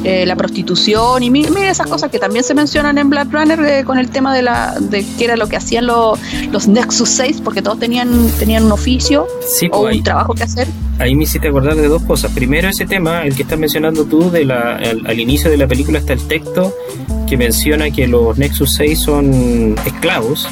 eh, 0.04 0.26
la 0.26 0.36
prostitución 0.36 1.24
y 1.24 1.30
mire 1.30 1.70
esas 1.70 1.88
cosas 1.88 2.10
que 2.10 2.20
también 2.20 2.44
se 2.44 2.54
mencionan 2.54 2.98
en 2.98 3.10
Black 3.10 3.32
Runner 3.32 3.60
eh, 3.62 3.84
con 3.84 3.98
el 3.98 4.10
tema 4.10 4.34
de 4.34 4.42
la 4.42 4.76
de 4.80 5.06
qué 5.18 5.26
era 5.26 5.36
lo 5.36 5.48
que 5.48 5.58
hacían 5.58 5.86
los, 5.86 6.20
los 6.52 6.68
Nexus 6.68 7.10
6, 7.10 7.42
porque 7.44 7.62
todos 7.62 7.80
tenían, 7.80 8.30
tenían 8.40 8.64
un 8.66 8.72
oficio 8.72 9.28
o 9.72 9.82
pues 9.82 9.98
un 9.98 10.04
trabajo 10.04 10.34
que 10.34 10.44
hacer. 10.44 10.68
Ahí 11.00 11.16
me 11.16 11.24
hiciste 11.24 11.48
acordar 11.48 11.76
de 11.76 11.88
dos 11.88 12.04
cosas. 12.04 12.32
Primero 12.32 12.70
ese 12.70 12.86
tema, 12.86 13.24
el 13.24 13.36
que 13.36 13.44
estás 13.44 13.58
mencionando 13.58 14.06
tú, 14.06 14.30
de 14.30 14.46
la, 14.46 14.76
al, 14.76 15.20
inicio 15.20 15.50
de 15.50 15.58
la 15.58 15.68
película 15.68 16.00
está 16.00 16.14
el 16.14 16.26
texto 16.28 16.74
que 17.28 17.36
menciona 17.38 17.90
que 17.90 18.08
los 18.08 18.38
Nexus 18.38 18.74
6 18.76 19.00
son 19.00 19.76
esclavos 19.86 20.48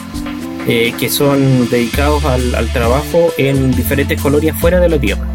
eh, 0.68 0.94
que 1.00 1.10
son 1.10 1.70
dedicados 1.70 2.24
al, 2.26 2.68
trabajo 2.72 3.32
en 3.38 3.72
diferentes 3.72 4.22
colonias 4.22 4.58
fuera 4.60 4.80
de 4.80 4.90
la 4.90 5.00
Tierra. 5.00 5.28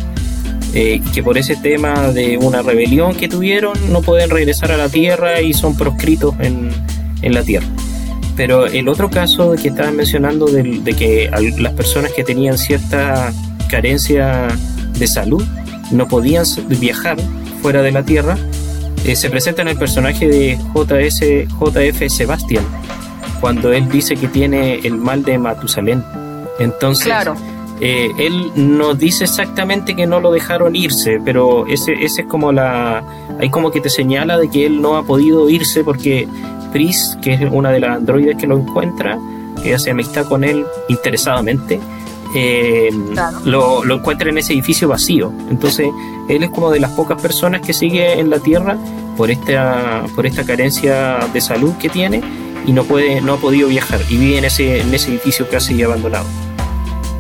Eh, 0.74 1.00
que 1.14 1.22
por 1.22 1.38
ese 1.38 1.56
tema 1.56 2.12
de 2.12 2.36
una 2.36 2.60
rebelión 2.60 3.14
que 3.14 3.28
tuvieron 3.28 3.74
no 3.90 4.02
pueden 4.02 4.28
regresar 4.28 4.72
a 4.72 4.76
la 4.76 4.88
Tierra 4.88 5.40
y 5.40 5.54
son 5.54 5.76
proscritos 5.76 6.34
en, 6.40 6.70
en 7.22 7.34
la 7.34 7.42
Tierra. 7.42 7.66
Pero 8.36 8.66
el 8.66 8.88
otro 8.88 9.08
caso 9.10 9.54
que 9.60 9.68
estabas 9.68 9.94
mencionando 9.94 10.46
de, 10.46 10.94
que 10.96 11.30
las 11.58 11.72
personas 11.72 12.12
que 12.12 12.22
tenían 12.22 12.58
cierta 12.58 13.32
carencia 13.70 14.48
de 14.98 15.06
salud 15.06 15.42
no 15.90 16.06
podían 16.06 16.44
viajar 16.78 17.16
fuera 17.62 17.80
de 17.80 17.92
la 17.92 18.04
Tierra, 18.04 18.36
eh, 19.06 19.16
se 19.16 19.30
presenta 19.30 19.62
en 19.62 19.68
el 19.68 19.78
personaje 19.78 20.28
de 20.28 20.58
JS, 20.74 21.48
JF 21.48 22.12
Sebastian, 22.12 22.64
cuando 23.40 23.72
él 23.72 23.88
dice 23.88 24.16
que 24.16 24.28
tiene 24.28 24.76
el 24.76 24.96
mal 24.96 25.22
de 25.22 25.38
Matusalén. 25.38 26.04
Entonces, 26.58 27.12
eh, 27.80 28.10
él 28.18 28.52
nos 28.56 28.98
dice 28.98 29.24
exactamente 29.24 29.94
que 29.94 30.06
no 30.06 30.20
lo 30.20 30.32
dejaron 30.32 30.74
irse, 30.74 31.20
pero 31.24 31.66
ese, 31.66 31.92
ese 31.92 32.22
es 32.22 32.26
como 32.26 32.52
la. 32.52 33.04
Ahí 33.38 33.50
como 33.50 33.70
que 33.70 33.80
te 33.80 33.90
señala 33.90 34.38
de 34.38 34.48
que 34.48 34.64
él 34.66 34.80
no 34.80 34.96
ha 34.96 35.02
podido 35.02 35.48
irse 35.50 35.84
porque 35.84 36.26
Pris, 36.72 37.18
que 37.20 37.34
es 37.34 37.40
una 37.50 37.70
de 37.70 37.80
las 37.80 37.96
androides 37.98 38.36
que 38.36 38.46
lo 38.46 38.58
encuentra, 38.58 39.18
que 39.62 39.74
hace 39.74 39.90
amistad 39.90 40.26
con 40.26 40.42
él 40.42 40.64
interesadamente, 40.88 41.78
eh, 42.34 42.90
lo, 43.44 43.84
lo, 43.84 43.94
encuentra 43.96 44.30
en 44.30 44.38
ese 44.38 44.54
edificio 44.54 44.88
vacío. 44.88 45.32
Entonces, 45.50 45.88
él 46.28 46.42
es 46.42 46.50
como 46.50 46.70
de 46.70 46.80
las 46.80 46.92
pocas 46.92 47.20
personas 47.20 47.60
que 47.60 47.74
sigue 47.74 48.18
en 48.18 48.30
la 48.30 48.38
Tierra 48.38 48.78
por 49.16 49.30
esta, 49.30 50.04
por 50.14 50.26
esta 50.26 50.44
carencia 50.44 51.18
de 51.32 51.40
salud 51.40 51.72
que 51.78 51.88
tiene 51.88 52.22
y 52.66 52.72
no 52.72 52.84
puede 52.84 53.20
no 53.20 53.34
ha 53.34 53.36
podido 53.38 53.68
viajar 53.68 54.00
y 54.08 54.16
vive 54.16 54.38
en 54.38 54.44
ese, 54.44 54.80
en 54.80 54.92
ese 54.92 55.10
edificio 55.10 55.48
casi 55.48 55.82
abandonado. 55.82 56.26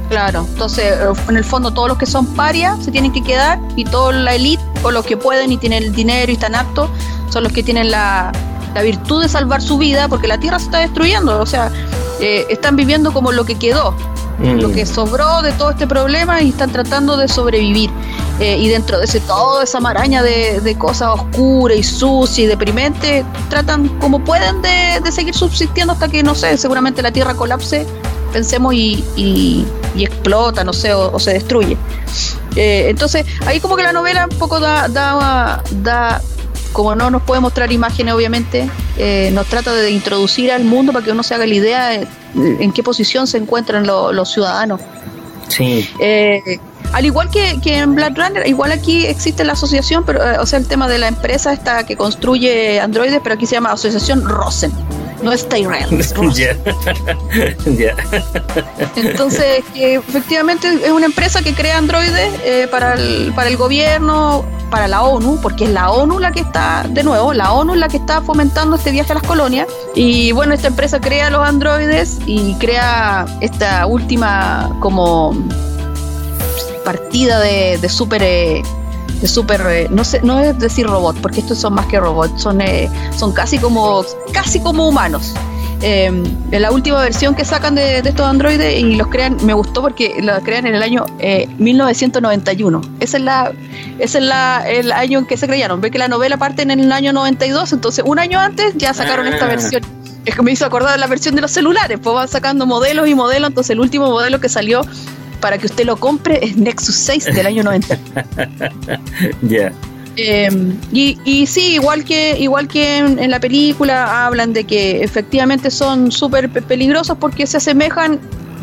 Claro, 0.08 0.46
entonces 0.48 0.84
eh, 0.84 1.12
en 1.28 1.36
el 1.36 1.44
fondo 1.44 1.72
todos 1.72 1.88
los 1.88 1.98
que 1.98 2.06
son 2.06 2.26
parias 2.34 2.84
se 2.84 2.90
tienen 2.90 3.12
que 3.12 3.22
quedar 3.22 3.58
y 3.74 3.84
toda 3.84 4.12
la 4.12 4.34
élite 4.34 4.62
o 4.82 4.90
los 4.90 5.04
que 5.04 5.16
pueden 5.16 5.50
y 5.52 5.56
tienen 5.56 5.82
el 5.82 5.94
dinero 5.94 6.30
y 6.30 6.34
están 6.34 6.54
aptos 6.54 6.90
son 7.30 7.42
los 7.42 7.52
que 7.52 7.62
tienen 7.62 7.90
la, 7.90 8.32
la 8.74 8.82
virtud 8.82 9.22
de 9.22 9.28
salvar 9.28 9.62
su 9.62 9.78
vida 9.78 10.06
porque 10.08 10.28
la 10.28 10.38
tierra 10.38 10.58
se 10.58 10.66
está 10.66 10.78
destruyendo, 10.78 11.40
o 11.40 11.46
sea, 11.46 11.72
eh, 12.20 12.46
están 12.50 12.76
viviendo 12.76 13.12
como 13.12 13.32
lo 13.32 13.44
que 13.44 13.56
quedó, 13.56 13.94
lo 14.38 14.70
que 14.70 14.84
sobró 14.84 15.42
de 15.42 15.52
todo 15.52 15.70
este 15.70 15.86
problema 15.86 16.42
y 16.42 16.50
están 16.50 16.70
tratando 16.70 17.16
de 17.16 17.26
sobrevivir. 17.26 17.90
Eh, 18.38 18.58
y 18.58 18.68
dentro 18.68 18.98
de 18.98 19.06
ese, 19.06 19.20
toda 19.20 19.64
esa 19.64 19.80
maraña 19.80 20.22
de, 20.22 20.76
cosas 20.78 21.08
oscuras 21.08 21.78
y 21.78 21.82
sucias 21.82 22.38
y 22.38 22.46
deprimentes, 22.46 23.24
tratan 23.48 23.88
como 23.98 24.22
pueden 24.22 24.60
de, 24.60 25.00
seguir 25.10 25.34
subsistiendo 25.34 25.94
hasta 25.94 26.08
que, 26.08 26.22
no 26.22 26.34
sé, 26.34 26.58
seguramente 26.58 27.00
la 27.00 27.12
Tierra 27.12 27.34
colapse, 27.34 27.86
pensemos, 28.32 28.74
y, 28.74 29.04
y, 29.16 29.66
explota, 29.98 30.64
no 30.64 30.74
sé, 30.74 30.92
o, 30.92 31.18
se 31.18 31.32
destruye. 31.32 31.78
Eh, 32.56 32.86
entonces, 32.88 33.24
ahí 33.46 33.58
como 33.60 33.76
que 33.76 33.82
la 33.82 33.92
novela 33.92 34.26
un 34.30 34.38
poco 34.38 34.60
da, 34.60 34.88
da, 34.88 35.62
da 35.82 36.20
como 36.76 36.94
no 36.94 37.10
nos 37.10 37.22
puede 37.22 37.40
mostrar 37.40 37.72
imágenes, 37.72 38.12
obviamente, 38.12 38.68
eh, 38.98 39.30
nos 39.32 39.46
trata 39.46 39.72
de 39.72 39.90
introducir 39.90 40.52
al 40.52 40.64
mundo 40.64 40.92
para 40.92 41.02
que 41.02 41.10
uno 41.10 41.22
se 41.22 41.34
haga 41.34 41.46
la 41.46 41.54
idea 41.54 41.88
de 41.88 42.06
en 42.34 42.70
qué 42.70 42.82
posición 42.82 43.26
se 43.26 43.38
encuentran 43.38 43.86
los 43.86 44.30
ciudadanos. 44.30 44.82
Sí. 45.48 45.88
Eh, 46.00 46.58
al 46.92 47.04
igual 47.04 47.30
que, 47.30 47.58
en 47.64 47.94
Black 47.94 48.16
Runner, 48.16 48.46
igual 48.46 48.72
aquí 48.72 49.06
existe 49.06 49.44
la 49.44 49.52
asociación, 49.52 50.04
pero 50.04 50.22
eh, 50.22 50.38
o 50.38 50.46
sea, 50.46 50.58
el 50.58 50.66
tema 50.66 50.88
de 50.88 50.98
la 50.98 51.08
empresa 51.08 51.52
esta 51.52 51.84
que 51.84 51.96
construye 51.96 52.80
androides, 52.80 53.20
pero 53.22 53.34
aquí 53.34 53.46
se 53.46 53.54
llama 53.54 53.72
Asociación 53.72 54.24
Rosen, 54.24 54.72
no 55.22 55.32
es 55.32 55.48
Tyrell. 55.48 55.86
Entonces, 58.96 59.64
efectivamente 59.74 60.68
es 60.84 60.90
una 60.90 61.06
empresa 61.06 61.42
que 61.42 61.54
crea 61.54 61.78
androides 61.78 62.32
eh, 62.44 62.68
para, 62.70 62.94
el, 62.94 63.32
para 63.34 63.48
el 63.48 63.56
gobierno, 63.56 64.44
para 64.70 64.88
la 64.88 65.02
ONU, 65.02 65.38
porque 65.40 65.64
es 65.64 65.70
la 65.70 65.90
ONU 65.90 66.18
la 66.18 66.32
que 66.32 66.40
está, 66.40 66.84
de 66.88 67.02
nuevo, 67.02 67.32
la 67.32 67.52
ONU 67.52 67.74
la 67.74 67.88
que 67.88 67.96
está 67.96 68.20
fomentando 68.22 68.76
este 68.76 68.90
viaje 68.90 69.12
a 69.12 69.16
las 69.16 69.24
colonias. 69.24 69.66
Y 69.94 70.32
bueno, 70.32 70.54
esta 70.54 70.68
empresa 70.68 71.00
crea 71.00 71.30
los 71.30 71.46
androides 71.46 72.18
y 72.26 72.54
crea 72.54 73.26
esta 73.40 73.86
última 73.86 74.76
como 74.80 75.34
partida 76.86 77.40
de, 77.40 77.78
de 77.78 77.88
super 77.88 78.22
eh, 78.22 78.62
de 79.20 79.26
super 79.26 79.60
eh, 79.66 79.88
no 79.90 80.04
sé 80.04 80.20
no 80.22 80.38
es 80.38 80.56
decir 80.58 80.86
robot 80.86 81.16
porque 81.20 81.40
estos 81.40 81.58
son 81.58 81.74
más 81.74 81.86
que 81.86 81.98
robots 81.98 82.40
son 82.40 82.60
eh, 82.60 82.88
son 83.16 83.32
casi 83.32 83.58
como 83.58 84.04
casi 84.32 84.60
como 84.60 84.88
humanos. 84.88 85.34
En 85.82 86.24
la 86.50 86.70
última 86.72 86.98
versión 87.02 87.34
que 87.34 87.44
sacan 87.44 87.74
de, 87.74 87.98
estos 87.98 88.26
androides 88.26 88.80
y 88.80 88.96
los 88.96 89.08
crean 89.08 89.36
me 89.44 89.52
gustó 89.52 89.82
porque 89.82 90.14
los 90.22 90.42
crean 90.42 90.66
en 90.66 90.74
el 90.74 90.82
año 90.82 91.04
1991 91.58 92.80
ese 92.98 93.18
es 93.18 93.22
la 93.22 93.52
es 93.98 94.14
la, 94.14 94.64
el 94.66 94.90
año 94.90 95.18
en 95.18 95.26
que 95.26 95.36
se 95.36 95.46
crearon. 95.46 95.82
Ve 95.82 95.90
que 95.90 95.98
la 95.98 96.08
novela 96.08 96.38
parte 96.38 96.62
en 96.62 96.70
el 96.70 96.90
año 96.92 97.12
92 97.12 97.74
entonces 97.74 98.04
un 98.06 98.18
año 98.18 98.38
antes 98.40 98.74
ya 98.76 98.94
sacaron 98.94 99.26
esta 99.26 99.44
ah. 99.44 99.48
versión. 99.48 99.82
Es 100.24 100.34
que 100.34 100.42
me 100.42 100.50
hizo 100.50 100.64
acordar 100.64 100.92
de 100.92 100.98
la 100.98 101.08
versión 101.08 101.34
de 101.34 101.42
los 101.42 101.50
celulares 101.50 101.98
pues 102.02 102.14
van 102.14 102.28
sacando 102.28 102.64
modelos 102.64 103.06
y 103.06 103.14
modelos 103.14 103.50
entonces 103.50 103.70
el 103.70 103.80
último 103.80 104.08
modelo 104.08 104.40
que 104.40 104.48
salió 104.48 104.80
para 105.40 105.58
que 105.58 105.66
usted 105.66 105.84
lo 105.84 105.96
compre 105.96 106.38
es 106.42 106.56
Nexus 106.56 106.96
6 106.96 107.24
del 107.26 107.46
año 107.46 107.62
90. 107.62 107.98
Ya. 109.42 109.72
Em, 110.16 110.78
y, 110.92 111.18
y, 111.24 111.46
sí, 111.46 111.74
igual 111.74 112.04
que, 112.04 112.38
igual 112.38 112.68
que 112.68 112.98
en, 112.98 113.30
la 113.30 113.38
película 113.38 114.26
hablan 114.26 114.52
de 114.52 114.64
que 114.64 115.02
efectivamente 115.02 115.70
son 115.70 116.10
súper 116.10 116.50
peligrosos 116.50 117.18
porque 117.18 117.46
se 117.46 117.58
asemejan 117.58 118.18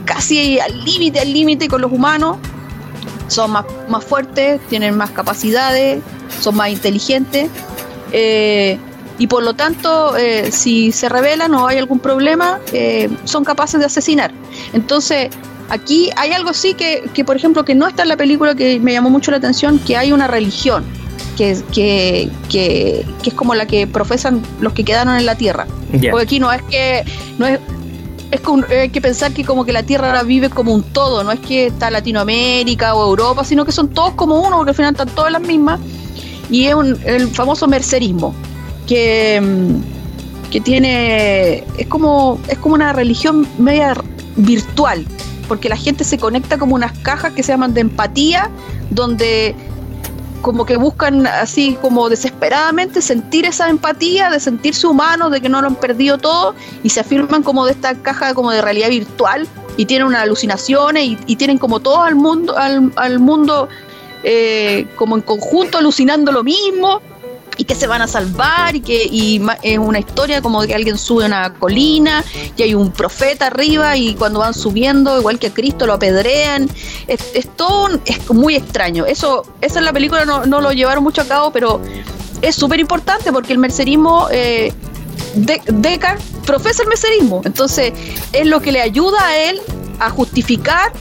casi 0.06 0.60
al 0.60 0.84
límite, 0.84 1.20
al 1.20 1.32
límite 1.32 1.68
con 1.68 1.82
los 1.82 1.92
humanos. 1.92 2.38
Son 3.28 3.52
más, 3.52 3.66
más 3.88 4.04
fuertes, 4.04 4.60
tienen 4.70 4.98
más 4.98 5.12
capacidades, 5.12 6.02
son 6.40 6.56
más 6.56 6.70
inteligentes. 6.70 7.50
Eh, 8.12 8.78
y 9.20 9.28
por 9.28 9.44
lo 9.44 9.54
tanto, 9.54 10.18
eh, 10.18 10.52
si 10.52 10.92
se 10.92 11.08
rebelan 11.08 11.54
o 11.54 11.68
hay 11.68 11.78
algún 11.78 12.00
problema, 12.00 12.60
eh, 12.72 13.10
son 13.26 13.44
capaces 13.44 13.80
de 13.80 13.86
asesinar. 13.86 14.32
Entonces, 14.74 15.30
Aquí 15.70 16.10
hay 16.18 16.32
algo 16.32 16.54
sí 16.54 16.74
que, 16.74 17.04
que, 17.14 17.26
por 17.26 17.36
ejemplo, 17.36 17.66
que 17.66 17.76
no 17.76 17.88
está 17.88 18.04
en 18.04 18.10
la 18.10 18.18
película 18.18 18.54
que 18.56 18.80
me 18.80 18.94
llamó 18.94 19.10
mucho 19.10 19.32
la 19.32 19.38
atención, 19.38 19.80
que 19.80 19.98
hay 19.98 20.12
una 20.12 20.28
religión, 20.28 20.84
que, 21.38 21.58
que, 21.72 22.30
que, 22.50 23.06
que 23.22 23.30
es 23.30 23.36
como 23.36 23.56
la 23.56 23.66
que 23.66 23.88
profesan 23.88 24.42
los 24.60 24.74
que 24.74 24.84
quedaron 24.84 25.16
en 25.16 25.26
la 25.26 25.36
Tierra. 25.36 25.68
Porque 26.12 26.24
aquí 26.24 26.40
no 26.40 26.52
es 26.52 26.62
que, 26.64 27.04
no 27.38 27.48
es, 27.48 27.60
es 28.32 28.42
hay 28.70 28.90
que 28.90 29.02
pensar 29.02 29.32
que 29.32 29.44
como 29.44 29.66
que 29.66 29.72
la 29.72 29.84
Tierra 29.84 30.08
ahora 30.08 30.24
vive 30.24 30.50
como 30.50 30.74
un 30.74 30.84
todo, 30.84 31.24
no 31.24 31.32
es 31.32 31.40
que 31.40 31.68
está 31.68 31.90
Latinoamérica 31.90 32.94
o 32.96 33.08
Europa, 33.10 33.44
sino 33.44 33.66
que 33.66 33.72
son 33.72 33.90
todos 33.90 34.14
como 34.14 34.42
uno, 34.42 34.58
porque 34.58 34.72
al 34.72 34.76
final 34.76 34.92
están 34.94 35.10
todas 35.10 35.32
las 35.32 35.42
mismas. 35.42 35.80
Y 36.50 36.66
es 36.66 36.76
un, 36.76 37.00
el 37.06 37.30
famoso 37.30 37.68
mercerismo, 37.68 38.36
que, 38.86 39.42
que 40.52 40.62
tiene, 40.62 41.64
es 41.78 41.88
como, 41.88 42.40
es 42.48 42.58
como 42.60 42.76
una 42.76 42.94
religión 42.94 43.48
media 43.58 43.96
virtual, 44.36 45.06
porque 45.48 45.70
la 45.70 45.78
gente 45.78 46.04
se 46.04 46.18
conecta 46.18 46.58
como 46.58 46.76
unas 46.76 46.98
cajas 47.00 47.34
que 47.34 47.44
se 47.44 47.52
llaman 47.52 47.74
de 47.74 47.82
empatía, 47.82 48.50
donde 48.90 49.56
como 50.42 50.66
que 50.66 50.76
buscan 50.76 51.26
así 51.26 51.78
como 51.82 52.10
desesperadamente 52.10 53.02
sentir 53.02 53.46
esa 53.46 53.70
empatía, 53.70 54.30
de 54.30 54.42
sentirse 54.42 54.86
humanos, 54.86 55.32
de 55.32 55.40
que 55.40 55.48
no 55.48 55.62
lo 55.62 55.68
han 55.68 55.76
perdido 55.76 56.18
todo 56.18 56.54
y 56.84 56.90
se 56.90 57.00
afirman 57.00 57.44
como 57.44 57.66
de 57.66 57.72
esta 57.72 57.96
caja 57.96 58.34
como 58.34 58.52
de 58.52 58.62
realidad 58.62 58.90
virtual 58.90 59.48
y 59.78 59.86
tienen 59.86 60.08
unas 60.08 60.24
alucinaciones 60.24 61.18
y, 61.26 61.36
tienen 61.38 61.58
como 61.58 61.80
todo 61.80 62.02
al 62.02 62.16
mundo, 62.16 62.58
al, 62.58 62.92
al 62.98 63.20
mundo 63.20 63.70
eh, 64.24 64.86
como 64.98 65.16
en 65.16 65.22
conjunto 65.22 65.78
alucinando 65.78 66.32
lo 66.32 66.44
mismo 66.44 67.02
y 67.58 67.66
que 67.66 67.76
se 67.76 67.88
van 67.88 68.02
a 68.02 68.08
salvar 68.08 68.76
y 68.76 68.82
que 68.82 69.04
y 69.06 69.42
es 69.62 69.78
una 69.78 70.00
historia 70.00 70.42
como 70.42 70.62
que 70.62 70.74
alguien 70.74 70.98
sube 70.98 71.26
una 71.26 71.54
colina 71.54 72.24
y 72.58 72.64
hay 72.64 72.74
un 72.74 72.92
profeta 72.92 73.48
arriba 73.48 73.96
y 73.98 74.16
cuando 74.16 74.40
van 74.40 74.54
subiendo 74.54 75.20
igual 75.20 75.40
que 75.40 75.48
a 75.48 75.54
Cristo 75.54 75.86
lo 75.86 75.94
apedrean. 75.94 76.70
Es, 77.08 77.48
todo 77.56 77.90
es 78.06 78.30
muy 78.32 78.56
extraño. 78.56 79.06
Eso 79.06 79.46
esa 79.62 79.80
en 79.80 79.86
la 79.86 79.94
película 79.94 80.26
no, 80.26 80.46
no, 80.46 80.62
lo 80.62 80.72
llevaron 80.72 81.04
mucho 81.04 81.22
a 81.22 81.26
cabo 81.26 81.52
pero 81.52 81.82
es 82.42 82.56
súper 82.56 82.80
importante 82.80 83.32
porque 83.32 83.54
el 83.54 83.60
mercerismo 83.60 84.28
eh, 84.32 84.74
de, 85.36 85.62
profesa 86.46 86.84
el 86.84 86.90
mercerismo. 86.90 87.42
Entonces 87.46 87.94
es 88.32 88.48
lo 88.48 88.62
que 88.62 88.72
le 88.72 88.82
ayuda 88.82 89.26
a 89.26 89.38
él 89.38 89.60
a 90.00 90.10
justificar 90.10 90.92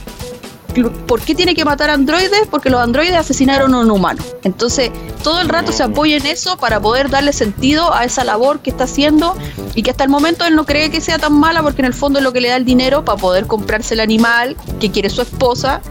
¿Por 1.07 1.21
qué 1.21 1.35
tiene 1.35 1.55
que 1.55 1.65
matar 1.65 1.89
androides? 1.89 2.47
Porque 2.49 2.69
los 2.69 2.81
androides 2.81 3.15
asesinaron 3.15 3.73
a 3.73 3.79
un 3.79 3.91
humano. 3.91 4.23
Entonces, 4.43 4.91
todo 5.23 5.41
el 5.41 5.49
rato 5.49 5.71
se 5.71 5.83
apoya 5.83 6.17
en 6.17 6.25
eso 6.25 6.57
para 6.57 6.79
poder 6.79 7.09
darle 7.09 7.33
sentido 7.33 7.93
a 7.93 8.05
esa 8.05 8.23
labor 8.23 8.59
que 8.59 8.69
está 8.69 8.85
haciendo 8.85 9.35
y 9.75 9.83
que 9.83 9.91
hasta 9.91 10.03
el 10.03 10.09
momento 10.09 10.45
él 10.45 10.55
no 10.55 10.65
cree 10.65 10.89
que 10.89 11.01
sea 11.01 11.19
tan 11.19 11.33
mala 11.33 11.61
porque 11.61 11.81
en 11.81 11.85
el 11.85 11.93
fondo 11.93 12.19
es 12.19 12.23
lo 12.23 12.33
que 12.33 12.41
le 12.41 12.49
da 12.49 12.55
el 12.55 12.65
dinero 12.65 13.05
para 13.05 13.17
poder 13.17 13.47
comprarse 13.47 13.93
el 13.93 13.99
animal 13.99 14.57
que 14.79 14.91
quiere 14.91 15.09
su 15.09 15.21
esposa 15.21 15.81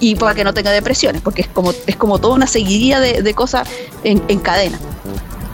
y 0.00 0.14
para 0.14 0.34
que 0.34 0.44
no 0.44 0.54
tenga 0.54 0.70
depresiones, 0.70 1.20
porque 1.20 1.42
es 1.42 1.48
como, 1.48 1.72
es 1.86 1.96
como 1.96 2.18
toda 2.18 2.34
una 2.34 2.46
seguidilla 2.46 3.00
de, 3.00 3.34
cosas 3.34 3.68
en, 4.02 4.22
en, 4.28 4.40
cadena. 4.40 4.78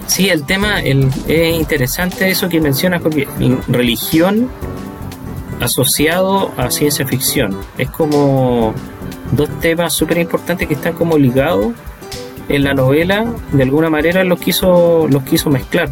Sí, 0.06 0.28
el 0.28 0.44
tema 0.44 0.80
es 0.80 1.56
interesante 1.56 2.30
eso 2.30 2.48
que 2.48 2.60
mencionas, 2.60 3.02
porque 3.02 3.26
religión 3.66 4.48
asociado 5.60 6.52
a 6.56 6.70
ciencia 6.70 7.06
ficción. 7.06 7.56
Es 7.78 7.90
como 7.90 8.74
dos 9.32 9.48
temas 9.60 9.92
súper 9.92 10.18
importantes 10.18 10.68
que 10.68 10.74
están 10.74 10.94
como 10.94 11.18
ligados 11.18 11.72
en 12.48 12.64
la 12.64 12.74
novela, 12.74 13.26
de 13.52 13.62
alguna 13.62 13.90
manera 13.90 14.22
los 14.24 14.40
quiso, 14.40 15.08
los 15.08 15.22
quiso 15.24 15.50
mezclar. 15.50 15.90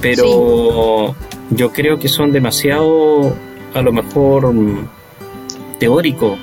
Pero 0.00 1.14
yo 1.50 1.72
creo 1.72 1.98
que 1.98 2.08
son 2.08 2.32
demasiado, 2.32 3.34
a 3.74 3.82
lo 3.82 3.92
mejor, 3.92 4.52
teórico 5.78 6.36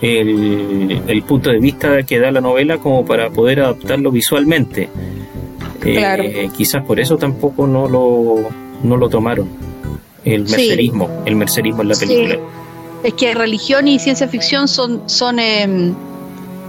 el, 0.00 1.02
el, 1.06 1.22
punto 1.22 1.50
de 1.50 1.58
vista 1.58 2.02
que 2.04 2.18
da 2.18 2.30
la 2.30 2.40
novela 2.40 2.78
como 2.78 3.04
para 3.04 3.28
poder 3.30 3.60
adaptarlo 3.60 4.10
visualmente. 4.10 4.88
Eh, 5.84 6.48
quizás 6.56 6.84
por 6.84 7.00
eso 7.00 7.16
tampoco 7.16 7.66
no 7.66 7.88
lo, 7.88 8.48
no 8.82 8.96
lo 8.96 9.08
tomaron 9.08 9.69
el 10.24 10.42
mercerismo, 10.42 11.08
el 11.24 11.36
mercerismo 11.36 11.82
en 11.82 11.88
la 11.88 11.94
película. 11.96 12.38
Es 13.02 13.14
que 13.14 13.34
religión 13.34 13.88
y 13.88 13.98
ciencia 13.98 14.28
ficción 14.28 14.68
son, 14.68 15.08
son 15.08 15.38
em, 15.38 15.94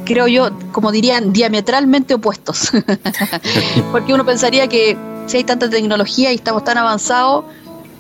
creo 0.06 0.28
yo, 0.28 0.50
como 0.72 0.92
dirían, 0.92 1.34
diametralmente 1.34 2.14
opuestos. 2.14 2.72
Porque 3.92 4.14
uno 4.14 4.26
pensaría 4.26 4.68
que 4.68 4.98
si 5.28 5.38
hay 5.38 5.44
tanta 5.44 5.70
tecnología 5.70 6.32
y 6.32 6.36
estamos 6.36 6.64
tan 6.64 6.78
avanzados, 6.78 7.46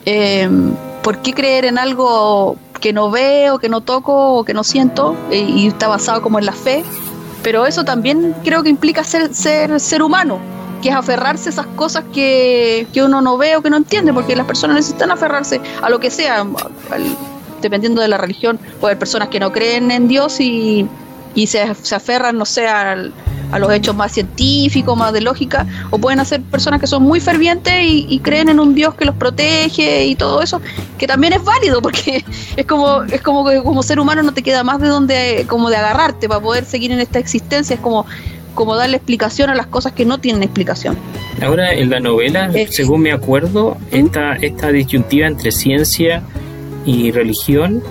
em, 0.06 0.74
¿por 1.04 1.22
qué 1.22 1.34
creer 1.34 1.66
en 1.66 1.78
algo 1.78 2.56
que 2.80 2.93
no 2.93 3.12
veo, 3.12 3.60
que 3.60 3.70
no 3.70 3.82
toco 3.82 4.36
o 4.36 4.43
que 4.43 4.54
no 4.54 4.64
siento 4.64 5.16
e, 5.30 5.39
y 5.39 5.68
está 5.68 5.88
basado 5.88 6.22
como 6.22 6.39
en 6.39 6.45
la 6.45 6.54
fe? 6.54 6.84
Pero 7.43 7.66
eso 7.66 7.84
también 7.84 8.36
creo 8.43 8.64
que 8.64 8.70
implica 8.70 9.04
ser, 9.04 9.34
ser, 9.34 9.80
ser 9.80 10.04
humano 10.04 10.39
que 10.82 10.90
es 10.90 10.96
aferrarse 10.96 11.50
a 11.50 11.52
esas 11.52 11.68
cosas 11.68 12.04
que, 12.14 12.88
uno 12.96 13.22
no 13.22 13.38
ve 13.38 13.56
o 13.56 13.62
que 13.62 13.70
no 13.70 13.78
entiende, 13.78 14.14
porque 14.14 14.36
las 14.36 14.46
personas 14.46 14.76
necesitan 14.76 15.12
aferrarse 15.12 15.62
a 15.82 15.90
lo 15.90 16.00
que 16.00 16.12
sea, 16.12 16.46
dependiendo 17.62 18.02
de 18.02 18.08
la 18.08 18.18
religión. 18.18 18.60
Puede 18.80 18.92
haber 18.92 19.00
personas 19.00 19.30
que 19.30 19.40
no 19.40 19.52
creen 19.52 19.92
en 19.92 20.08
Dios 20.08 20.40
y, 20.40 20.88
se, 21.46 21.74
se, 21.76 21.96
aferran, 21.96 22.38
no 22.38 22.46
sé, 22.46 22.68
a, 22.68 22.96
los 23.60 23.74
hechos 23.74 23.94
más 23.96 24.14
científicos, 24.14 24.98
más 24.98 25.12
de 25.12 25.20
lógica, 25.22 25.68
o 25.90 25.98
pueden 25.98 26.26
ser 26.26 26.42
personas 26.42 26.80
que 26.80 26.88
son 26.88 27.04
muy 27.04 27.20
fervientes 27.20 27.74
y, 27.84 28.20
creen 28.20 28.50
en 28.50 28.60
un 28.60 28.74
Dios 28.74 28.96
que 28.96 29.06
los 29.06 29.16
protege 29.16 30.06
y 30.06 30.16
todo 30.16 30.42
eso, 30.42 30.62
que 30.98 31.06
también 31.06 31.34
es 31.34 31.44
válido, 31.44 31.82
porque 31.82 32.24
es 32.56 32.66
como, 32.66 33.04
es 33.04 33.22
como 33.22 33.46
que 33.46 33.62
como 33.62 33.84
ser 33.84 34.00
humano 34.00 34.24
no 34.24 34.34
te 34.34 34.42
queda 34.42 34.64
más 34.64 34.80
de 34.80 34.88
donde, 34.88 35.46
como 35.48 35.70
de 35.70 35.78
agarrarte 35.78 36.28
para 36.28 36.40
poder 36.40 36.66
seguir 36.66 36.92
en 36.92 37.00
esta 37.00 37.20
existencia, 37.20 37.74
es 37.76 37.80
como 37.82 38.06
como 38.54 38.76
darle 38.76 38.97
explicación 38.97 39.49
a 39.49 39.56
las 39.56 39.68
cosas 39.68 39.93
que 39.93 40.06
no 40.06 40.20
tienen 40.20 40.43
explicación. 40.43 40.97
Ahora, 41.41 41.74
en 41.74 41.89
la 41.89 41.99
novela, 41.99 42.52
eh, 42.54 42.68
según 42.70 43.02
me 43.02 43.12
acuerdo, 43.12 43.78
esta, 43.91 44.36
esta 44.36 44.72
disyuntiva 44.72 45.28
entre 45.28 45.52
ciencia 45.52 46.24
y 46.86 47.12
religión 47.12 47.84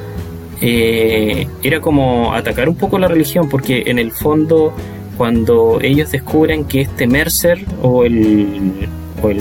eh, 0.61 1.47
era 1.63 1.81
como 1.81 2.35
atacar 2.35 2.69
un 2.69 2.77
poco 2.77 2.99
la 2.99 3.09
religión, 3.09 3.49
porque 3.49 3.85
en 3.87 3.99
el 3.99 4.13
fondo, 4.13 4.75
cuando 5.17 5.79
ellos 5.81 6.11
descubren 6.11 6.65
que 6.65 6.83
este 6.83 7.07
Mercer 7.07 7.65
o 7.83 8.05
el, 8.05 8.89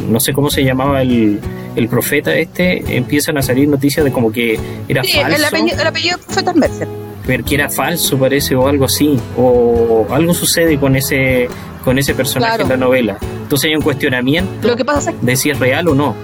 no 0.10 0.20
sé 0.20 0.34
cómo 0.34 0.50
se 0.50 0.64
llamaba 0.64 1.02
el, 1.02 1.40
el 1.76 1.88
profeta 1.88 2.34
este, 2.36 2.98
empiezan 2.98 3.38
a 3.38 3.42
salir 3.42 3.68
noticias 3.68 4.04
de 4.06 4.12
como 4.12 4.32
que 4.32 4.60
era 4.88 5.04
sí, 5.04 5.14
falso. 5.14 5.36
El 5.36 5.46
apellido, 5.46 5.82
el 5.82 5.88
apellido 5.88 6.18
profeta 6.18 6.52
es 6.52 6.58
Mercer 6.58 7.09
que 7.44 7.56
era 7.56 7.70
falso 7.70 8.18
parece 8.18 8.56
o 8.56 8.68
algo 8.68 8.86
así 8.86 9.20
o 9.38 10.08
algo 10.10 10.34
sucede 10.34 10.80
con 10.80 10.96
ese 10.96 11.48
con 11.84 11.98
ese 11.98 12.14
personaje 12.14 12.62
en 12.62 12.70
la 12.70 12.78
novela. 12.78 13.18
Entonces 13.44 13.70
hay 13.70 13.76
un 13.76 13.82
cuestionamiento 13.82 14.68
lo 14.68 14.76
que 14.76 14.86
pasa 14.86 15.14
de 15.22 15.36
si 15.36 15.50
es 15.50 15.60
real 15.60 15.88
o 15.88 15.96
no. 15.96 16.16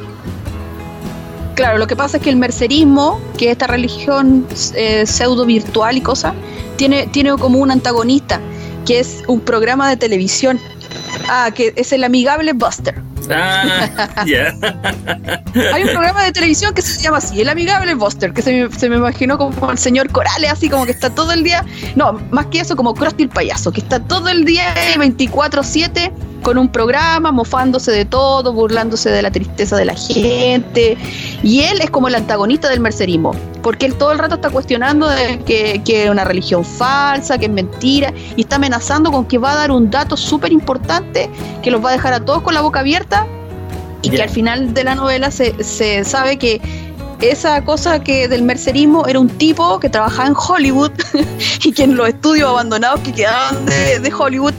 Claro 1.55 1.77
lo 1.77 1.87
que 1.87 1.95
pasa 1.95 2.17
es 2.17 2.23
que 2.23 2.29
el 2.29 2.35
mercerismo 2.35 3.21
que 3.37 3.45
es 3.45 3.51
esta 3.53 3.67
religión 3.67 4.45
eh, 4.73 5.05
pseudo 5.05 5.45
virtual 5.45 5.97
y 5.97 6.01
cosas 6.01 6.33
tiene 6.75 7.07
tiene 7.07 7.31
como 7.37 7.59
un 7.59 7.71
antagonista 7.71 8.41
que 8.85 8.99
es 8.99 9.23
un 9.27 9.41
programa 9.41 9.89
de 9.89 9.97
televisión 9.97 10.59
ah 11.29 11.49
que 11.53 11.73
es 11.75 11.91
el 11.93 12.03
amigable 12.03 12.53
Buster. 12.53 13.01
Ah, 13.29 13.89
Hay 15.73 15.83
un 15.83 15.89
programa 15.89 16.23
de 16.23 16.31
televisión 16.31 16.73
que 16.73 16.81
se 16.81 17.01
llama 17.01 17.17
así, 17.17 17.41
El 17.41 17.49
Amigable 17.49 17.93
Buster, 17.95 18.33
que 18.33 18.41
se 18.41 18.53
me, 18.53 18.71
se 18.71 18.89
me 18.89 18.97
imaginó 18.97 19.37
como 19.37 19.71
el 19.71 19.77
señor 19.77 20.11
Corales, 20.11 20.51
así 20.51 20.69
como 20.69 20.85
que 20.85 20.91
está 20.91 21.09
todo 21.09 21.31
el 21.31 21.43
día, 21.43 21.65
no, 21.95 22.13
más 22.31 22.47
que 22.47 22.59
eso, 22.59 22.75
como 22.75 22.93
Krusty 22.93 23.23
el 23.23 23.29
payaso, 23.29 23.71
que 23.71 23.81
está 23.81 23.99
todo 23.99 24.29
el 24.29 24.45
día 24.45 24.73
24-7 24.95 26.11
con 26.45 26.59
un 26.59 26.69
programa, 26.69 27.31
mofándose 27.31 27.91
de 27.91 28.05
todo, 28.05 28.53
burlándose 28.53 29.09
de 29.09 29.23
la 29.23 29.31
tristeza 29.31 29.75
de 29.77 29.85
la 29.85 29.95
gente. 29.95 30.95
Y 31.41 31.61
él 31.61 31.81
es 31.81 31.89
como 31.89 32.07
el 32.07 32.13
antagonista 32.13 32.69
del 32.69 32.81
mercerismo, 32.81 33.31
porque 33.63 33.87
él 33.87 33.95
todo 33.95 34.11
el 34.11 34.19
rato 34.19 34.35
está 34.35 34.51
cuestionando 34.51 35.09
de 35.09 35.39
que, 35.39 35.81
es 35.83 36.07
una 36.07 36.23
religión 36.23 36.63
falsa, 36.63 37.39
que 37.39 37.45
es 37.45 37.51
mentira, 37.51 38.13
y 38.35 38.41
está 38.41 38.57
amenazando 38.57 39.11
con 39.11 39.25
que 39.25 39.39
va 39.39 39.53
a 39.53 39.55
dar 39.55 39.71
un 39.71 39.89
dato 39.89 40.15
súper 40.15 40.51
importante 40.51 41.31
que 41.63 41.71
los 41.71 41.83
va 41.83 41.89
a 41.89 41.93
dejar 41.93 42.13
a 42.13 42.19
todos 42.19 42.43
con 42.43 42.53
la 42.53 42.61
boca 42.61 42.81
abierta 42.81 43.25
y 44.03 44.11
que 44.11 44.21
al 44.21 44.29
final 44.29 44.75
de 44.75 44.83
la 44.83 44.93
novela 44.93 45.31
se, 45.31 45.63
se 45.63 46.03
sabe 46.03 46.37
que 46.37 46.61
esa 47.21 47.63
cosa 47.65 48.03
que 48.03 48.27
del 48.27 48.43
mercerismo 48.43 49.07
era 49.07 49.19
un 49.19 49.29
tipo 49.29 49.79
que 49.79 49.89
trabajaba 49.89 50.27
en 50.27 50.35
Hollywood 50.37 50.91
y 51.63 51.71
que 51.71 51.85
en 51.85 51.95
los 51.95 52.07
estudios 52.07 52.47
abandonados 52.51 52.99
que 52.99 53.13
quedaban 53.13 53.65
de, 53.65 53.99
de 53.99 54.13
Hollywood 54.13 54.53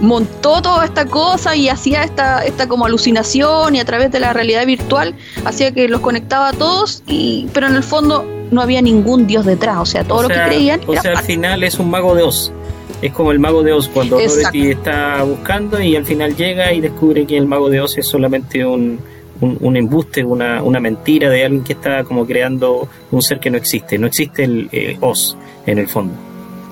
montó 0.00 0.62
toda 0.62 0.84
esta 0.84 1.06
cosa 1.06 1.56
y 1.56 1.68
hacía 1.68 2.02
esta, 2.02 2.44
esta 2.44 2.68
como 2.68 2.86
alucinación 2.86 3.74
y 3.74 3.80
a 3.80 3.84
través 3.84 4.10
de 4.12 4.20
la 4.20 4.32
realidad 4.32 4.66
virtual 4.66 5.14
hacía 5.44 5.72
que 5.72 5.88
los 5.88 6.00
conectaba 6.00 6.48
a 6.48 6.52
todos, 6.52 7.02
y, 7.06 7.48
pero 7.52 7.66
en 7.68 7.76
el 7.76 7.82
fondo 7.82 8.26
no 8.50 8.60
había 8.60 8.82
ningún 8.82 9.26
dios 9.26 9.44
detrás, 9.44 9.78
o 9.78 9.86
sea, 9.86 10.04
todo 10.04 10.22
lo 10.22 10.28
que 10.28 10.42
creían. 10.46 10.80
O 10.86 10.94
sea, 10.94 11.12
al 11.12 11.24
final 11.24 11.62
es 11.62 11.78
un 11.78 11.90
mago 11.90 12.14
de 12.14 12.22
Oz. 12.22 12.52
Es 13.02 13.12
como 13.12 13.30
el 13.30 13.38
mago 13.38 13.62
de 13.62 13.72
Oz 13.72 13.88
cuando 13.88 14.18
Dorothy 14.18 14.70
está 14.70 15.22
buscando 15.22 15.80
y 15.80 15.96
al 15.96 16.06
final 16.06 16.34
llega 16.34 16.72
y 16.72 16.80
descubre 16.80 17.26
que 17.26 17.36
el 17.36 17.46
mago 17.46 17.68
de 17.68 17.80
Oz 17.80 17.98
es 17.98 18.06
solamente 18.06 18.64
un, 18.64 18.98
un, 19.40 19.76
embuste, 19.76 20.24
una, 20.24 20.62
una, 20.62 20.80
mentira 20.80 21.28
de 21.28 21.44
alguien 21.44 21.62
que 21.62 21.74
está 21.74 22.04
como 22.04 22.26
creando 22.26 22.88
un 23.10 23.22
ser 23.22 23.38
que 23.38 23.50
no 23.50 23.58
existe. 23.58 23.98
No 23.98 24.06
existe 24.06 24.44
el 24.44 24.68
eh, 24.72 24.96
Oz 25.00 25.36
en 25.66 25.78
el 25.78 25.88
fondo. 25.88 26.14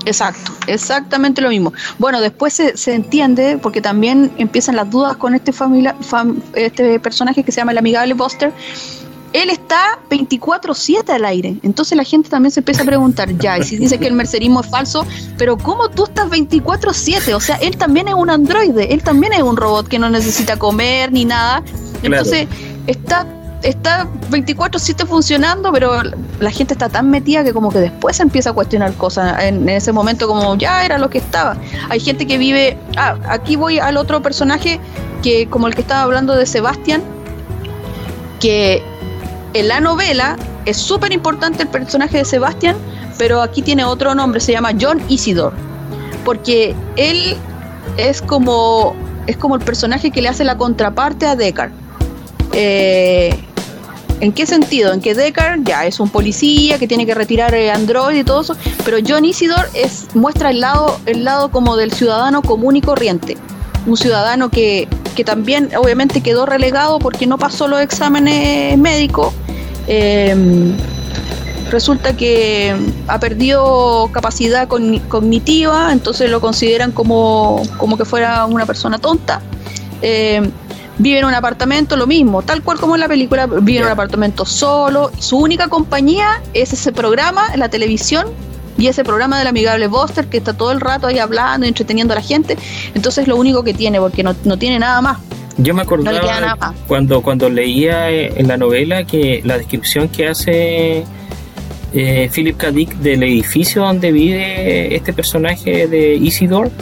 Exacto, 0.06 0.52
exactamente 0.66 1.40
lo 1.40 1.48
mismo. 1.48 1.72
Bueno, 1.98 2.20
después 2.20 2.52
se, 2.52 2.76
se 2.76 2.94
entiende, 2.94 3.58
porque 3.60 3.80
también 3.80 4.32
empiezan 4.38 4.76
las 4.76 4.90
dudas 4.90 5.16
con 5.16 5.34
este, 5.34 5.52
familia, 5.52 5.96
este 6.54 7.00
personaje 7.00 7.42
que 7.42 7.52
se 7.52 7.60
llama 7.60 7.72
el 7.72 7.78
amigable 7.78 8.14
Buster, 8.14 8.52
él 9.32 9.50
está 9.50 9.98
24/7 10.10 11.10
al 11.10 11.24
aire. 11.24 11.56
Entonces 11.62 11.96
la 11.96 12.04
gente 12.04 12.28
también 12.28 12.52
se 12.52 12.60
empieza 12.60 12.82
a 12.82 12.86
preguntar, 12.86 13.36
ya, 13.36 13.58
y 13.58 13.64
si 13.64 13.76
dice 13.76 13.98
que 13.98 14.06
el 14.06 14.14
mercerismo 14.14 14.60
es 14.60 14.68
falso, 14.68 15.04
pero 15.36 15.58
¿cómo 15.58 15.88
tú 15.90 16.04
estás 16.04 16.30
24/7? 16.30 17.34
O 17.34 17.40
sea, 17.40 17.56
él 17.56 17.76
también 17.76 18.06
es 18.08 18.14
un 18.14 18.30
androide, 18.30 18.94
él 18.94 19.02
también 19.02 19.32
es 19.32 19.42
un 19.42 19.56
robot 19.56 19.88
que 19.88 19.98
no 19.98 20.08
necesita 20.08 20.56
comer 20.56 21.10
ni 21.12 21.24
nada. 21.24 21.64
Entonces 22.02 22.46
está 22.86 23.26
está 23.64 24.06
24/7 24.30 25.06
funcionando, 25.06 25.72
pero 25.72 26.02
la 26.38 26.50
gente 26.50 26.74
está 26.74 26.88
tan 26.88 27.10
metida 27.10 27.42
que 27.42 27.52
como 27.52 27.70
que 27.70 27.78
después 27.78 28.20
empieza 28.20 28.50
a 28.50 28.52
cuestionar 28.52 28.92
cosas. 28.94 29.42
En, 29.42 29.68
ese 29.68 29.90
momento 29.90 30.28
como 30.28 30.54
ya 30.56 30.84
era 30.84 30.98
lo 30.98 31.08
que 31.10 31.18
estaba. 31.18 31.56
Hay 31.88 31.98
gente 31.98 32.26
que 32.26 32.38
vive... 32.38 32.76
Ah, 32.96 33.16
aquí 33.28 33.56
voy 33.56 33.78
al 33.78 33.96
otro 33.96 34.22
personaje 34.22 34.78
que 35.22 35.48
como 35.48 35.66
el 35.66 35.74
que 35.74 35.80
estaba 35.80 36.02
hablando 36.02 36.36
de 36.36 36.44
Sebastián, 36.44 37.02
que 38.38 38.82
en 39.54 39.68
la 39.68 39.80
novela 39.80 40.36
es 40.66 40.76
súper 40.76 41.12
importante 41.12 41.62
el 41.62 41.68
personaje 41.68 42.18
de 42.18 42.24
Sebastián, 42.26 42.76
pero 43.16 43.40
aquí 43.40 43.62
tiene 43.62 43.84
otro 43.84 44.14
nombre, 44.14 44.40
se 44.40 44.52
llama 44.52 44.72
John 44.78 45.00
Isidore, 45.08 45.56
porque 46.24 46.74
él 46.96 47.36
es 47.96 48.20
como, 48.20 48.94
es 49.26 49.38
como 49.38 49.54
el 49.54 49.62
personaje 49.62 50.10
que 50.10 50.20
le 50.20 50.28
hace 50.28 50.44
la 50.44 50.58
contraparte 50.58 51.26
a 51.26 51.36
Deckard. 51.36 51.72
Eh, 52.52 53.34
¿En 54.20 54.32
qué 54.32 54.46
sentido? 54.46 54.92
En 54.92 55.00
que 55.00 55.14
Deckard 55.14 55.64
ya 55.64 55.86
es 55.86 56.00
un 56.00 56.08
policía 56.08 56.78
que 56.78 56.86
tiene 56.86 57.04
que 57.04 57.14
retirar 57.14 57.54
Android 57.54 58.18
y 58.18 58.24
todo 58.24 58.40
eso, 58.40 58.56
pero 58.84 58.98
John 59.06 59.24
Isidore 59.24 59.68
es, 59.74 60.06
muestra 60.14 60.50
el 60.50 60.60
lado, 60.60 60.98
el 61.06 61.24
lado 61.24 61.50
como 61.50 61.76
del 61.76 61.92
ciudadano 61.92 62.42
común 62.42 62.76
y 62.76 62.80
corriente. 62.80 63.36
Un 63.86 63.96
ciudadano 63.96 64.50
que, 64.50 64.88
que 65.14 65.24
también 65.24 65.70
obviamente 65.76 66.22
quedó 66.22 66.46
relegado 66.46 66.98
porque 66.98 67.26
no 67.26 67.38
pasó 67.38 67.68
los 67.68 67.80
exámenes 67.80 68.78
médicos. 68.78 69.34
Em, 69.86 70.74
resulta 71.70 72.16
que 72.16 72.74
ha 73.08 73.18
perdido 73.18 74.08
capacidad 74.12 74.68
cognitiva, 74.68 75.92
entonces 75.92 76.30
lo 76.30 76.40
consideran 76.40 76.92
como, 76.92 77.62
como 77.78 77.96
que 77.96 78.04
fuera 78.04 78.46
una 78.46 78.64
persona 78.64 78.98
tonta. 78.98 79.42
Em, 80.00 80.50
vive 80.98 81.18
en 81.18 81.24
un 81.24 81.34
apartamento, 81.34 81.96
lo 81.96 82.06
mismo, 82.06 82.42
tal 82.42 82.62
cual 82.62 82.78
como 82.78 82.94
en 82.94 83.00
la 83.00 83.08
película, 83.08 83.46
vive 83.46 83.78
en 83.78 83.86
un 83.86 83.92
apartamento 83.92 84.44
solo. 84.44 85.10
Su 85.18 85.38
única 85.38 85.68
compañía 85.68 86.42
es 86.52 86.72
ese 86.72 86.92
programa 86.92 87.48
en 87.52 87.60
la 87.60 87.68
televisión 87.68 88.26
y 88.78 88.88
ese 88.88 89.04
programa 89.04 89.38
del 89.38 89.46
amigable 89.46 89.86
Buster 89.86 90.26
que 90.26 90.38
está 90.38 90.52
todo 90.52 90.72
el 90.72 90.80
rato 90.80 91.06
ahí 91.06 91.18
hablando 91.18 91.66
y 91.66 91.68
entreteniendo 91.68 92.12
a 92.12 92.16
la 92.16 92.22
gente. 92.22 92.56
Entonces 92.94 93.28
lo 93.28 93.36
único 93.36 93.62
que 93.62 93.74
tiene, 93.74 94.00
porque 94.00 94.22
no, 94.22 94.34
tiene 94.58 94.78
nada 94.78 95.00
más. 95.00 95.18
Yo 95.56 95.72
me 95.72 95.82
acordaba 95.82 96.74
cuando, 96.88 97.22
cuando 97.22 97.48
leía 97.48 98.10
eh, 98.10 98.32
en 98.36 98.48
la 98.48 98.56
novela 98.56 99.04
que 99.04 99.40
la 99.44 99.56
descripción 99.56 100.08
que 100.08 100.26
hace 100.26 101.04
eh, 101.92 102.30
Philip 102.34 102.56
K. 102.56 102.72
Dick 102.72 102.94
del 102.96 103.22
edificio 103.22 103.82
donde 103.82 104.10
vive 104.10 104.96
este 104.96 105.12
personaje 105.12 105.86
de 105.86 106.16
Isidore 106.16 106.72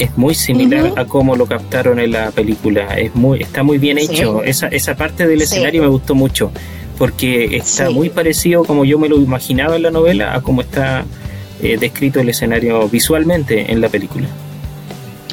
es 0.00 0.16
muy 0.16 0.34
similar 0.34 0.94
a 0.96 1.04
cómo 1.04 1.36
lo 1.36 1.46
captaron 1.46 2.00
en 2.00 2.12
la 2.12 2.30
película. 2.30 2.98
Es 2.98 3.14
muy, 3.14 3.42
está 3.42 3.62
muy 3.62 3.78
bien 3.78 3.98
hecho. 3.98 4.42
Esa, 4.42 4.66
esa 4.68 4.96
parte 4.96 5.26
del 5.26 5.42
escenario 5.42 5.82
me 5.82 5.88
gustó 5.88 6.14
mucho 6.14 6.50
porque 6.98 7.56
está 7.56 7.90
muy 7.90 8.10
parecido 8.10 8.64
como 8.64 8.84
yo 8.84 8.98
me 8.98 9.08
lo 9.08 9.16
imaginaba 9.16 9.76
en 9.76 9.82
la 9.82 9.90
novela 9.90 10.34
a 10.34 10.42
cómo 10.42 10.60
está 10.60 11.04
eh, 11.62 11.76
descrito 11.78 12.20
el 12.20 12.28
escenario 12.28 12.88
visualmente 12.88 13.70
en 13.70 13.80
la 13.80 13.88
película. 13.88 14.26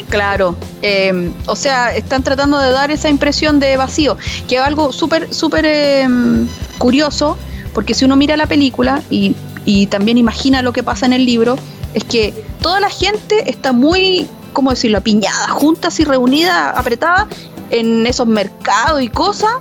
Claro, 0.09 0.55
eh, 0.81 1.31
o 1.45 1.55
sea, 1.55 1.95
están 1.95 2.23
tratando 2.23 2.57
de 2.59 2.71
dar 2.71 2.91
esa 2.91 3.09
impresión 3.09 3.59
de 3.59 3.75
vacío, 3.75 4.17
que 4.47 4.55
es 4.55 4.61
algo 4.61 4.93
súper, 4.93 5.33
súper 5.33 5.65
em, 5.65 6.47
curioso, 6.77 7.37
porque 7.73 7.93
si 7.93 8.05
uno 8.05 8.15
mira 8.15 8.37
la 8.37 8.47
película 8.47 9.01
y, 9.09 9.35
y 9.65 9.87
también 9.87 10.17
imagina 10.17 10.61
lo 10.61 10.71
que 10.71 10.83
pasa 10.83 11.05
en 11.05 11.13
el 11.13 11.25
libro, 11.25 11.57
es 11.93 12.03
que 12.03 12.33
toda 12.61 12.79
la 12.79 12.89
gente 12.89 13.49
está 13.49 13.73
muy, 13.73 14.27
¿cómo 14.57 14.71
decirlo?, 14.71 14.97
apiñada, 14.97 15.49
juntas 15.49 15.99
y 15.99 16.03
reunida, 16.03 16.71
apretada 16.71 17.27
en 17.69 18.07
esos 18.07 18.25
mercados 18.25 19.03
y 19.03 19.07
cosas, 19.07 19.51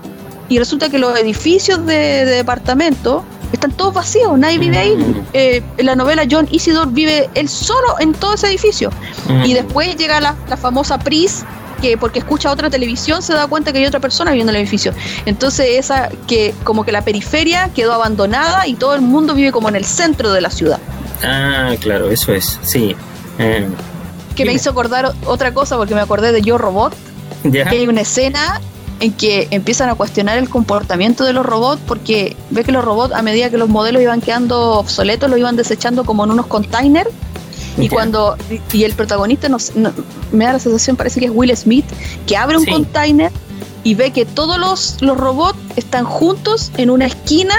y 0.48 0.58
resulta 0.58 0.88
que 0.88 0.98
los 0.98 1.18
edificios 1.18 1.84
de, 1.84 2.24
departamento 2.24 3.22
están 3.52 3.72
todos 3.72 3.92
vacíos, 3.92 4.38
nadie 4.38 4.56
vive 4.56 4.78
ahí. 4.78 4.96
Mm. 4.96 5.14
Eh, 5.34 5.62
en 5.76 5.84
la 5.84 5.96
novela 5.96 6.22
John 6.30 6.48
Isidore 6.50 6.88
vive 6.90 7.28
él 7.34 7.46
solo 7.46 7.96
en 8.00 8.14
todo 8.14 8.32
ese 8.32 8.46
edificio. 8.46 8.90
Mm. 9.28 9.44
Y 9.44 9.52
después 9.52 9.96
llega 9.96 10.18
la, 10.18 10.34
famosa 10.56 10.98
Pris, 10.98 11.44
que 11.82 11.98
porque 11.98 12.20
escucha 12.20 12.50
otra 12.50 12.70
televisión 12.70 13.20
se 13.20 13.34
da 13.34 13.46
cuenta 13.46 13.74
que 13.74 13.80
hay 13.80 13.84
otra 13.84 14.00
persona 14.00 14.30
viviendo 14.30 14.50
en 14.50 14.56
el 14.56 14.62
edificio. 14.62 14.94
Entonces 15.26 15.66
esa 15.72 16.08
que 16.26 16.54
como 16.64 16.86
que 16.86 16.92
la 16.92 17.02
periferia 17.02 17.68
quedó 17.74 17.92
abandonada 17.92 18.66
y 18.66 18.76
todo 18.76 18.94
el 18.94 19.02
mundo 19.02 19.34
vive 19.34 19.52
como 19.52 19.68
en 19.68 19.76
el 19.76 19.84
centro 19.84 20.32
de 20.32 20.40
la 20.40 20.48
ciudad. 20.48 20.78
Ah, 21.22 21.74
claro, 21.80 22.10
eso 22.10 22.32
es, 22.32 22.58
sí. 22.62 22.96
Eh, 23.38 23.68
que 24.36 24.44
me 24.44 24.52
hizo 24.52 24.70
acordar 24.70 25.12
otra 25.26 25.52
cosa 25.52 25.76
porque 25.76 25.94
me 25.94 26.00
acordé 26.00 26.30
de 26.30 26.42
Yo 26.42 26.58
Robot. 26.58 26.94
Que 27.50 27.62
hay 27.62 27.86
una 27.86 28.02
escena 28.02 28.60
en 29.00 29.12
que 29.12 29.48
empiezan 29.50 29.88
a 29.88 29.94
cuestionar 29.94 30.38
el 30.38 30.48
comportamiento 30.48 31.24
de 31.24 31.32
los 31.32 31.44
robots 31.44 31.80
porque 31.86 32.36
ve 32.50 32.64
que 32.64 32.72
los 32.72 32.84
robots 32.84 33.14
a 33.14 33.22
medida 33.22 33.50
que 33.50 33.58
los 33.58 33.68
modelos 33.68 34.02
iban 34.02 34.20
quedando 34.20 34.78
obsoletos 34.78 35.28
los 35.28 35.38
iban 35.38 35.54
desechando 35.54 36.04
como 36.04 36.24
en 36.24 36.30
unos 36.30 36.46
containers 36.46 37.10
y 37.76 37.90
cuando 37.90 38.36
y 38.72 38.84
el 38.84 38.94
protagonista 38.94 39.50
nos, 39.50 39.72
me 40.32 40.46
da 40.46 40.54
la 40.54 40.58
sensación 40.58 40.96
parece 40.96 41.20
que 41.20 41.26
es 41.26 41.32
Will 41.34 41.54
Smith 41.54 41.84
que 42.26 42.38
abre 42.38 42.56
un 42.56 42.64
container 42.64 43.30
y 43.84 43.94
ve 43.94 44.12
que 44.12 44.24
todos 44.24 44.58
los, 44.58 44.96
los 45.00 45.16
robots 45.16 45.58
están 45.76 46.06
juntos 46.06 46.72
en 46.76 46.90
una 46.90 47.06
esquina 47.06 47.54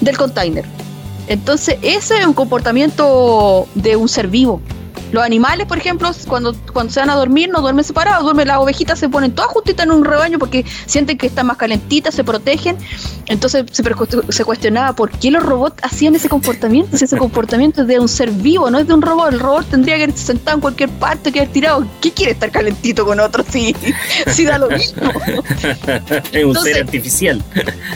del 0.00 0.16
container. 0.16 0.64
Entonces 1.26 1.78
ese 1.82 2.18
es 2.18 2.26
un 2.26 2.34
comportamiento 2.34 3.66
de 3.74 3.96
un 3.96 4.08
ser 4.08 4.28
vivo 4.28 4.60
los 5.12 5.22
animales, 5.22 5.66
por 5.66 5.76
ejemplo, 5.78 6.10
cuando, 6.26 6.54
cuando 6.72 6.92
se 6.92 7.00
van 7.00 7.10
a 7.10 7.14
dormir, 7.14 7.50
no 7.50 7.60
duermen 7.60 7.84
separados, 7.84 8.24
duermen 8.24 8.48
las 8.48 8.56
ovejitas, 8.56 8.98
se 8.98 9.10
ponen 9.10 9.32
todas 9.32 9.50
juntitas 9.50 9.84
en 9.84 9.92
un 9.92 10.04
rebaño 10.04 10.38
porque 10.38 10.64
sienten 10.86 11.18
que 11.18 11.26
están 11.26 11.46
más 11.46 11.58
calentitas, 11.58 12.14
se 12.14 12.24
protegen. 12.24 12.78
Entonces 13.26 13.66
se, 13.70 13.82
se 14.32 14.44
cuestionaba 14.44 14.94
por 14.94 15.10
qué 15.10 15.30
los 15.30 15.42
robots 15.42 15.76
hacían 15.82 16.14
ese 16.14 16.30
comportamiento, 16.30 16.96
si 16.96 17.04
ese 17.04 17.18
comportamiento 17.18 17.82
es 17.82 17.88
de 17.88 18.00
un 18.00 18.08
ser 18.08 18.30
vivo, 18.30 18.70
no 18.70 18.78
es 18.78 18.86
de 18.86 18.94
un 18.94 19.02
robot. 19.02 19.32
El 19.32 19.40
robot 19.40 19.66
tendría 19.66 19.96
que 19.96 20.04
estar 20.04 20.18
sentado 20.18 20.56
en 20.56 20.60
cualquier 20.62 20.88
parte, 20.88 21.30
que 21.30 21.40
haber 21.40 21.52
tirado. 21.52 21.86
¿Qué 22.00 22.10
quiere 22.10 22.32
estar 22.32 22.50
calentito 22.50 23.04
con 23.04 23.20
otro 23.20 23.44
si, 23.48 23.76
si 24.28 24.46
da 24.46 24.56
lo 24.56 24.70
mismo? 24.70 25.02
es 26.32 26.44
un 26.44 26.56
ser 26.56 26.84
artificial. 26.84 27.42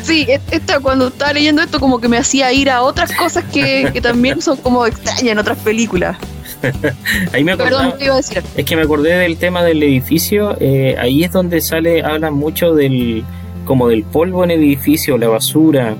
Sí, 0.02 0.26
esta, 0.50 0.80
cuando 0.80 1.08
estaba 1.08 1.32
leyendo 1.32 1.62
esto 1.62 1.80
como 1.80 1.98
que 1.98 2.08
me 2.08 2.18
hacía 2.18 2.52
ir 2.52 2.68
a 2.68 2.82
otras 2.82 3.10
cosas 3.12 3.44
que, 3.52 3.88
que 3.92 4.02
también 4.02 4.42
son 4.42 4.58
como 4.58 4.84
extrañas 4.84 5.22
en 5.22 5.38
otras 5.38 5.58
películas. 5.58 6.18
ahí 7.32 7.44
me 7.44 7.52
Es 7.52 8.64
que 8.64 8.76
me 8.76 8.82
acordé 8.82 9.16
del 9.16 9.36
tema 9.36 9.62
del 9.62 9.82
edificio. 9.82 10.56
Eh, 10.60 10.96
ahí 10.98 11.24
es 11.24 11.32
donde 11.32 11.60
sale, 11.60 12.02
hablan 12.02 12.34
mucho 12.34 12.74
del 12.74 13.24
como 13.64 13.88
del 13.88 14.04
polvo 14.04 14.44
en 14.44 14.52
el 14.52 14.60
edificio, 14.60 15.18
la 15.18 15.28
basura, 15.28 15.96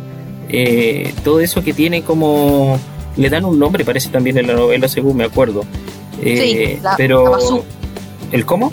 eh, 0.49 1.13
todo 1.25 1.41
eso 1.41 1.65
que 1.65 1.73
tiene 1.73 2.03
como 2.03 2.79
le 3.17 3.31
dan 3.31 3.45
un 3.45 3.59
nombre, 3.59 3.85
parece 3.85 4.09
también 4.11 4.39
en 4.39 4.47
la 4.47 4.55
novela, 4.55 4.89
según 4.89 5.17
me 5.17 5.25
acuerdo. 5.25 5.65
Eh, 6.23 6.81
pero 6.97 7.65
¿el 8.33 8.47
cómo? 8.47 8.73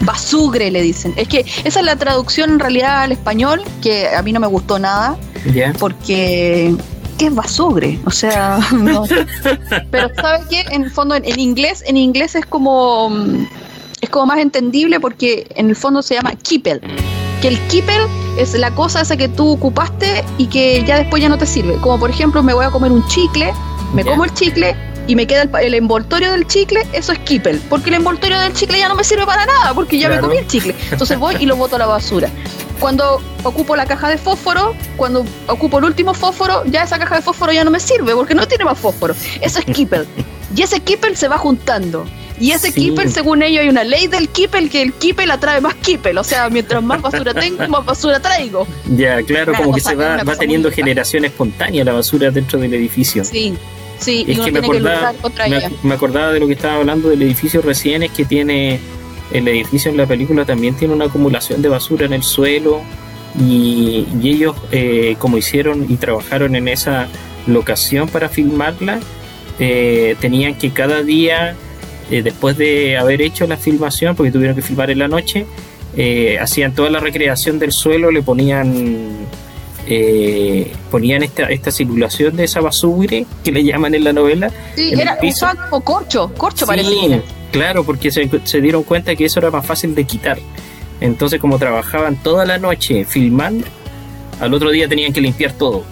Basugre 0.00 0.70
le 0.70 0.82
dicen. 0.82 1.14
Es 1.16 1.28
que 1.28 1.44
esa 1.64 1.80
es 1.80 1.86
la 1.86 1.96
traducción 1.96 2.50
en 2.52 2.58
realidad 2.58 3.02
al 3.02 3.12
español, 3.12 3.62
que 3.82 4.08
a 4.08 4.22
mí 4.22 4.32
no 4.32 4.40
me 4.40 4.46
gustó 4.46 4.78
nada, 4.78 5.16
porque 5.78 6.74
¿qué 7.18 7.26
es 7.26 7.34
basugre? 7.34 7.98
O 8.06 8.10
sea, 8.10 8.58
no. 8.72 9.04
Pero 9.90 10.10
¿sabes 10.16 10.46
qué? 10.48 10.60
En 10.70 10.84
el 10.84 10.90
fondo, 10.90 11.14
en, 11.14 11.38
inglés, 11.38 11.82
en 11.86 11.96
inglés 11.96 12.34
es 12.34 12.46
como 12.46 13.10
es 14.00 14.10
como 14.10 14.26
más 14.26 14.38
entendible 14.38 15.00
porque 15.00 15.46
en 15.56 15.70
el 15.70 15.76
fondo 15.76 16.02
se 16.02 16.14
llama 16.14 16.34
kipel. 16.34 16.80
Que 17.40 17.48
el 17.48 17.58
kipel 17.68 18.02
es 18.38 18.54
la 18.54 18.70
cosa 18.74 19.00
esa 19.00 19.16
que 19.16 19.28
tú 19.28 19.52
ocupaste 19.52 20.24
y 20.38 20.46
que 20.46 20.84
ya 20.84 20.98
después 20.98 21.22
ya 21.22 21.28
no 21.28 21.38
te 21.38 21.46
sirve. 21.46 21.76
Como 21.76 21.98
por 21.98 22.10
ejemplo, 22.10 22.42
me 22.42 22.52
voy 22.52 22.64
a 22.64 22.70
comer 22.70 22.92
un 22.92 23.06
chicle, 23.08 23.52
me 23.94 24.04
como 24.04 24.24
el 24.24 24.32
chicle 24.34 24.76
y 25.06 25.16
me 25.16 25.26
queda 25.26 25.42
el, 25.60 25.74
envoltorio 25.74 26.32
del 26.32 26.46
chicle, 26.46 26.86
eso 26.92 27.12
es 27.12 27.18
kipel. 27.20 27.60
Porque 27.68 27.90
el 27.90 27.96
envoltorio 27.96 28.38
del 28.40 28.52
chicle 28.54 28.78
ya 28.78 28.88
no 28.88 28.94
me 28.94 29.04
sirve 29.04 29.26
para 29.26 29.46
nada, 29.46 29.74
porque 29.74 29.98
ya 29.98 30.08
me 30.08 30.18
comí 30.20 30.36
el 30.38 30.46
chicle. 30.46 30.74
Entonces 30.90 31.18
voy 31.18 31.36
y 31.40 31.46
lo 31.46 31.56
boto 31.56 31.76
a 31.76 31.78
la 31.78 31.86
basura. 31.86 32.30
Cuando 32.84 33.18
ocupo 33.44 33.76
la 33.76 33.86
caja 33.86 34.10
de 34.10 34.18
fósforo, 34.18 34.74
cuando 34.98 35.24
ocupo 35.46 35.78
el 35.78 35.84
último 35.86 36.12
fósforo, 36.12 36.66
ya 36.66 36.82
esa 36.82 36.98
caja 36.98 37.16
de 37.16 37.22
fósforo 37.22 37.50
ya 37.50 37.64
no 37.64 37.70
me 37.70 37.80
sirve 37.80 38.14
porque 38.14 38.34
no 38.34 38.46
tiene 38.46 38.66
más 38.66 38.78
fósforo. 38.78 39.14
Eso 39.40 39.60
es 39.60 39.64
kipel. 39.64 40.06
Y 40.54 40.60
ese 40.60 40.80
kipel 40.80 41.16
se 41.16 41.26
va 41.26 41.38
juntando. 41.38 42.06
Y 42.38 42.50
ese 42.50 42.70
sí. 42.70 42.94
según 43.08 43.42
ellos, 43.42 43.62
hay 43.62 43.70
una 43.70 43.84
ley 43.84 44.06
del 44.06 44.28
kipel 44.28 44.68
que 44.68 44.82
el 44.82 44.92
kipel 44.92 45.30
atrae 45.30 45.62
más 45.62 45.76
kipel. 45.76 46.18
O 46.18 46.24
sea, 46.24 46.50
mientras 46.50 46.82
más 46.82 47.00
basura 47.00 47.32
tengo, 47.32 47.66
más 47.68 47.86
basura 47.86 48.20
traigo. 48.20 48.66
Ya, 48.94 49.22
claro, 49.22 49.54
como 49.54 49.72
que 49.72 49.80
se 49.80 49.94
va, 49.94 50.22
va 50.22 50.36
teniendo 50.36 50.70
generación 50.70 51.24
espontánea 51.24 51.84
la 51.84 51.94
basura 51.94 52.30
dentro 52.30 52.58
del 52.60 52.74
edificio. 52.74 53.24
Sí, 53.24 53.54
sí, 53.98 54.26
es 54.28 54.38
que, 54.40 54.52
me, 54.52 54.58
acordaba, 54.58 55.14
me 55.82 55.94
acordaba 55.94 56.32
de 56.32 56.40
lo 56.40 56.46
que 56.46 56.52
estaba 56.52 56.74
hablando 56.74 57.08
del 57.08 57.22
edificio 57.22 57.62
recién, 57.62 58.02
es 58.02 58.10
que 58.10 58.26
tiene 58.26 58.78
el 59.34 59.48
edificio 59.48 59.90
en 59.90 59.96
la 59.96 60.06
película 60.06 60.44
también 60.44 60.76
tiene 60.76 60.94
una 60.94 61.06
acumulación 61.06 61.60
de 61.60 61.68
basura 61.68 62.06
en 62.06 62.12
el 62.12 62.22
suelo 62.22 62.80
y, 63.38 64.06
ellos 64.22 64.54
eh, 64.70 65.16
como 65.18 65.36
hicieron 65.36 65.86
y 65.88 65.96
trabajaron 65.96 66.54
en 66.54 66.68
esa 66.68 67.08
locación 67.48 68.08
para 68.08 68.28
filmarla, 68.28 69.00
eh, 69.58 70.16
tenían 70.20 70.54
que 70.54 70.70
cada 70.70 71.02
día, 71.02 71.56
eh, 72.12 72.22
después 72.22 72.56
de 72.56 72.96
haber 72.96 73.20
hecho 73.22 73.46
la 73.48 73.56
filmación, 73.56 74.14
porque 74.14 74.30
tuvieron 74.30 74.54
que 74.54 74.62
filmar 74.62 74.90
en 74.90 75.00
la 75.00 75.08
noche, 75.08 75.46
hacían 76.40 76.74
toda 76.74 76.90
la 76.90 77.00
recreación 77.00 77.58
del 77.58 77.70
suelo, 77.70 78.10
le 78.10 78.22
ponían 78.22 79.26
ponían 80.90 81.22
esta, 81.22 81.44
esta 81.50 81.70
simulación 81.70 82.36
de 82.36 82.44
esa 82.44 82.60
basura 82.60 83.18
que 83.44 83.52
le 83.52 83.62
llaman 83.62 83.94
en 83.94 84.04
la 84.04 84.12
novela. 84.12 84.50
Sí, 84.74 84.92
era 84.92 85.18
un 85.70 85.80
corcho, 85.82 86.32
corcho 86.36 86.66
sí, 86.66 87.20
Claro, 87.54 87.84
porque 87.84 88.10
se, 88.10 88.28
se, 88.42 88.60
dieron 88.60 88.82
cuenta 88.82 89.14
que 89.14 89.26
eso 89.26 89.38
era 89.38 89.48
más 89.48 89.64
fácil 89.64 89.94
de 89.94 90.02
quitar. 90.04 90.38
Entonces, 91.00 91.40
como 91.40 91.56
trabajaban 91.56 92.16
toda 92.20 92.44
la 92.44 92.58
noche 92.58 93.04
filmando, 93.04 93.64
al 94.40 94.52
otro 94.54 94.72
día 94.72 94.88
tenían 94.88 95.12
que 95.12 95.20
limpiar 95.20 95.52
todo. 95.52 95.84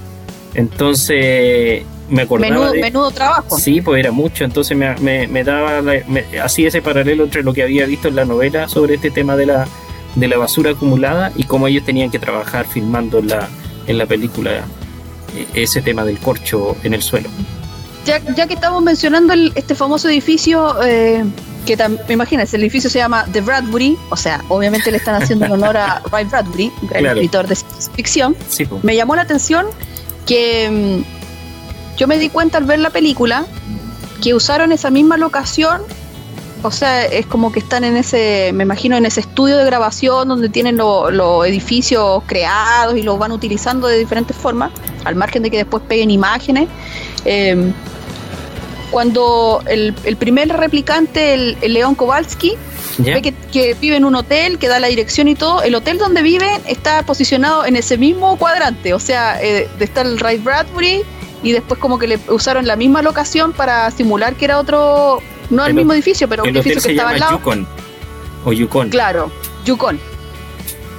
Entonces, 0.55 1.85
me 2.09 2.23
acordaba. 2.23 2.73
Menudo, 2.73 3.13
trabajo. 3.13 3.61
Sí, 3.61 3.81
pues 3.81 4.01
era 4.01 4.11
mucho. 4.11 4.43
Entonces, 4.43 4.77
me, 4.77 5.29
me, 5.29 5.45
daba. 5.45 5.81
así 6.43 6.67
ese 6.67 6.83
paralelo 6.83 7.23
entre 7.23 7.45
lo 7.45 7.55
que 7.55 7.63
había 7.63 7.87
visto 7.87 8.09
en 8.09 8.17
la 8.17 8.25
novela 8.25 8.69
sobre 8.69 8.95
este 8.95 9.13
tema 9.13 9.37
de 9.37 9.47
la, 9.47 9.69
de 10.17 10.27
la 10.27 10.39
basura 10.39 10.73
acumulada 10.73 11.31
y 11.37 11.45
cómo 11.45 11.69
ellos 11.69 11.85
tenían 11.85 12.11
que 12.11 12.19
trabajar 12.19 12.67
filmando 12.67 13.21
en 13.21 13.29
la, 13.29 13.49
en 13.87 13.99
la 13.99 14.07
película 14.07 14.65
eh, 15.37 15.47
ese 15.55 15.81
tema 15.81 16.05
del 16.05 16.19
corcho 16.19 16.77
en 16.83 16.95
el 16.95 17.03
suelo. 17.03 17.29
Ya, 18.05 18.21
ya 18.35 18.49
que 18.49 18.55
estamos 18.55 18.83
mencionando 18.83 19.33
este 19.55 19.77
famoso 19.77 20.09
edificio. 20.09 20.83
Eh 20.83 21.23
que 21.67 21.77
me 22.09 22.15
imaginas, 22.15 22.53
el 22.55 22.63
edificio 22.63 22.91
se 22.91 22.99
llama 22.99 23.25
The 23.33 23.41
Bradbury, 23.41 23.97
o 24.11 24.17
sea, 24.17 24.43
obviamente 24.49 24.91
le 24.91 24.97
están 24.97 25.21
haciendo 25.21 25.47
honor 25.47 25.77
a 25.77 26.03
Ray 26.11 26.25
Bradbury, 26.25 26.73
gran 26.83 27.07
escritor 27.07 27.47
de 27.47 27.57
ficción. 27.95 28.37
me 28.83 28.97
llamó 28.97 29.17
la 29.17 29.23
atención 29.23 29.67
que 30.27 31.05
mm, 31.05 31.99
yo 31.99 32.09
me 32.09 32.19
di 32.19 32.29
cuenta 32.29 32.59
al 32.59 32.65
ver 32.65 32.81
la 32.81 32.91
película 32.91 33.47
que 34.23 34.35
usaron 34.35 34.73
esa 34.73 34.91
misma 34.91 35.17
locación, 35.17 35.83
o 36.63 36.71
sea, 36.71 37.05
es 37.05 37.27
como 37.27 37.51
que 37.51 37.59
están 37.59 37.83
en 37.85 37.97
ese, 37.97 38.53
me 38.55 38.63
imagino, 38.63 38.97
en 38.97 39.05
ese 39.05 39.21
estudio 39.21 39.57
de 39.57 39.65
grabación 39.65 40.29
donde 40.29 40.49
tienen 40.49 40.77
los 40.77 41.47
edificios 41.47 42.23
creados 42.27 42.97
y 42.97 43.03
los 43.03 43.19
van 43.19 43.33
utilizando 43.33 43.89
de 43.89 43.99
diferentes 43.99 44.37
formas, 44.37 44.71
al 45.05 45.17
margen 45.17 45.43
de 45.43 45.51
que 45.51 45.57
después 45.59 45.83
peguen 45.89 46.11
imágenes. 46.11 46.69
Eh, 47.25 47.73
cuando 48.93 49.63
el, 49.67 49.95
primer 50.19 50.49
replicante, 50.51 51.33
el, 51.35 51.73
León 51.73 51.95
Kowalski, 51.95 52.53
ve 52.99 53.35
que, 53.51 53.75
vive 53.81 53.97
en 53.97 54.05
un 54.05 54.15
hotel, 54.15 54.59
que 54.59 54.69
da 54.69 54.79
la 54.79 54.89
dirección 54.89 55.27
y 55.29 55.35
todo, 55.35 55.63
el 55.63 55.75
hotel 55.75 55.97
donde 55.99 56.23
vive 56.23 56.61
está 56.67 57.03
posicionado 57.05 57.65
en 57.65 57.75
ese 57.75 57.97
mismo 57.97 58.37
cuadrante, 58.37 58.93
o 58.93 59.01
sea, 59.01 59.43
eh, 59.43 59.67
está 59.81 60.03
el 60.03 60.21
Ray 60.21 60.37
Bradbury 60.37 61.03
y 61.43 61.53
después 61.53 61.81
como 61.81 61.99
que 61.99 62.07
le 62.07 62.21
usaron 62.29 62.67
la 62.67 62.77
misma 62.77 63.01
locación 63.03 63.53
para 63.53 63.91
simular 63.91 64.35
que 64.35 64.45
era 64.45 64.59
otro, 64.59 65.21
no 65.49 65.65
el, 65.65 65.73
mismo 65.73 65.95
edificio, 65.95 66.29
pero 66.29 66.45
un 66.45 66.51
edificio 66.51 66.83
que 66.83 66.91
estaba 66.91 67.11
al 67.11 67.19
lado. 67.21 67.39
Yukon, 67.39 67.67
o 68.45 68.53
Yukon. 68.53 68.91
Claro, 68.91 69.33
Yukon. 69.65 69.99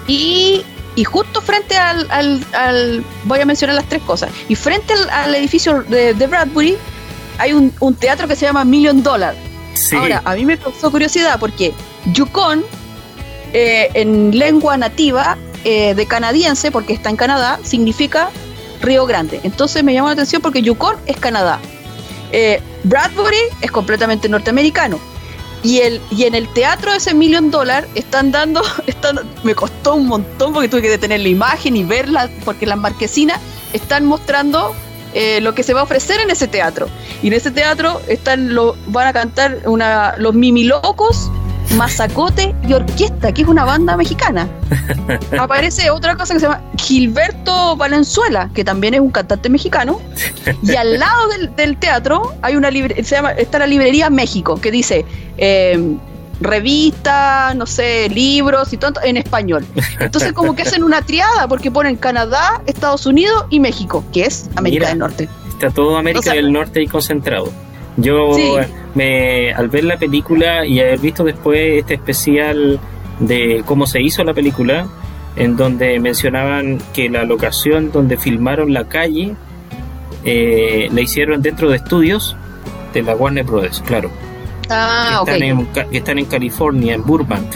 Y, 0.07 0.63
y 0.95 1.03
justo 1.03 1.41
frente 1.41 1.77
al, 1.77 2.09
al, 2.09 3.03
voy 3.25 3.39
a 3.39 3.45
mencionar 3.45 3.75
las 3.75 3.87
tres 3.87 4.01
cosas, 4.01 4.31
y 4.49 4.55
frente 4.55 4.95
al, 5.11 5.35
edificio 5.35 5.83
de, 5.83 6.15
de 6.15 6.27
Bradbury 6.27 6.75
hay 7.37 7.53
un, 7.53 7.71
teatro 7.95 8.27
que 8.27 8.35
se 8.35 8.45
llama 8.45 8.63
Million 8.65 9.03
Dollar. 9.03 9.35
Ahora, 9.95 10.21
a 10.23 10.35
mí 10.35 10.45
me 10.45 10.57
causó 10.57 10.91
curiosidad 10.91 11.39
porque 11.39 11.73
Yukon, 12.13 12.63
eh, 13.53 13.89
en 13.93 14.37
lengua 14.37 14.77
nativa 14.77 15.37
eh, 15.63 15.93
de 15.95 16.05
canadiense, 16.05 16.71
porque 16.71 16.93
está 16.93 17.09
en 17.09 17.15
Canadá, 17.15 17.59
significa 17.63 18.29
Río 18.81 19.05
Grande. 19.05 19.39
Entonces 19.43 19.83
me 19.83 19.93
llamó 19.93 20.07
la 20.07 20.13
atención 20.13 20.41
porque 20.41 20.61
Yukon 20.61 20.95
es 21.05 21.17
Canadá. 21.17 21.59
Eh, 22.31 22.61
Bradbury 22.83 23.37
es 23.61 23.71
completamente 23.71 24.27
norteamericano. 24.27 24.99
Y, 25.63 25.79
el, 25.79 26.01
y 26.11 26.25
en 26.25 26.35
el 26.35 26.51
teatro 26.51 26.91
de 26.91 26.97
ese 26.97 27.13
Million 27.13 27.49
Dollar 27.49 27.87
están 27.95 28.31
dando, 28.31 28.61
están, 28.87 29.19
me 29.43 29.55
costó 29.55 29.95
un 29.95 30.07
montón 30.07 30.53
porque 30.53 30.67
tuve 30.67 30.81
que 30.81 30.89
detener 30.89 31.21
la 31.21 31.29
imagen 31.29 31.77
y 31.77 31.83
verla, 31.83 32.29
porque 32.43 32.65
las 32.65 32.77
marquesinas 32.77 33.39
están 33.71 34.05
mostrando 34.05 34.75
eh, 35.13 35.39
lo 35.41 35.53
que 35.53 35.63
se 35.63 35.73
va 35.73 35.81
a 35.81 35.83
ofrecer 35.83 36.19
en 36.19 36.29
ese 36.29 36.47
teatro. 36.47 36.87
Y 37.21 37.27
en 37.27 37.33
ese 37.33 37.51
teatro 37.51 38.01
están 38.07 38.53
lo, 38.53 38.75
van 38.87 39.07
a 39.07 39.13
cantar 39.13 39.59
una, 39.65 40.15
los 40.17 40.33
Mimilocos, 40.33 41.31
Mazacote 41.75 42.53
y 42.67 42.73
Orquesta, 42.73 43.31
que 43.31 43.41
es 43.41 43.47
una 43.47 43.65
banda 43.65 43.97
mexicana. 43.97 44.47
Aparece 45.39 45.89
otra 45.89 46.15
cosa 46.15 46.33
que 46.33 46.39
se 46.39 46.45
llama 46.45 46.61
Gilberto 46.77 47.75
Valenzuela, 47.75 48.49
que 48.53 48.63
también 48.63 48.93
es 48.93 48.99
un 48.99 49.11
cantante 49.11 49.49
mexicano. 49.49 49.99
Y 50.61 50.75
al 50.75 50.99
lado 50.99 51.29
del, 51.55 51.77
teatro 51.77 52.33
hay 52.41 52.55
una 52.55 52.69
se 52.71 53.03
llama, 53.03 53.31
está 53.31 53.59
la 53.59 53.67
librería 53.67 54.09
México, 54.09 54.59
que 54.59 54.71
dice 54.71 55.05
eh, 55.37 55.97
revistas, 56.43 57.55
no 57.55 57.65
sé, 57.65 58.09
libros 58.09 58.71
y 58.73 58.77
todo 58.77 59.01
en 59.03 59.17
español. 59.17 59.65
Entonces 59.99 60.33
como 60.33 60.55
que 60.55 60.63
hacen 60.63 60.83
una 60.83 61.01
triada 61.01 61.47
porque 61.47 61.71
ponen 61.71 61.95
Canadá, 61.95 62.61
Estados 62.65 63.05
Unidos 63.05 63.45
y 63.49 63.59
México, 63.59 64.03
que 64.13 64.25
es 64.25 64.49
América 64.55 64.89
del 64.89 64.99
Norte. 64.99 65.29
Está 65.49 65.69
todo 65.69 65.97
América 65.97 66.33
del 66.33 66.51
Norte 66.51 66.79
ahí 66.79 66.87
concentrado. 66.87 67.51
Yo 67.97 68.35
me 68.95 69.53
al 69.53 69.69
ver 69.69 69.83
la 69.83 69.97
película 69.97 70.65
y 70.65 70.79
haber 70.79 70.99
visto 70.99 71.23
después 71.23 71.79
este 71.79 71.95
especial 71.95 72.79
de 73.19 73.63
cómo 73.65 73.85
se 73.85 74.01
hizo 74.01 74.23
la 74.23 74.33
película, 74.33 74.87
en 75.35 75.55
donde 75.55 75.99
mencionaban 75.99 76.79
que 76.93 77.09
la 77.09 77.23
locación 77.23 77.91
donde 77.91 78.17
filmaron 78.17 78.73
la 78.73 78.85
calle 78.85 79.35
eh, 80.25 80.89
la 80.91 81.01
hicieron 81.01 81.41
dentro 81.41 81.69
de 81.69 81.77
estudios 81.77 82.35
de 82.93 83.01
la 83.01 83.15
Warner 83.15 83.43
Brothers, 83.43 83.81
claro. 83.81 84.09
Ah, 84.69 85.23
que, 85.25 85.97
están 85.97 86.19
en, 86.19 86.25
California, 86.25 86.95
en 86.95 87.03
Burbank. 87.03 87.47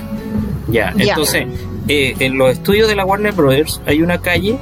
Ya, 0.68 0.94
entonces, 0.98 1.46
eh, 1.88 2.16
en 2.20 2.38
los 2.38 2.52
estudios 2.52 2.88
de 2.88 2.96
la 2.96 3.06
Warner 3.06 3.34
Brothers 3.34 3.82
hay 3.86 4.02
una 4.02 4.20
calle 4.20 4.58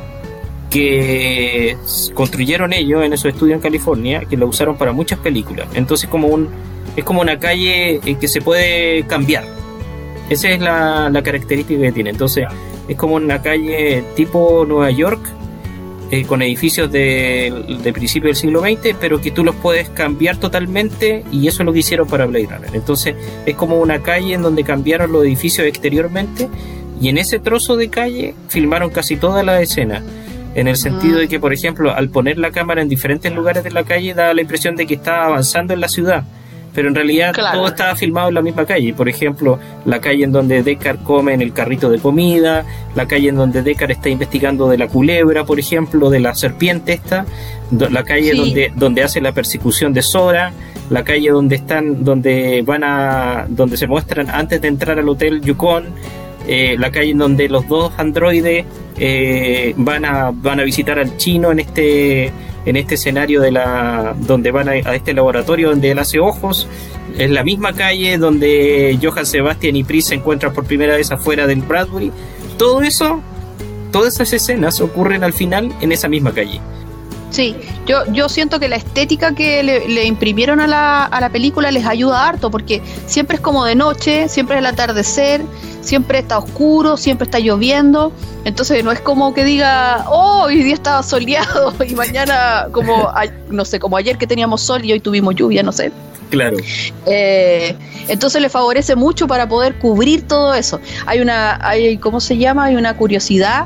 que 0.70 1.78
construyeron 2.14 2.74
ellos 2.74 3.04
en 3.04 3.14
esos 3.14 3.34
estudios 3.34 3.56
en 3.56 3.62
California, 3.62 4.22
que 4.30 4.38
la 4.38 4.46
usaron 4.46 4.78
para 4.78 4.92
muchas 4.92 5.20
películas. 5.20 5.68
Entonces, 5.74 6.10
como 6.10 6.28
un, 6.28 6.50
es 6.96 7.04
como 7.04 7.22
una 7.22 7.40
calle 7.40 8.02
eh, 8.06 8.18
que 8.20 8.28
se 8.28 8.42
puede 8.42 9.04
cambiar. 9.04 9.46
Esa 10.30 10.50
es 10.50 10.60
la, 10.60 11.10
la 11.10 11.24
característica 11.24 11.80
que 11.82 11.92
tiene. 11.92 12.10
Entonces, 12.10 12.46
es 12.88 12.96
como 12.98 13.16
una 13.16 13.42
calle 13.42 14.04
tipo 14.16 14.66
Nueva 14.68 14.92
York, 14.92 15.22
eh, 16.12 16.24
con 16.26 16.42
edificios 16.42 16.92
de, 16.92 17.80
de, 17.84 17.94
principio 17.94 18.28
del 18.28 18.36
siglo 18.36 18.62
XX, 18.62 18.96
pero 19.00 19.20
que 19.22 19.32
tú 19.32 19.44
los 19.44 19.56
puedes 19.56 19.90
cambiar 19.90 20.38
totalmente 20.38 21.24
y 21.32 21.48
eso 21.48 21.64
es 21.64 21.66
lo 21.66 21.74
que 21.74 21.80
hicieron 21.80 22.08
para 22.08 22.26
Blade 22.26 22.48
Runner. 22.48 22.70
Entonces 22.74 23.16
es 23.46 23.56
como 23.56 23.80
una 23.80 24.02
calle 24.04 24.34
en 24.34 24.42
donde 24.42 24.64
cambiaron 24.64 25.12
los 25.12 25.24
edificios 25.24 25.68
exteriormente 25.68 26.48
y 27.02 27.10
en 27.10 27.18
ese 27.18 27.40
trozo 27.40 27.76
de 27.76 27.90
calle 27.90 28.36
filmaron 28.48 28.90
casi 28.90 29.18
toda 29.18 29.44
la 29.44 29.62
escena. 29.62 30.04
En 30.54 30.70
el 30.70 30.78
sentido 30.78 31.20
de 31.20 31.28
que, 31.28 31.38
por 31.38 31.54
ejemplo, 31.54 31.94
al 31.94 32.10
poner 32.10 32.38
la 32.38 32.52
cámara 32.52 32.82
en 32.82 32.88
diferentes 32.88 33.34
lugares 33.34 33.66
de 33.66 33.72
la 33.72 33.84
calle, 33.84 34.14
da 34.14 34.34
la 34.34 34.40
impresión 34.40 34.78
de 34.78 34.88
que 34.88 34.94
está 34.94 35.26
avanzando 35.26 35.74
en 35.74 35.82
la 35.82 35.90
ciudad 35.90 36.24
pero 36.76 36.90
en 36.90 36.96
realidad 36.96 37.34
todo 37.34 37.68
estaba 37.68 37.96
filmado 37.96 38.28
en 38.28 38.36
la 38.36 38.42
misma 38.42 38.66
calle. 38.66 38.94
Por 38.94 39.08
ejemplo, 39.08 39.58
la 39.86 40.02
calle 40.02 40.26
en 40.26 40.34
donde 40.34 40.62
Deckard 40.62 41.02
come 41.04 41.34
en 41.34 41.42
el 41.42 41.54
carrito 41.54 41.90
de 41.90 42.00
comida, 42.00 42.66
la 42.96 43.08
calle 43.08 43.30
en 43.30 43.36
donde 43.36 43.64
Deckard 43.64 43.92
está 43.92 44.10
investigando 44.10 44.68
de 44.68 44.78
la 44.78 44.88
culebra, 44.88 45.46
por 45.46 45.58
ejemplo, 45.58 46.10
de 46.10 46.20
la 46.20 46.36
serpiente 46.36 46.94
esta, 46.94 47.26
la 47.72 48.04
calle 48.04 48.36
donde, 48.36 48.72
donde 48.76 49.04
hace 49.04 49.22
la 49.22 49.32
persecución 49.32 49.94
de 49.94 50.02
Sora, 50.02 50.52
la 50.90 51.04
calle 51.04 51.30
donde 51.30 51.56
están, 51.56 52.04
donde 52.04 52.62
van 52.64 52.84
a, 52.84 53.46
donde 53.48 53.78
se 53.78 53.88
muestran 53.88 54.30
antes 54.30 54.62
de 54.62 54.68
entrar 54.68 55.00
al 55.00 55.08
hotel 55.08 55.42
Yukon, 55.42 55.86
eh, 56.48 56.76
la 56.78 56.92
calle 56.92 57.12
en 57.12 57.18
donde 57.18 57.50
los 57.50 57.68
dos 57.68 57.92
androides 57.98 58.66
eh, 59.00 59.74
van 59.78 60.06
a 60.06 60.32
van 60.32 60.60
a 60.60 60.64
visitar 60.64 61.00
al 61.00 61.18
chino 61.18 61.52
en 61.52 61.60
este 61.60 62.32
en 62.66 62.76
este 62.76 62.96
escenario 62.96 63.42
de 63.42 63.52
la 63.52 64.16
donde 64.18 64.52
van 64.52 64.70
a, 64.70 64.76
este 64.76 65.14
laboratorio 65.14 65.70
donde 65.70 65.92
él 65.92 66.00
hace 66.00 66.20
ojos 66.20 66.68
es 67.18 67.30
la 67.30 67.44
misma 67.44 67.74
calle 67.74 68.18
donde 68.18 68.98
Johann 69.02 69.26
Sebastian 69.26 69.76
y 69.76 69.84
Pris 69.84 70.08
se 70.08 70.16
encuentran 70.16 70.54
por 70.54 70.66
primera 70.66 70.96
vez 70.96 71.12
afuera 71.12 71.48
del 71.48 71.62
Bradbury. 71.62 72.12
Todo 72.58 72.82
eso 72.82 73.22
todas 73.92 74.16
esas 74.16 74.34
escenas 74.34 74.82
ocurren 74.82 75.24
al 75.24 75.34
final 75.34 75.72
en 75.82 75.92
esa 75.92 76.08
misma 76.10 76.34
calle 76.34 76.60
Sí, 77.36 77.54
yo, 77.86 78.06
yo 78.14 78.30
siento 78.30 78.62
que 78.62 78.70
la 78.70 78.78
estética 78.78 79.36
que 79.36 79.62
le, 79.62 80.06
imprimieron 80.06 80.62
a 80.62 80.68
la, 80.68 81.04
a 81.04 81.20
la, 81.20 81.30
película 81.30 81.70
les 81.70 81.86
ayuda 81.86 82.30
harto, 82.30 82.50
porque 82.50 82.82
siempre 83.08 83.36
es 83.36 83.42
como 83.42 83.66
de 83.66 83.76
noche, 83.76 84.30
siempre 84.30 84.56
es 84.56 84.60
el 84.60 84.66
atardecer, 84.68 85.42
siempre 85.82 86.20
está 86.20 86.38
oscuro, 86.38 86.96
siempre 86.96 87.26
está 87.26 87.40
lloviendo, 87.40 88.14
entonces 88.46 88.86
no 88.86 88.92
es 88.94 89.02
como 89.02 89.34
que 89.34 89.44
diga, 89.44 90.06
oh, 90.08 90.44
hoy 90.44 90.64
día 90.64 90.76
estaba 90.76 91.04
soleado 91.04 91.74
y 91.86 91.94
mañana 91.94 92.70
como, 92.72 93.12
no 93.50 93.66
sé, 93.66 93.80
como 93.80 93.98
ayer 93.98 94.18
que 94.18 94.28
teníamos 94.28 94.62
sol 94.62 94.86
y 94.86 94.94
hoy 94.94 95.02
tuvimos 95.02 95.36
lluvia, 95.36 95.62
no 95.62 95.74
sé. 95.74 95.92
Claro. 96.30 96.56
Eh, 97.06 97.76
entonces 98.08 98.42
le 98.42 98.48
favorece 98.48 98.96
mucho 98.96 99.28
para 99.28 99.50
poder 99.50 99.76
cubrir 99.76 100.26
todo 100.26 100.54
eso. 100.54 100.80
Hay 101.06 101.20
una, 101.20 101.60
hay, 101.62 101.98
¿cómo 101.98 102.22
se 102.22 102.38
llama? 102.38 102.64
Hay 102.64 102.78
una 102.78 102.96
curiosidad 102.96 103.66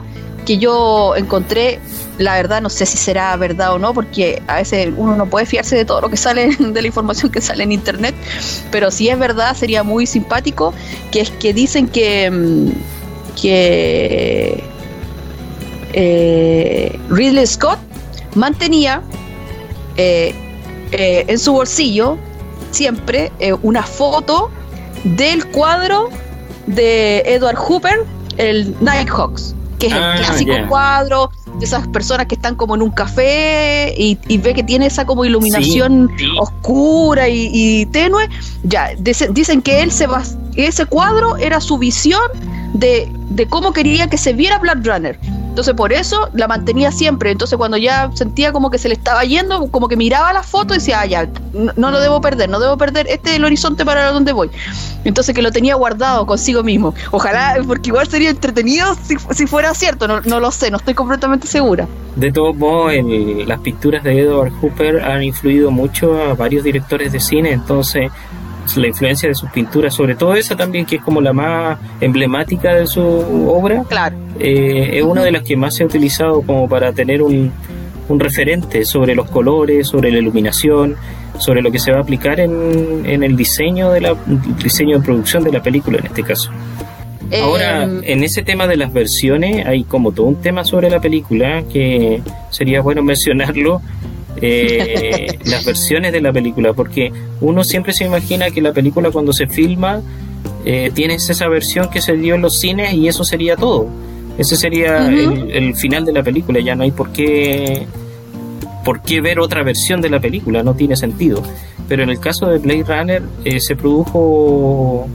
que 0.50 0.58
yo 0.58 1.16
encontré, 1.16 1.80
la 2.18 2.34
verdad 2.34 2.60
no 2.60 2.72
sé 2.72 2.88
si 2.88 2.98
será 2.98 3.36
verdad 3.36 3.72
o 3.72 3.78
no, 3.78 3.94
porque 3.94 4.42
a 4.48 4.56
veces 4.56 4.92
uno 4.98 5.16
no 5.16 5.28
puede 5.28 5.46
fiarse 5.46 5.76
de 5.76 5.86
todo 5.86 6.02
lo 6.02 6.10
que 6.10 6.18
sale, 6.18 6.56
de 6.60 6.82
la 6.82 6.88
información 6.88 7.32
que 7.32 7.40
sale 7.40 7.64
en 7.64 7.72
internet, 7.72 8.16
pero 8.72 8.90
si 8.90 9.10
es 9.10 9.20
verdad 9.20 9.56
sería 9.56 9.84
muy 9.84 10.08
simpático, 10.08 10.74
que 11.12 11.22
es 11.22 11.30
que 11.30 11.54
dicen 11.54 11.88
que, 11.88 12.32
mm, 12.32 12.72
que 13.40 14.64
eh, 15.94 17.00
Ridley 17.10 17.46
Scott 17.46 17.78
mantenía 18.34 19.04
eh, 19.98 20.34
eh, 20.92 21.26
en 21.28 21.38
su 21.38 21.54
bolsillo 21.54 22.18
siempre 22.72 23.32
una 23.62 23.84
foto 23.84 24.50
del 25.04 25.46
cuadro 25.46 26.10
de 26.66 27.20
Edward 27.20 27.58
Hooper, 27.58 28.04
el 28.38 28.76
Nighthawks, 28.82 29.54
que 29.80 29.88
es 29.88 29.94
el 29.94 30.04
Ah, 30.04 30.16
clásico 30.18 30.54
cuadro 30.68 31.32
de 31.58 31.66
esas 31.66 31.88
personas 31.88 32.28
que 32.28 32.36
están 32.36 32.56
como 32.56 32.76
en 32.76 32.82
un 32.82 32.92
café 32.92 33.94
y, 33.98 34.18
y 34.28 34.38
ve 34.38 34.54
que 34.54 34.64
tiene 34.64 34.86
esa 34.86 35.06
como 35.06 35.26
iluminación 35.26 36.12
Sí, 36.18 36.26
sí. 36.26 36.32
oscura 36.40 37.28
y, 37.30 37.50
y 37.54 37.86
tenue. 37.88 38.28
Ya, 38.64 38.90
dice- 39.00 39.30
dicen 39.32 39.62
que 39.62 39.82
él 39.82 39.92
se 39.92 40.06
va, 40.08 40.22
ese 40.56 40.86
cuadro 40.86 41.38
era 41.38 41.60
su 41.62 41.78
visión 41.78 42.22
de, 42.74 43.10
de 43.30 43.48
cómo 43.48 43.74
quería 43.74 44.08
que 44.10 44.18
se 44.18 44.34
viera 44.34 44.58
Blade 44.60 44.82
Runner. 44.90 45.20
Entonces 45.50 45.74
por 45.74 45.92
eso 45.92 46.30
la 46.34 46.48
mantenía 46.48 46.92
siempre. 46.92 47.32
Entonces 47.32 47.58
cuando 47.58 47.78
ya 47.78 48.10
sentía 48.14 48.52
como 48.52 48.70
que 48.70 48.78
se 48.78 48.88
le 48.88 48.94
estaba 48.94 49.24
yendo, 49.24 49.68
como 49.68 49.88
que 49.88 49.98
miraba 49.98 50.32
la 50.32 50.44
foto 50.44 50.74
y 50.74 50.78
decía, 50.78 51.02
ah, 51.02 51.06
ya, 51.06 51.30
no, 51.54 51.92
lo 51.92 52.00
debo 52.00 52.22
perder, 52.22 52.50
no 52.50 52.60
debo 52.60 52.78
perder, 52.78 53.08
este 53.10 53.32
es 53.32 53.36
el 53.38 53.46
horizonte 53.46 53.86
para 53.86 54.12
donde 54.12 54.32
voy. 54.32 54.50
Entonces 55.04 55.36
que 55.36 55.42
lo 55.42 55.52
tenía 55.52 55.76
guardado 55.76 56.26
consigo 56.26 56.64
mismo. 56.64 56.94
Ojalá, 57.12 57.58
porque 57.68 57.90
igual 57.90 58.08
sería 58.08 58.30
entretenido 58.30 58.96
si, 59.04 59.16
si 59.32 59.48
fuera 59.48 59.74
cierto, 59.74 60.08
no, 60.08 60.22
no 60.22 60.40
lo 60.40 60.52
sé, 60.52 60.72
no 60.72 60.78
estoy 60.78 60.94
completamente 60.94 61.48
segura. 61.48 61.88
De 62.16 62.32
todos 62.32 62.56
modos, 62.56 62.94
las 63.46 63.60
pinturas 63.60 64.04
de 64.04 64.20
Edward 64.20 64.52
Hooper 64.62 65.02
han 65.02 65.24
influido 65.24 65.72
mucho 65.72 66.22
a 66.22 66.36
varios 66.36 66.64
directores 66.64 67.12
de 67.12 67.20
cine, 67.20 67.52
entonces 67.52 68.12
la 68.76 68.88
influencia 68.88 69.28
de 69.30 69.36
sus 69.36 69.50
pinturas, 69.52 69.94
sobre 69.94 70.16
todo 70.16 70.36
esa 70.36 70.56
también, 70.56 70.86
que 70.86 70.98
es 70.98 71.02
como 71.02 71.22
la 71.22 71.34
más 71.34 71.78
emblemática 72.02 72.74
de 72.76 72.86
su 72.88 73.02
obra, 73.02 73.84
Claro. 73.90 74.16
eh, 74.40 74.92
es 74.94 75.04
una 75.04 75.24
de 75.24 75.32
las 75.32 75.44
que 75.44 75.56
más 75.56 75.76
se 75.76 75.84
ha 75.84 75.86
utilizado 75.86 76.42
como 76.42 76.68
para 76.70 76.92
tener 76.94 77.22
un, 77.22 77.52
un 78.08 78.20
referente 78.20 78.86
sobre 78.86 79.16
los 79.16 79.30
colores, 79.30 79.88
sobre 79.88 80.12
la 80.12 80.20
iluminación, 80.20 80.96
sobre 81.38 81.62
lo 81.62 81.72
que 81.72 81.80
se 81.80 81.92
va 81.92 82.00
a 82.00 82.02
aplicar 82.02 82.40
en, 82.40 83.04
en 83.06 83.24
el 83.24 83.36
diseño 83.38 83.92
de 83.92 84.02
la 84.02 84.16
diseño 84.62 85.00
de 85.00 85.06
producción 85.06 85.44
de 85.44 85.52
la 85.52 85.64
película 85.64 85.98
en 86.00 86.06
este 86.08 86.24
caso. 86.24 86.52
Ahora, 87.42 87.84
Em, 87.84 88.02
en 88.06 88.24
ese 88.24 88.42
tema 88.42 88.66
de 88.68 88.76
las 88.76 88.92
versiones, 88.92 89.66
hay 89.66 89.84
como 89.84 90.12
todo 90.12 90.26
un 90.26 90.42
tema 90.42 90.64
sobre 90.66 90.90
la 90.90 91.00
película 91.00 91.64
que 91.72 92.22
sería 92.50 92.82
bueno 92.82 93.04
mencionarlo. 93.14 93.82
Eh, 94.38 95.38
las 95.46 95.66
versiones 95.66 96.12
de 96.12 96.22
la 96.22 96.32
película, 96.32 96.74
porque 96.74 97.12
uno 97.42 97.64
siempre 97.64 97.94
se 97.94 98.06
imagina 98.06 98.50
que 98.52 98.62
la 98.62 98.74
película 98.74 99.12
cuando 99.12 99.34
se 99.34 99.48
filma 99.48 100.02
eh, 100.66 100.92
tienes 100.94 101.30
esa 101.30 101.48
versión 101.48 101.90
que 101.90 102.02
se 102.02 102.16
dio 102.16 102.36
en 102.36 102.42
los 102.42 102.60
cines 102.60 102.94
y 102.94 103.08
eso 103.08 103.24
sería 103.24 103.56
todo. 103.56 103.88
Ese 104.38 104.56
sería 104.56 105.10
el 105.10 105.76
final 105.76 106.06
de 106.06 106.14
la 106.14 106.24
película, 106.24 106.62
ya 106.62 106.74
no 106.74 106.84
hay 106.84 106.92
por 106.92 107.12
qué, 107.12 107.86
por 108.86 109.02
qué 109.02 109.20
ver 109.20 109.40
otra 109.40 109.64
versión 109.64 110.00
de 110.00 110.10
la 110.10 110.22
película, 110.22 110.64
no 110.64 110.76
tiene 110.76 110.96
sentido. 110.96 111.44
Pero 111.90 112.04
en 112.04 112.10
el 112.10 112.20
caso 112.20 112.46
de 112.46 112.60
Blade 112.60 112.84
Runner 112.84 113.24
eh, 113.44 113.60
se 113.60 113.76
produjo 113.76 115.08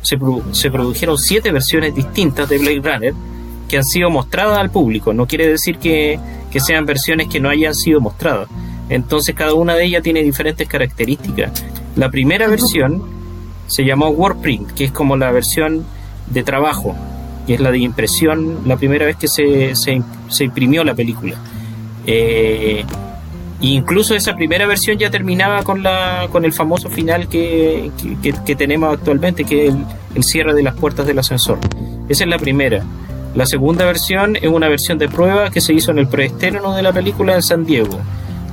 se, 0.00 0.18
produ- 0.18 0.52
se 0.52 0.70
produjeron 0.70 1.18
siete 1.18 1.50
versiones 1.50 1.94
distintas 1.94 2.48
de 2.48 2.58
Blade 2.58 2.80
Runner 2.82 3.14
que 3.68 3.76
han 3.78 3.84
sido 3.84 4.08
mostradas 4.10 4.58
al 4.58 4.70
público. 4.70 5.12
No 5.12 5.26
quiere 5.26 5.46
decir 5.48 5.76
que, 5.78 6.18
que 6.54 6.60
sean 6.60 6.86
versiones 6.86 7.26
que 7.26 7.40
no 7.40 7.48
hayan 7.50 7.74
sido 7.74 8.00
mostradas. 8.00 8.48
Entonces 8.88 9.34
cada 9.34 9.54
una 9.54 9.74
de 9.74 9.84
ellas 9.86 10.04
tiene 10.04 10.22
diferentes 10.22 10.68
características. 10.68 11.64
La 11.96 12.10
primera 12.10 12.46
versión 12.46 13.02
se 13.66 13.84
llamó 13.84 14.08
Warprint, 14.10 14.70
que 14.70 14.84
es 14.84 14.92
como 14.92 15.16
la 15.16 15.32
versión 15.32 15.84
de 16.30 16.44
trabajo, 16.44 16.94
que 17.46 17.54
es 17.54 17.60
la 17.60 17.72
de 17.72 17.78
impresión, 17.78 18.60
la 18.66 18.76
primera 18.76 19.04
vez 19.04 19.16
que 19.16 19.26
se, 19.26 19.74
se, 19.74 20.44
imprimió 20.44 20.84
la 20.84 20.94
película. 20.94 21.34
Eh, 22.06 22.84
incluso 23.60 24.14
esa 24.14 24.36
primera 24.36 24.66
versión 24.66 24.96
ya 24.96 25.10
terminaba 25.10 25.64
con 25.64 25.82
la 25.82 26.28
con 26.30 26.44
el 26.44 26.52
famoso 26.52 26.88
final 26.88 27.28
que- 27.28 27.90
que 28.46 28.54
tenemos 28.54 28.94
actualmente, 28.94 29.44
que 29.44 29.66
es 29.66 29.74
el, 29.74 29.84
el 30.14 30.22
cierre 30.22 30.54
de 30.54 30.62
las 30.62 30.74
puertas 30.76 31.04
del 31.06 31.18
ascensor. 31.18 31.58
Esa 32.08 32.22
es 32.24 32.30
la 32.30 32.38
primera. 32.38 32.84
La 33.34 33.46
segunda 33.46 33.84
versión 33.84 34.36
es 34.36 34.46
una 34.46 34.68
versión 34.68 34.98
de 34.98 35.08
prueba 35.08 35.50
que 35.50 35.60
se 35.60 35.72
hizo 35.72 35.90
en 35.90 35.98
el 35.98 36.06
preestreno 36.06 36.74
de 36.74 36.82
la 36.82 36.92
película 36.92 37.34
en 37.34 37.42
San 37.42 37.66
Diego. 37.66 37.98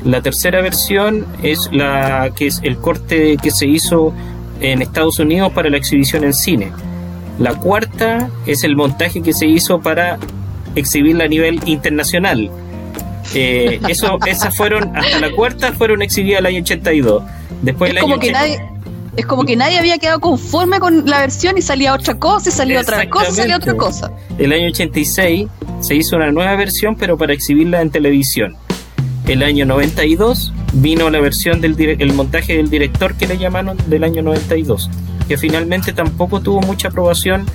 La 0.04 0.22
tercera 0.22 0.62
versión 0.62 1.28
es 1.44 1.70
la 1.72 2.32
que 2.36 2.48
es 2.48 2.60
el 2.64 2.78
corte 2.78 3.38
que 3.38 3.52
se 3.52 3.68
hizo 3.68 4.12
en 4.60 4.82
Estados 4.82 5.20
Unidos 5.20 5.52
para 5.54 5.70
la 5.70 5.78
exhibición 5.78 6.24
en 6.24 6.34
cine. 6.34 6.72
La 7.38 7.54
cuarta 7.54 8.30
es 8.48 8.64
el 8.64 8.76
montaje 8.76 9.22
que 9.22 9.34
se 9.34 9.46
hizo 9.46 9.80
para 9.82 10.18
exhibirla 10.76 11.26
a 11.26 11.28
nivel 11.28 11.60
internacional. 11.66 12.50
Eh, 13.36 13.80
eso, 13.88 14.18
esas 14.26 14.58
fueron, 14.58 14.96
hasta 14.96 15.20
la 15.20 15.32
cuarta 15.32 15.74
fueron 15.74 16.02
exhibidas 16.02 16.40
el 16.40 16.48
año 16.48 16.62
82. 16.62 17.24
Después 17.62 17.92
es 17.92 17.98
el 17.98 18.02
como 18.02 18.16
año 18.16 18.22
que 18.22 18.30
80 18.30 18.40
nadie 18.40 18.71
es 19.16 19.26
como 19.26 19.44
que 19.44 19.56
nadie 19.56 19.78
había 19.78 19.98
quedado 19.98 20.20
conforme 20.20 20.80
con 20.80 21.06
la 21.06 21.20
versión 21.20 21.58
y 21.58 21.62
salía 21.62 21.94
otra 21.94 22.18
cosa 22.18 22.50
y 22.50 22.52
salía 22.52 22.82
otra 22.82 23.10
cosa 23.10 23.32
y 23.32 23.34
salía 23.34 23.58
otra 23.58 23.76
cosa 23.76 24.12
El 24.38 24.54
año 24.54 24.68
86 24.68 25.48
se 25.82 25.96
hizo 25.96 26.16
una 26.16 26.32
nueva 26.32 26.56
versión, 26.56 26.96
pero 26.96 27.18
para 27.18 27.34
exhibirla 27.34 27.82
en 27.82 27.90
televisión. 27.90 28.56
El 29.28 29.44
año 29.44 29.66
92 29.66 30.54
vino 30.74 31.10
la 31.10 31.20
versión 31.20 31.60
del 31.62 31.80
el 31.80 32.14
montaje 32.14 32.58
del 32.58 32.70
director 32.70 33.16
que 33.16 33.28
le 33.28 33.38
llamaron 33.38 33.78
del 33.88 34.04
año 34.04 34.22
92, 34.22 34.90
que 35.28 35.38
finalmente 35.38 35.94
tampoco 35.94 36.42
tuvo 36.42 36.62
mucha 36.62 36.90
aprobación 36.90 37.46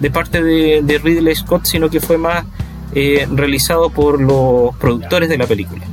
de 0.00 0.10
parte 0.10 0.42
de, 0.42 0.82
de 0.82 0.98
Ridley 0.98 1.34
Scott, 1.34 1.64
sino 1.64 1.90
que 1.90 2.00
fue 2.00 2.18
más 2.18 2.44
eh, 2.94 3.26
realizado 3.32 3.90
por 3.90 4.20
los 4.20 4.76
productores 4.76 5.28
de 5.28 5.38
la 5.38 5.46
película. 5.46 5.84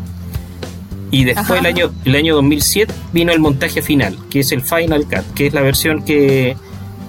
Y 1.12 1.24
después 1.24 1.50
Ajá. 1.50 1.60
el 1.60 1.66
año, 1.66 1.92
el 2.06 2.16
año 2.16 2.36
2007 2.36 2.94
vino 3.14 3.32
el 3.32 3.40
montaje 3.40 3.82
final, 3.82 4.18
que 4.30 4.42
es 4.42 4.52
el 4.52 4.62
Final 4.62 5.06
Cut, 5.06 5.34
que 5.34 5.48
es 5.48 5.54
la 5.54 5.62
versión 5.62 6.04
que, 6.04 6.56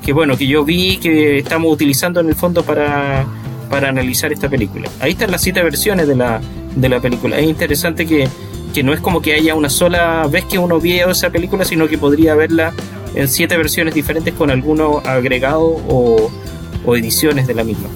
que 0.05 0.13
bueno, 0.13 0.37
que 0.37 0.47
yo 0.47 0.65
vi 0.65 0.97
que 0.97 1.39
estamos 1.39 1.73
utilizando 1.73 2.21
en 2.21 2.29
el 2.29 2.35
fondo 2.35 2.63
para, 2.63 3.27
para 3.69 3.89
analizar 3.91 4.33
esta 4.33 4.49
película. 4.49 4.89
Ahí 5.01 5.13
están 5.13 5.31
las 5.31 5.43
siete 5.43 5.63
versiones 5.63 6.09
de 6.09 6.17
la, 6.17 6.41
de 6.75 6.89
la 6.89 7.01
película. 7.01 7.39
Es 7.39 7.47
interesante 7.47 8.07
que, 8.07 8.27
que 8.73 8.83
no 8.83 8.95
es 8.95 9.01
como 9.01 9.21
que 9.21 9.35
haya 9.35 9.55
una 9.55 9.69
sola 9.69 10.27
vez 10.31 10.45
que 10.47 10.59
uno 10.59 10.81
vea 10.81 11.11
esa 11.11 11.31
película, 11.31 11.65
sino 11.65 11.87
que 11.87 11.99
podría 11.99 12.35
verla 12.35 12.73
en 13.15 13.29
siete 13.29 13.57
versiones 13.57 13.95
diferentes 13.95 14.33
con 14.35 14.51
algunos 14.51 15.05
agregados 15.05 15.81
o, 15.89 16.31
o 16.87 16.97
ediciones 16.97 17.47
de 17.47 17.55
la 17.55 17.65
misma. 17.65 17.89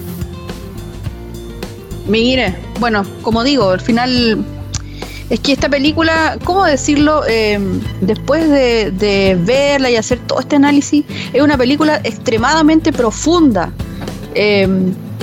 Mire, 2.07 2.55
bueno, 2.79 3.03
como 3.23 3.43
digo, 3.43 3.71
al 3.71 3.81
final 3.81 4.45
es 5.29 5.39
que 5.39 5.53
esta 5.53 5.69
película, 5.69 6.37
¿cómo 6.43 6.63
decirlo? 6.65 7.23
Eh, 7.27 7.59
después 8.01 8.49
de, 8.49 9.37
verla 9.39 9.89
y 9.89 9.95
hacer 9.95 10.19
todo 10.19 10.39
este 10.39 10.55
análisis, 10.55 11.05
es 11.33 11.41
una 11.41 11.57
película 11.57 11.99
extremadamente 12.03 12.91
profunda, 12.93 13.71
eh, 14.33 14.67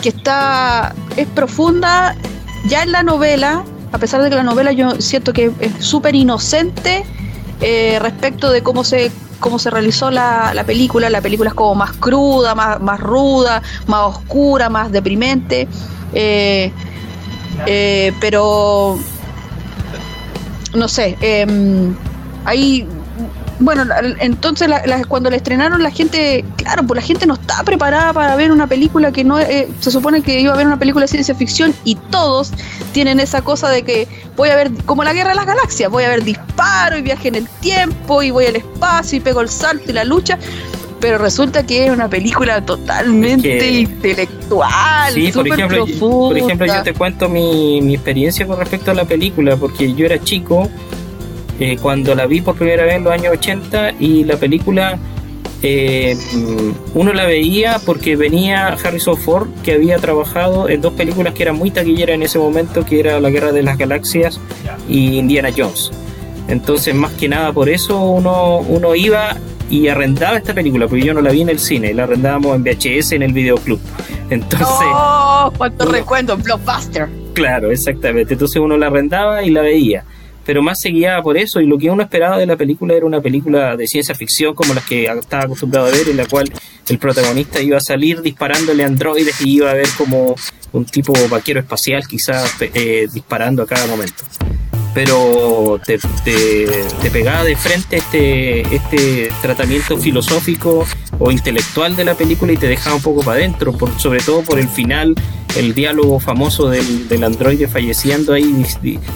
que 0.01 0.09
está, 0.09 0.95
es 1.17 1.27
profunda 1.29 2.17
ya 2.67 2.83
en 2.83 2.93
la 2.93 3.03
novela, 3.03 3.65
a 3.93 3.99
pesar 3.99 4.23
de 4.23 4.31
que 4.31 4.37
la 4.37 4.43
novela 4.43 4.73
yo 4.73 5.01
siento 5.01 5.33
que 5.33 5.53
es 5.61 5.85
súper 5.85 6.15
inocente 6.15 7.05
eh, 7.61 7.99
respecto 8.01 8.51
de 8.51 8.63
cómo 8.63 8.85
se 8.85 9.13
cómo 9.39 9.59
se 9.59 9.71
realizó 9.71 10.11
la, 10.11 10.55
la 10.55 10.65
película, 10.65 11.11
la 11.11 11.21
película 11.21 11.51
es 11.51 11.55
como 11.55 11.75
más 11.75 11.93
cruda, 11.93 12.55
más, 12.55 12.81
más 12.81 13.01
ruda, 13.01 13.61
más 13.89 14.17
oscura, 14.17 14.71
más 14.71 14.91
deprimente. 14.93 15.69
Eh, 16.15 16.73
eh, 17.67 18.13
pero 18.21 18.99
no 20.75 20.89
sé, 20.89 21.17
eh, 21.21 21.47
ahí, 22.45 22.87
bueno, 23.61 23.85
entonces 24.21 24.69
la- 24.69 24.85
la- 24.87 25.05
cuando 25.05 25.31
la 25.31 25.37
estrenaron 25.37 25.83
la 25.83 25.91
gente, 25.91 26.45
claro, 26.57 26.83
pues 26.85 27.01
la 27.01 27.07
gente 27.07 27.27
no 27.27 27.35
está 27.35 27.63
preparada 27.63 28.13
para 28.13 28.35
ver 28.35 28.51
una 28.51 28.67
película 28.67 29.13
que 29.13 29.23
no 29.23 29.39
eh, 29.39 29.69
se 29.81 29.91
supone 29.91 30.23
que 30.23 30.41
iba 30.41 30.53
a 30.53 30.57
ver 30.57 30.67
una 30.67 30.79
película 30.79 31.05
de 31.05 31.09
ciencia 31.09 31.35
ficción 31.35 31.73
y 31.85 31.95
todos 31.95 32.51
tienen 32.93 33.21
esa 33.21 33.43
cosa 33.43 33.69
de 33.69 33.83
que 33.83 34.09
voy 34.37 34.49
a 34.49 34.57
ver 34.57 34.73
como 34.87 35.05
la 35.05 35.13
guerra 35.13 35.31
de 35.31 35.37
las 35.37 35.47
galaxias, 35.47 35.91
voy 35.91 36.05
a 36.05 36.09
ver 36.09 36.25
disparo 36.25 36.97
y 36.99 37.03
viaje 37.03 37.29
en 37.29 37.37
el 37.37 37.49
tiempo 37.61 38.23
y 38.23 38.31
voy 38.33 38.47
al 38.47 38.57
espacio 38.57 39.19
y 39.19 39.21
pego 39.21 39.41
el 39.43 39.49
salto 39.49 39.91
y 39.91 39.93
la 39.93 40.05
lucha. 40.05 40.39
Pero 41.03 41.19
resulta 41.19 41.67
que 41.67 41.85
es 41.85 41.91
una 41.91 42.09
película 42.09 42.65
totalmente 42.65 43.57
Es 43.59 43.63
que- 43.65 43.71
intelectual, 43.81 45.13
Sí, 45.13 45.31
por 45.33 45.47
ejemplo, 45.49 45.85
yo- 45.87 45.99
por 45.99 46.39
ejemplo, 46.39 46.67
yo 46.67 46.83
te 46.83 46.95
cuento 46.95 47.29
mi, 47.29 47.81
mi 47.83 47.95
experiencia 47.95 48.47
con 48.47 48.57
respecto 48.59 48.93
a 48.93 48.95
la 48.95 49.05
película, 49.05 49.57
porque 49.57 49.93
yo 49.93 50.07
era 50.07 50.19
chico 50.23 50.71
eh, 51.61 51.77
cuando 51.83 52.15
la 52.15 52.27
vi 52.27 52.41
por 52.41 52.55
primera 52.57 52.85
vez 52.85 52.95
en 52.95 53.05
los 53.05 53.13
años 53.13 53.35
80 53.35 53.93
y 54.01 54.25
la 54.25 54.37
película 54.37 54.99
eh, 55.65 56.17
uno 56.95 57.13
la 57.13 57.25
veía 57.27 57.79
porque 57.87 58.17
venía 58.17 58.69
Harrison 58.69 59.17
Ford, 59.17 59.49
que 59.63 59.73
había 59.73 59.99
trabajado 59.99 60.69
en 60.69 60.81
dos 60.81 60.93
películas 60.95 61.35
que 61.35 61.43
eran 61.45 61.57
muy 61.57 61.71
taquilleras 61.71 62.15
en 62.15 62.23
ese 62.23 62.39
momento, 62.39 62.85
que 62.85 62.99
era 63.01 63.21
La 63.21 63.31
Guerra 63.31 63.53
de 63.53 63.63
las 63.63 63.77
Galaxias 63.79 64.41
y 64.89 65.19
Indiana 65.19 65.51
Jones. 65.57 65.91
Entonces, 66.49 66.95
más 66.95 67.13
que 67.13 67.29
nada 67.29 67.53
por 67.53 67.69
eso 67.69 68.01
uno, 68.01 68.59
uno 68.59 68.95
iba 68.97 69.37
y 69.73 69.89
arrendaba 69.89 70.37
esta 70.37 70.53
película, 70.53 70.87
porque 70.87 71.03
yo 71.03 71.15
no 71.15 71.23
la 71.23 71.31
vi 71.31 71.41
en 71.41 71.49
el 71.49 71.59
cine, 71.59 71.95
la 71.95 72.03
arrendábamos 72.03 72.55
en 72.55 72.63
VHS 72.63 73.13
en 73.13 73.23
el 73.23 73.33
videoclub. 73.33 73.81
Entonces. 74.31 74.69
¡Oh! 74.69 75.51
¡Cuánto 75.57 75.87
recuerdo! 75.87 76.37
Blockbuster. 76.37 77.09
Claro, 77.33 77.71
exactamente. 77.71 78.35
Entonces 78.35 78.61
uno 78.61 78.77
la 78.77 78.89
arrendaba 78.89 79.43
y 79.43 79.51
la 79.51 79.63
veía 79.63 80.05
pero 80.45 80.61
más 80.61 80.81
se 80.81 80.89
guiaba 80.89 81.23
por 81.23 81.37
eso 81.37 81.61
y 81.61 81.67
lo 81.67 81.79
que 81.79 81.89
uno 81.89 82.03
esperaba 82.03 82.37
de 82.37 82.47
la 82.47 82.57
película 82.57 82.95
era 82.95 83.07
una 83.07 83.21
película 83.21 83.77
de 83.77 83.87
ciencia 83.87 84.13
ficción 84.13 84.55
como 84.55 84.75
las 84.75 84.85
que 84.85 85.05
estaba 85.05 85.45
acostumbrado 85.45 85.87
a 85.87 85.91
ver 85.91 86.09
en 86.09 86.17
la 86.17 86.27
cual 86.27 86.53
el 86.89 86.99
protagonista 86.99 87.61
iba 87.61 87.77
a 87.77 87.81
salir 87.81 88.21
disparándole 88.23 88.85
androides 88.85 89.41
y 89.41 89.59
iba 89.59 89.71
a 89.71 89.75
ver 89.75 89.87
como 89.97 90.35
un 90.73 90.85
tipo 90.85 91.13
vaquero 91.31 91.61
espacial 91.61 92.09
quizás 92.09 92.57
eh, 92.61 93.07
disparando 93.13 93.63
a 93.63 93.67
cada 93.67 93.87
momento 93.87 94.25
pero 94.95 95.81
te, 95.85 95.99
te, 96.25 97.11
pegaba 97.11 97.45
de 97.45 97.57
frente 97.57 97.97
este, 97.97 98.61
este 98.75 99.33
tratamiento 99.41 99.97
filosófico 99.97 100.87
o 101.19 101.31
intelectual 101.31 101.97
de 101.97 102.05
la 102.05 102.15
película 102.15 102.53
y 102.53 102.57
te 102.57 102.69
dejaba 102.69 102.97
un 102.97 103.03
poco 103.03 103.23
para 103.23 103.39
adentro, 103.39 103.75
sobre 103.97 104.21
todo 104.21 104.43
por 104.43 104.59
el 104.59 104.69
final, 104.69 105.15
el 105.57 105.75
diálogo 105.75 106.21
famoso 106.21 106.69
del, 106.69 107.09
del 107.09 107.25
androide 107.25 107.69
falleciendo 107.69 108.35
ahí, 108.35 108.65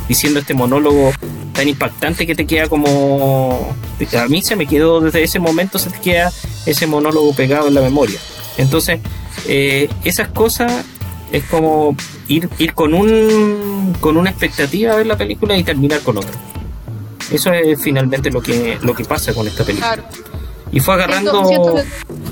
diciendo 0.09 0.41
este 0.41 0.55
monólogo 0.55 1.12
tan 1.53 1.68
impactante 1.68 2.27
que 2.27 2.35
te 2.35 2.47
queda 2.47 2.68
como... 2.68 3.74
A 4.18 4.29
mí 4.29 4.43
se 4.43 4.57
me 4.57 4.66
quedó 4.66 5.01
desde 5.01 5.22
ese 5.22 5.39
momento, 5.39 5.79
se 5.79 5.91
te 5.91 5.99
queda 5.99 6.31
ese 6.66 6.87
monólogo 6.87 7.35
pegado 7.35 7.68
en 7.68 7.74
la 7.74 7.81
memoria. 7.81 8.18
Entonces, 8.59 9.01
eh, 9.47 9.89
esas 10.05 10.29
cosas 10.29 10.85
es 11.33 11.45
como 11.45 11.97
ir, 12.29 12.49
ir 12.59 12.74
con 12.74 12.95
un 12.95 13.95
con 14.01 14.16
una 14.16 14.31
expectativa 14.31 14.93
a 14.93 14.97
ver 14.97 15.07
la 15.07 15.16
película 15.16 15.57
y 15.57 15.64
terminar 15.64 16.01
con 16.01 16.18
otra. 16.18 16.33
Eso 17.31 17.53
es 17.53 17.81
finalmente 17.81 18.31
lo 18.31 18.41
que 18.41 18.79
lo 18.83 18.95
que 18.95 19.05
pasa 19.05 19.35
con 19.35 19.47
esta 19.47 19.64
película. 19.64 20.05
Y 20.72 20.81
fue 20.81 20.95
agarrando 20.95 21.77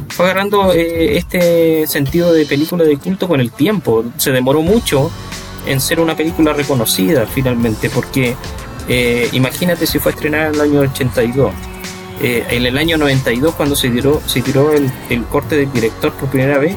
fue 0.09 0.27
agarrando 0.27 0.73
eh, 0.73 1.17
este 1.17 1.87
sentido 1.87 2.33
de 2.33 2.47
película 2.47 2.85
de 2.85 2.97
culto 2.97 3.29
con 3.29 3.41
el 3.41 3.51
tiempo. 3.51 4.05
Se 4.17 4.31
demoró 4.31 4.63
mucho 4.63 5.11
en 5.67 5.81
ser 5.81 6.01
una 6.01 6.17
película 6.17 6.53
reconocida 6.53 7.27
finalmente, 7.27 7.91
porque 7.91 8.37
eh, 8.89 9.29
imagínate 9.33 9.87
si 9.87 9.99
fue 9.99 10.13
estrenada 10.13 10.49
en 10.49 10.55
el 10.55 10.61
año 10.61 10.81
82. 10.81 11.53
Eh, 12.23 12.45
en 12.51 12.65
el 12.65 12.79
año 12.79 12.97
92 12.97 13.55
cuando 13.55 13.75
se 13.75 13.91
tiró, 13.91 14.21
se 14.27 14.41
tiró 14.41 14.73
el, 14.73 14.91
el 15.11 15.25
corte 15.25 15.57
del 15.57 15.73
director 15.73 16.13
por 16.13 16.29
primera 16.29 16.59
vez, 16.59 16.77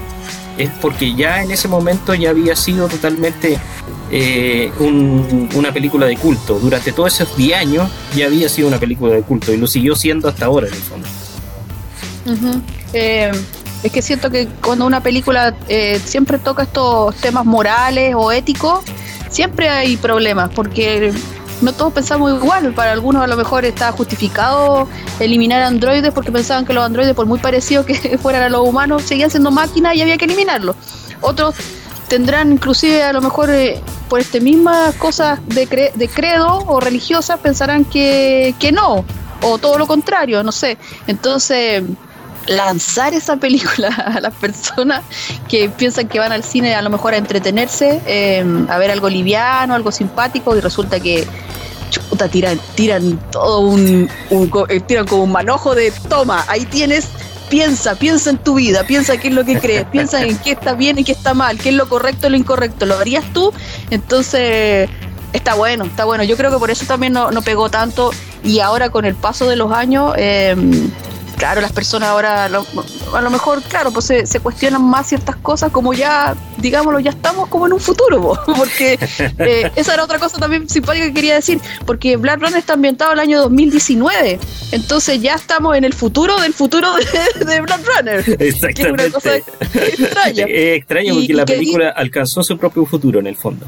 es 0.57 0.69
porque 0.81 1.13
ya 1.15 1.41
en 1.43 1.51
ese 1.51 1.67
momento 1.67 2.13
ya 2.13 2.31
había 2.31 2.55
sido 2.55 2.87
totalmente 2.87 3.59
eh, 4.11 4.71
una 4.79 5.71
película 5.71 6.05
de 6.05 6.17
culto. 6.17 6.59
Durante 6.59 6.91
todos 6.91 7.13
esos 7.13 7.35
10 7.35 7.57
años 7.57 7.89
ya 8.15 8.25
había 8.25 8.49
sido 8.49 8.67
una 8.67 8.79
película 8.79 9.13
de 9.13 9.21
culto 9.21 9.53
y 9.53 9.57
lo 9.57 9.67
siguió 9.67 9.95
siendo 9.95 10.27
hasta 10.27 10.45
ahora 10.45 10.67
en 10.67 10.73
el 10.73 10.79
fondo. 10.79 11.07
Eh, 12.93 13.31
es 13.83 13.91
que 13.91 14.01
siento 14.01 14.29
que 14.29 14.47
cuando 14.63 14.85
una 14.85 15.01
película 15.01 15.55
eh, 15.67 15.99
siempre 16.03 16.39
toca 16.39 16.63
estos 16.63 17.15
temas 17.17 17.45
morales 17.45 18.15
o 18.15 18.31
éticos, 18.31 18.83
siempre 19.29 19.69
hay 19.69 19.97
problemas 19.97 20.49
porque 20.49 21.13
no 21.61 21.73
todos 21.73 21.93
pensamos 21.93 22.33
igual. 22.33 22.73
Para 22.73 22.91
algunos 22.91 23.23
a 23.23 23.27
lo 23.27 23.35
mejor 23.35 23.65
está 23.65 23.91
justificado 23.91 24.87
eliminar 25.19 25.61
androides 25.61 26.13
porque 26.13 26.31
pensaban 26.31 26.65
que 26.65 26.73
los 26.73 26.83
androides, 26.83 27.15
por 27.15 27.25
muy 27.25 27.39
parecidos 27.39 27.85
que 27.85 28.17
fueran 28.21 28.43
a 28.43 28.49
los 28.49 28.67
humanos, 28.67 29.03
seguían 29.03 29.29
siendo 29.29 29.51
máquinas 29.51 29.95
y 29.95 30.01
había 30.01 30.17
que 30.17 30.25
eliminarlos. 30.25 30.75
Otros 31.21 31.55
tendrán 32.07 32.51
inclusive 32.53 33.03
a 33.03 33.11
lo 33.11 33.21
mejor 33.21 33.49
eh, 33.49 33.81
por 34.07 34.19
este 34.19 34.39
mismas 34.39 34.95
cosas 34.95 35.39
de, 35.47 35.91
de 35.93 36.07
credo 36.07 36.59
o 36.67 36.79
religiosas 36.79 37.39
pensarán 37.39 37.83
que, 37.85 38.55
que 38.59 38.71
no, 38.71 39.03
o 39.41 39.57
todo 39.57 39.77
lo 39.77 39.87
contrario, 39.87 40.43
no 40.43 40.51
sé. 40.51 40.77
Entonces 41.07 41.83
lanzar 42.47 43.13
esa 43.13 43.37
película 43.37 43.87
a 44.15 44.19
las 44.19 44.33
personas 44.33 45.03
que 45.47 45.69
piensan 45.69 46.07
que 46.07 46.19
van 46.19 46.31
al 46.31 46.43
cine 46.43 46.75
a 46.75 46.81
lo 46.81 46.89
mejor 46.89 47.13
a 47.13 47.17
entretenerse, 47.17 48.01
eh, 48.05 48.45
a 48.69 48.77
ver 48.77 48.91
algo 48.91 49.09
liviano, 49.09 49.75
algo 49.75 49.91
simpático 49.91 50.55
y 50.55 50.59
resulta 50.59 50.99
que 50.99 51.27
chuta, 51.89 52.27
tiran, 52.27 52.59
tiran 52.75 53.19
todo 53.31 53.61
un, 53.61 54.09
eh, 54.69 54.79
tiran 54.81 55.05
como 55.05 55.23
un 55.23 55.31
manojo 55.31 55.75
de 55.75 55.91
toma, 56.09 56.43
ahí 56.47 56.65
tienes, 56.65 57.07
piensa, 57.49 57.95
piensa 57.95 58.29
en 58.29 58.37
tu 58.37 58.55
vida, 58.55 58.83
piensa 58.83 59.17
qué 59.17 59.29
es 59.29 59.33
lo 59.33 59.45
que 59.45 59.59
crees, 59.59 59.85
piensa 59.85 60.23
en 60.23 60.37
qué 60.39 60.51
está 60.51 60.73
bien 60.73 60.99
y 60.99 61.03
qué 61.03 61.13
está 61.13 61.33
mal, 61.33 61.57
qué 61.57 61.69
es 61.69 61.75
lo 61.75 61.87
correcto 61.87 62.27
y 62.27 62.31
lo 62.31 62.37
incorrecto, 62.37 62.85
lo 62.85 62.97
harías 62.97 63.23
tú, 63.33 63.53
entonces 63.89 64.89
está 65.33 65.55
bueno, 65.55 65.85
está 65.85 66.05
bueno, 66.05 66.23
yo 66.23 66.35
creo 66.35 66.51
que 66.51 66.57
por 66.57 66.71
eso 66.71 66.85
también 66.85 67.13
no, 67.13 67.31
no 67.31 67.41
pegó 67.41 67.69
tanto 67.69 68.11
y 68.43 68.59
ahora 68.59 68.89
con 68.89 69.05
el 69.05 69.15
paso 69.15 69.47
de 69.47 69.55
los 69.55 69.71
años 69.71 70.13
eh, 70.17 70.55
claro, 71.37 71.61
las 71.61 71.71
personas 71.71 72.09
ahora 72.09 72.45
a 72.45 72.49
lo 72.49 73.29
mejor, 73.29 73.61
claro, 73.63 73.91
pues 73.91 74.05
se, 74.05 74.39
cuestionan 74.39 74.83
más 74.83 75.07
ciertas 75.07 75.35
cosas 75.37 75.71
como 75.71 75.93
ya, 75.93 76.35
digámoslo, 76.57 76.99
ya 76.99 77.11
estamos 77.11 77.47
como 77.47 77.67
en 77.67 77.73
un 77.73 77.79
futuro, 77.79 78.37
porque 78.57 78.99
eh, 79.39 79.71
esa 79.75 79.93
era 79.93 80.03
otra 80.03 80.19
cosa 80.19 80.37
también 80.37 80.67
simpática 80.67 81.05
que 81.05 81.13
quería 81.13 81.35
decir, 81.35 81.59
porque 81.85 82.17
Black 82.17 82.41
Runner 82.41 82.57
está 82.57 82.73
ambientado 82.73 83.13
el 83.13 83.19
año 83.19 83.39
2019, 83.41 84.39
entonces 84.71 85.21
ya 85.21 85.35
estamos 85.35 85.77
en 85.77 85.83
el 85.83 85.93
futuro 85.93 86.39
del 86.41 86.53
futuro 86.53 86.93
de, 86.95 87.45
de 87.45 87.61
Black 87.61 87.81
Runner. 87.85 88.19
Exactamente. 88.39 88.73
Que 88.73 88.81
es 88.81 88.91
una 88.91 89.09
cosa 89.09 89.35
extraña. 89.37 90.45
Es 90.57 90.77
extraño 90.77 91.13
porque 91.13 91.33
la 91.33 91.45
película 91.45 91.89
alcanzó 91.89 92.41
su 92.41 92.57
propio 92.57 92.85
futuro 92.85 93.19
en 93.19 93.27
el 93.27 93.35
fondo. 93.35 93.65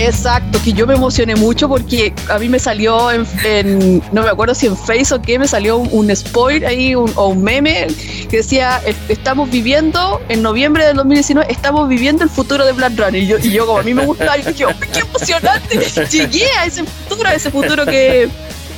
Exacto, 0.00 0.58
que 0.64 0.72
yo 0.72 0.86
me 0.86 0.94
emocioné 0.94 1.36
mucho 1.36 1.68
porque 1.68 2.14
a 2.30 2.38
mí 2.38 2.48
me 2.48 2.58
salió 2.58 3.10
en, 3.10 4.02
no 4.12 4.22
me 4.22 4.30
acuerdo 4.30 4.54
si 4.54 4.66
en 4.66 4.76
Face 4.76 5.14
o 5.14 5.20
qué, 5.20 5.38
me 5.38 5.46
salió 5.46 5.76
un, 5.76 6.14
spoiler 6.16 6.66
ahí 6.66 6.94
o 6.94 7.26
un 7.26 7.42
meme 7.42 7.86
que 8.30 8.38
decía, 8.38 8.80
estamos 9.08 9.50
viviendo, 9.50 10.20
en 10.30 10.40
noviembre 10.42 10.86
del 10.86 10.96
2019, 10.96 11.52
estamos 11.52 11.86
viviendo 11.86 12.24
el 12.24 12.30
futuro 12.30 12.64
de 12.64 12.72
Black 12.72 12.96
Runner. 12.96 13.22
Y 13.22 13.26
yo, 13.26 13.38
y 13.38 13.50
yo 13.50 13.66
como 13.66 13.80
a 13.80 13.82
mí 13.82 13.92
me 13.92 14.06
gusta, 14.06 14.38
y 14.38 14.42
dije, 14.42 14.64
qué 14.92 15.00
emocionante, 15.00 15.78
llegué 16.10 16.46
a 16.58 16.64
ese 16.64 16.84
futuro, 16.84 17.28
a 17.28 17.34
ese 17.34 17.50
futuro 17.50 17.84
que, 17.84 18.28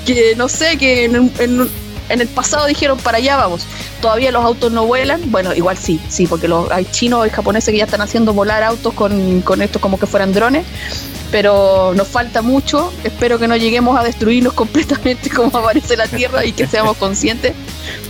que 0.05 0.35
no 0.37 0.49
sé, 0.49 0.77
que 0.77 1.05
en, 1.05 1.33
en, 1.39 1.69
en 2.13 2.21
el 2.21 2.29
pasado 2.29 2.67
dijeron 2.67 2.99
para 2.99 3.19
allá 3.19 3.37
vamos. 3.37 3.67
Todavía 4.01 4.31
los 4.31 4.45
autos 4.45 4.73
no 4.73 4.87
vuelan. 4.87 5.31
Bueno, 5.31 5.55
igual 5.55 5.79
sí, 5.79 6.01
sí, 6.09 6.27
porque 6.27 6.49
los, 6.49 6.71
hay 6.71 6.85
chinos 6.85 7.27
y 7.27 7.31
japoneses 7.31 7.73
que 7.73 7.79
ya 7.79 7.85
están 7.85 8.01
haciendo 8.01 8.33
volar 8.33 8.63
autos 8.63 8.95
con, 8.95 9.41
con 9.43 9.63
esto 9.63 9.81
como 9.81 9.99
que 9.99 10.07
fueran 10.07 10.33
drones 10.33 10.65
pero 11.33 11.95
nos 11.97 12.07
falta 12.07 12.43
mucho. 12.43 12.93
Espero 13.03 13.39
que 13.39 13.49
no 13.49 13.57
lleguemos 13.57 13.99
a 13.99 14.05
destruirnos 14.05 14.53
completamente 14.63 15.31
como 15.31 15.59
aparece 15.59 15.97
la 15.97 16.07
Tierra 16.07 16.45
y 16.45 16.53
que 16.53 16.69
seamos 16.69 16.97
conscientes. 16.99 17.55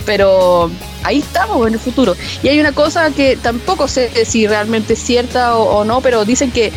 Pero 0.05 0.69
ahí 1.03 1.19
estamos 1.19 1.65
en 1.65 1.73
el 1.73 1.79
futuro. 1.79 2.15
Y 2.43 2.49
hay 2.49 2.59
una 2.59 2.73
cosa 2.73 3.09
que 3.11 3.37
tampoco 3.37 3.87
sé 3.87 4.25
si 4.25 4.45
realmente 4.45 4.93
es 4.93 4.99
cierta 4.99 5.55
o, 5.55 5.83
no, 5.85 6.01
pero 6.01 6.25
dicen 6.25 6.51
que, 6.51 6.71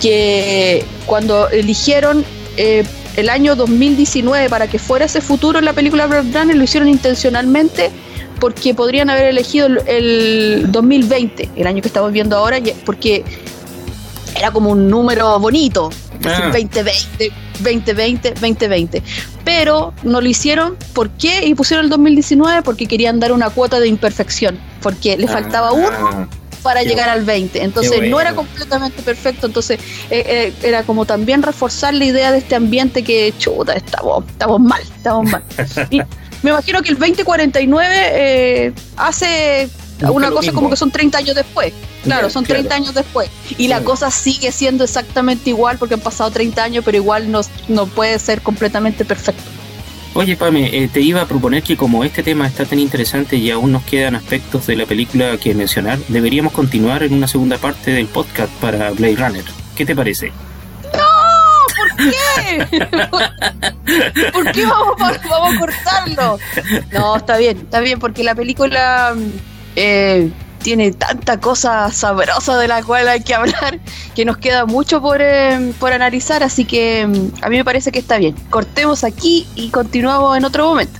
que 0.00 0.84
cuando 1.06 1.48
eligieron 1.48 2.24
eh, 2.56 2.84
el 3.18 3.28
año 3.30 3.56
2019 3.56 4.48
para 4.48 4.68
que 4.68 4.78
fuera 4.78 5.06
ese 5.06 5.20
futuro 5.20 5.58
en 5.58 5.64
la 5.64 5.72
película 5.72 6.06
Blade 6.06 6.30
Runner, 6.32 6.56
lo 6.56 6.62
hicieron 6.62 6.88
intencionalmente 6.88 7.90
porque 8.38 8.74
podrían 8.74 9.10
haber 9.10 9.24
elegido 9.24 9.66
el, 9.66 9.82
el 9.88 10.70
2020, 10.70 11.50
el 11.56 11.66
año 11.66 11.82
que 11.82 11.88
estamos 11.88 12.12
viendo 12.12 12.36
ahora, 12.36 12.58
porque 12.86 13.24
era 14.36 14.52
como 14.52 14.70
un 14.70 14.88
número 14.88 15.36
bonito. 15.40 15.90
2020, 16.20 17.32
2020, 17.60 18.34
2020. 18.34 19.02
Pero 19.44 19.92
no 20.04 20.20
lo 20.20 20.28
hicieron. 20.28 20.76
¿Por 20.92 21.10
qué? 21.10 21.44
Y 21.44 21.54
pusieron 21.54 21.86
el 21.86 21.90
2019 21.90 22.62
porque 22.62 22.86
querían 22.86 23.18
dar 23.18 23.32
una 23.32 23.50
cuota 23.50 23.80
de 23.80 23.88
imperfección. 23.88 24.58
Porque 24.80 25.16
le 25.16 25.26
faltaba 25.26 25.68
ah. 25.68 25.72
uno 25.72 26.28
para 26.62 26.82
llegar 26.82 27.08
al 27.08 27.24
20. 27.24 27.62
Entonces 27.62 28.08
no 28.08 28.20
era 28.20 28.34
completamente 28.34 29.02
perfecto. 29.02 29.46
Entonces 29.46 29.78
eh, 30.10 30.24
eh, 30.26 30.52
era 30.62 30.82
como 30.82 31.04
también 31.06 31.42
reforzar 31.42 31.94
la 31.94 32.04
idea 32.04 32.32
de 32.32 32.38
este 32.38 32.54
ambiente 32.54 33.02
que, 33.02 33.32
chuta, 33.38 33.74
estamos, 33.74 34.24
estamos 34.28 34.60
mal, 34.60 34.82
estamos 34.82 35.30
mal. 35.30 35.42
y 35.90 36.00
me 36.42 36.50
imagino 36.50 36.82
que 36.82 36.90
el 36.90 36.98
2049 36.98 37.94
eh, 38.12 38.72
hace 38.96 39.68
una 40.00 40.30
cosa 40.30 40.52
como 40.52 40.70
que 40.70 40.76
son 40.76 40.90
30 40.90 41.18
años 41.18 41.34
después. 41.34 41.72
Claro, 42.04 42.30
son 42.30 42.44
30 42.44 42.74
años 42.74 42.94
después. 42.94 43.28
Y 43.56 43.68
la 43.68 43.80
cosa 43.82 44.10
sigue 44.10 44.52
siendo 44.52 44.84
exactamente 44.84 45.50
igual 45.50 45.78
porque 45.78 45.94
han 45.94 46.00
pasado 46.00 46.30
30 46.30 46.62
años, 46.62 46.84
pero 46.84 46.96
igual 46.96 47.30
no, 47.30 47.40
no 47.68 47.86
puede 47.86 48.18
ser 48.18 48.40
completamente 48.40 49.04
perfecto. 49.04 49.42
Oye, 50.14 50.36
Pame, 50.36 50.66
eh, 50.72 50.88
te 50.92 51.00
iba 51.00 51.22
a 51.22 51.26
proponer 51.26 51.62
que 51.62 51.76
como 51.76 52.02
este 52.02 52.22
tema 52.22 52.46
está 52.46 52.64
tan 52.64 52.78
interesante 52.78 53.36
y 53.36 53.50
aún 53.50 53.72
nos 53.72 53.84
quedan 53.84 54.16
aspectos 54.16 54.66
de 54.66 54.76
la 54.76 54.86
película 54.86 55.36
que 55.36 55.54
mencionar, 55.54 55.98
deberíamos 56.08 56.52
continuar 56.52 57.02
en 57.02 57.14
una 57.14 57.28
segunda 57.28 57.58
parte 57.58 57.92
del 57.92 58.06
podcast 58.06 58.52
para 58.54 58.90
Blade 58.90 59.16
Runner. 59.16 59.44
¿Qué 59.76 59.86
te 59.86 59.94
parece? 59.94 60.32
¡No! 60.92 61.08
¿Por 61.76 62.10
qué? 62.10 62.80
¿Por 64.32 64.52
qué 64.52 64.66
vamos, 64.66 64.96
vamos 64.98 65.54
a 65.54 65.58
cortarlo? 65.58 66.38
No, 66.90 67.16
está 67.16 67.36
bien, 67.36 67.58
está 67.58 67.80
bien, 67.80 67.98
porque 68.00 68.24
la 68.24 68.34
película 68.34 69.14
eh, 69.76 70.30
tiene 70.62 70.92
tanta 70.92 71.40
cosa 71.40 71.90
sabrosa 71.92 72.58
de 72.58 72.68
la 72.68 72.82
cual 72.82 73.08
hay 73.08 73.22
que 73.22 73.34
hablar 73.34 73.78
que 74.14 74.24
nos 74.24 74.36
queda 74.36 74.66
mucho 74.66 75.00
por, 75.00 75.20
eh, 75.20 75.72
por 75.78 75.92
analizar, 75.92 76.42
así 76.42 76.64
que 76.64 77.06
mm, 77.06 77.44
a 77.44 77.48
mí 77.48 77.56
me 77.56 77.64
parece 77.64 77.92
que 77.92 77.98
está 77.98 78.18
bien. 78.18 78.34
Cortemos 78.50 79.04
aquí 79.04 79.46
y 79.54 79.70
continuamos 79.70 80.36
en 80.36 80.44
otro 80.44 80.66
momento. 80.66 80.98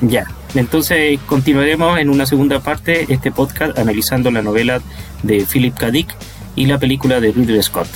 Ya, 0.00 0.26
entonces 0.54 1.18
continuaremos 1.26 1.98
en 1.98 2.10
una 2.10 2.26
segunda 2.26 2.60
parte 2.60 3.06
este 3.12 3.30
podcast 3.30 3.78
analizando 3.78 4.30
la 4.30 4.42
novela 4.42 4.80
de 5.22 5.46
Philip 5.50 5.76
K. 5.76 5.90
Dick 5.90 6.14
y 6.56 6.66
la 6.66 6.78
película 6.78 7.20
de 7.20 7.32
Ridley 7.32 7.62
Scott. 7.62 7.88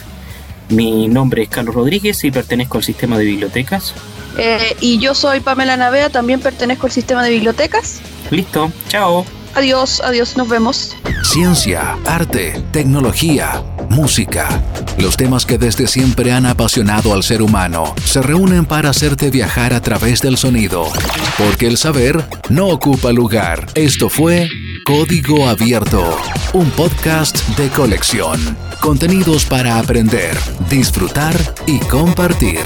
Mi 0.68 1.09
nombre 1.09 1.42
es 1.42 1.48
Carlos 1.48 1.74
Rodríguez 1.74 2.22
y 2.24 2.30
pertenezco 2.30 2.78
al 2.78 2.84
sistema 2.84 3.16
de 3.16 3.24
bibliotecas. 3.24 3.94
Eh, 4.36 4.76
y 4.80 4.98
yo 4.98 5.14
soy 5.14 5.40
Pamela 5.40 5.76
Navea, 5.76 6.11
también 6.11 6.40
pertenezco 6.40 6.86
al 6.86 6.92
sistema 6.92 7.24
de 7.24 7.30
bibliotecas. 7.30 8.00
Listo, 8.30 8.70
chao. 8.88 9.24
Adiós, 9.59 10.00
adiós, 10.04 10.36
nos 10.36 10.48
vemos. 10.48 10.96
Ciencia, 11.24 11.98
arte, 12.06 12.62
tecnología, 12.70 13.61
música. 13.88 14.62
Los 14.98 15.16
temas 15.16 15.44
que 15.44 15.59
desde 15.59 15.88
siempre 15.88 16.30
han 16.30 16.46
apasionado 16.46 17.12
al 17.12 17.24
ser 17.24 17.42
humano 17.42 17.92
se 18.04 18.22
reúnen 18.22 18.66
para 18.66 18.90
hacerte 18.90 19.32
viajar 19.32 19.74
a 19.74 19.80
través 19.80 20.22
del 20.22 20.36
sonido. 20.36 20.86
Porque 21.36 21.66
el 21.66 21.76
saber 21.76 22.24
no 22.48 22.68
ocupa 22.68 23.11
lugar. 23.11 23.66
Esto 23.74 24.09
fue 24.09 24.48
Código 24.84 25.48
Abierto, 25.48 26.16
un 26.52 26.70
podcast 26.70 27.44
de 27.56 27.68
colección. 27.70 28.38
Contenidos 28.78 29.44
para 29.44 29.80
aprender, 29.80 30.38
disfrutar 30.70 31.34
y 31.66 31.80
compartir. 31.80 32.61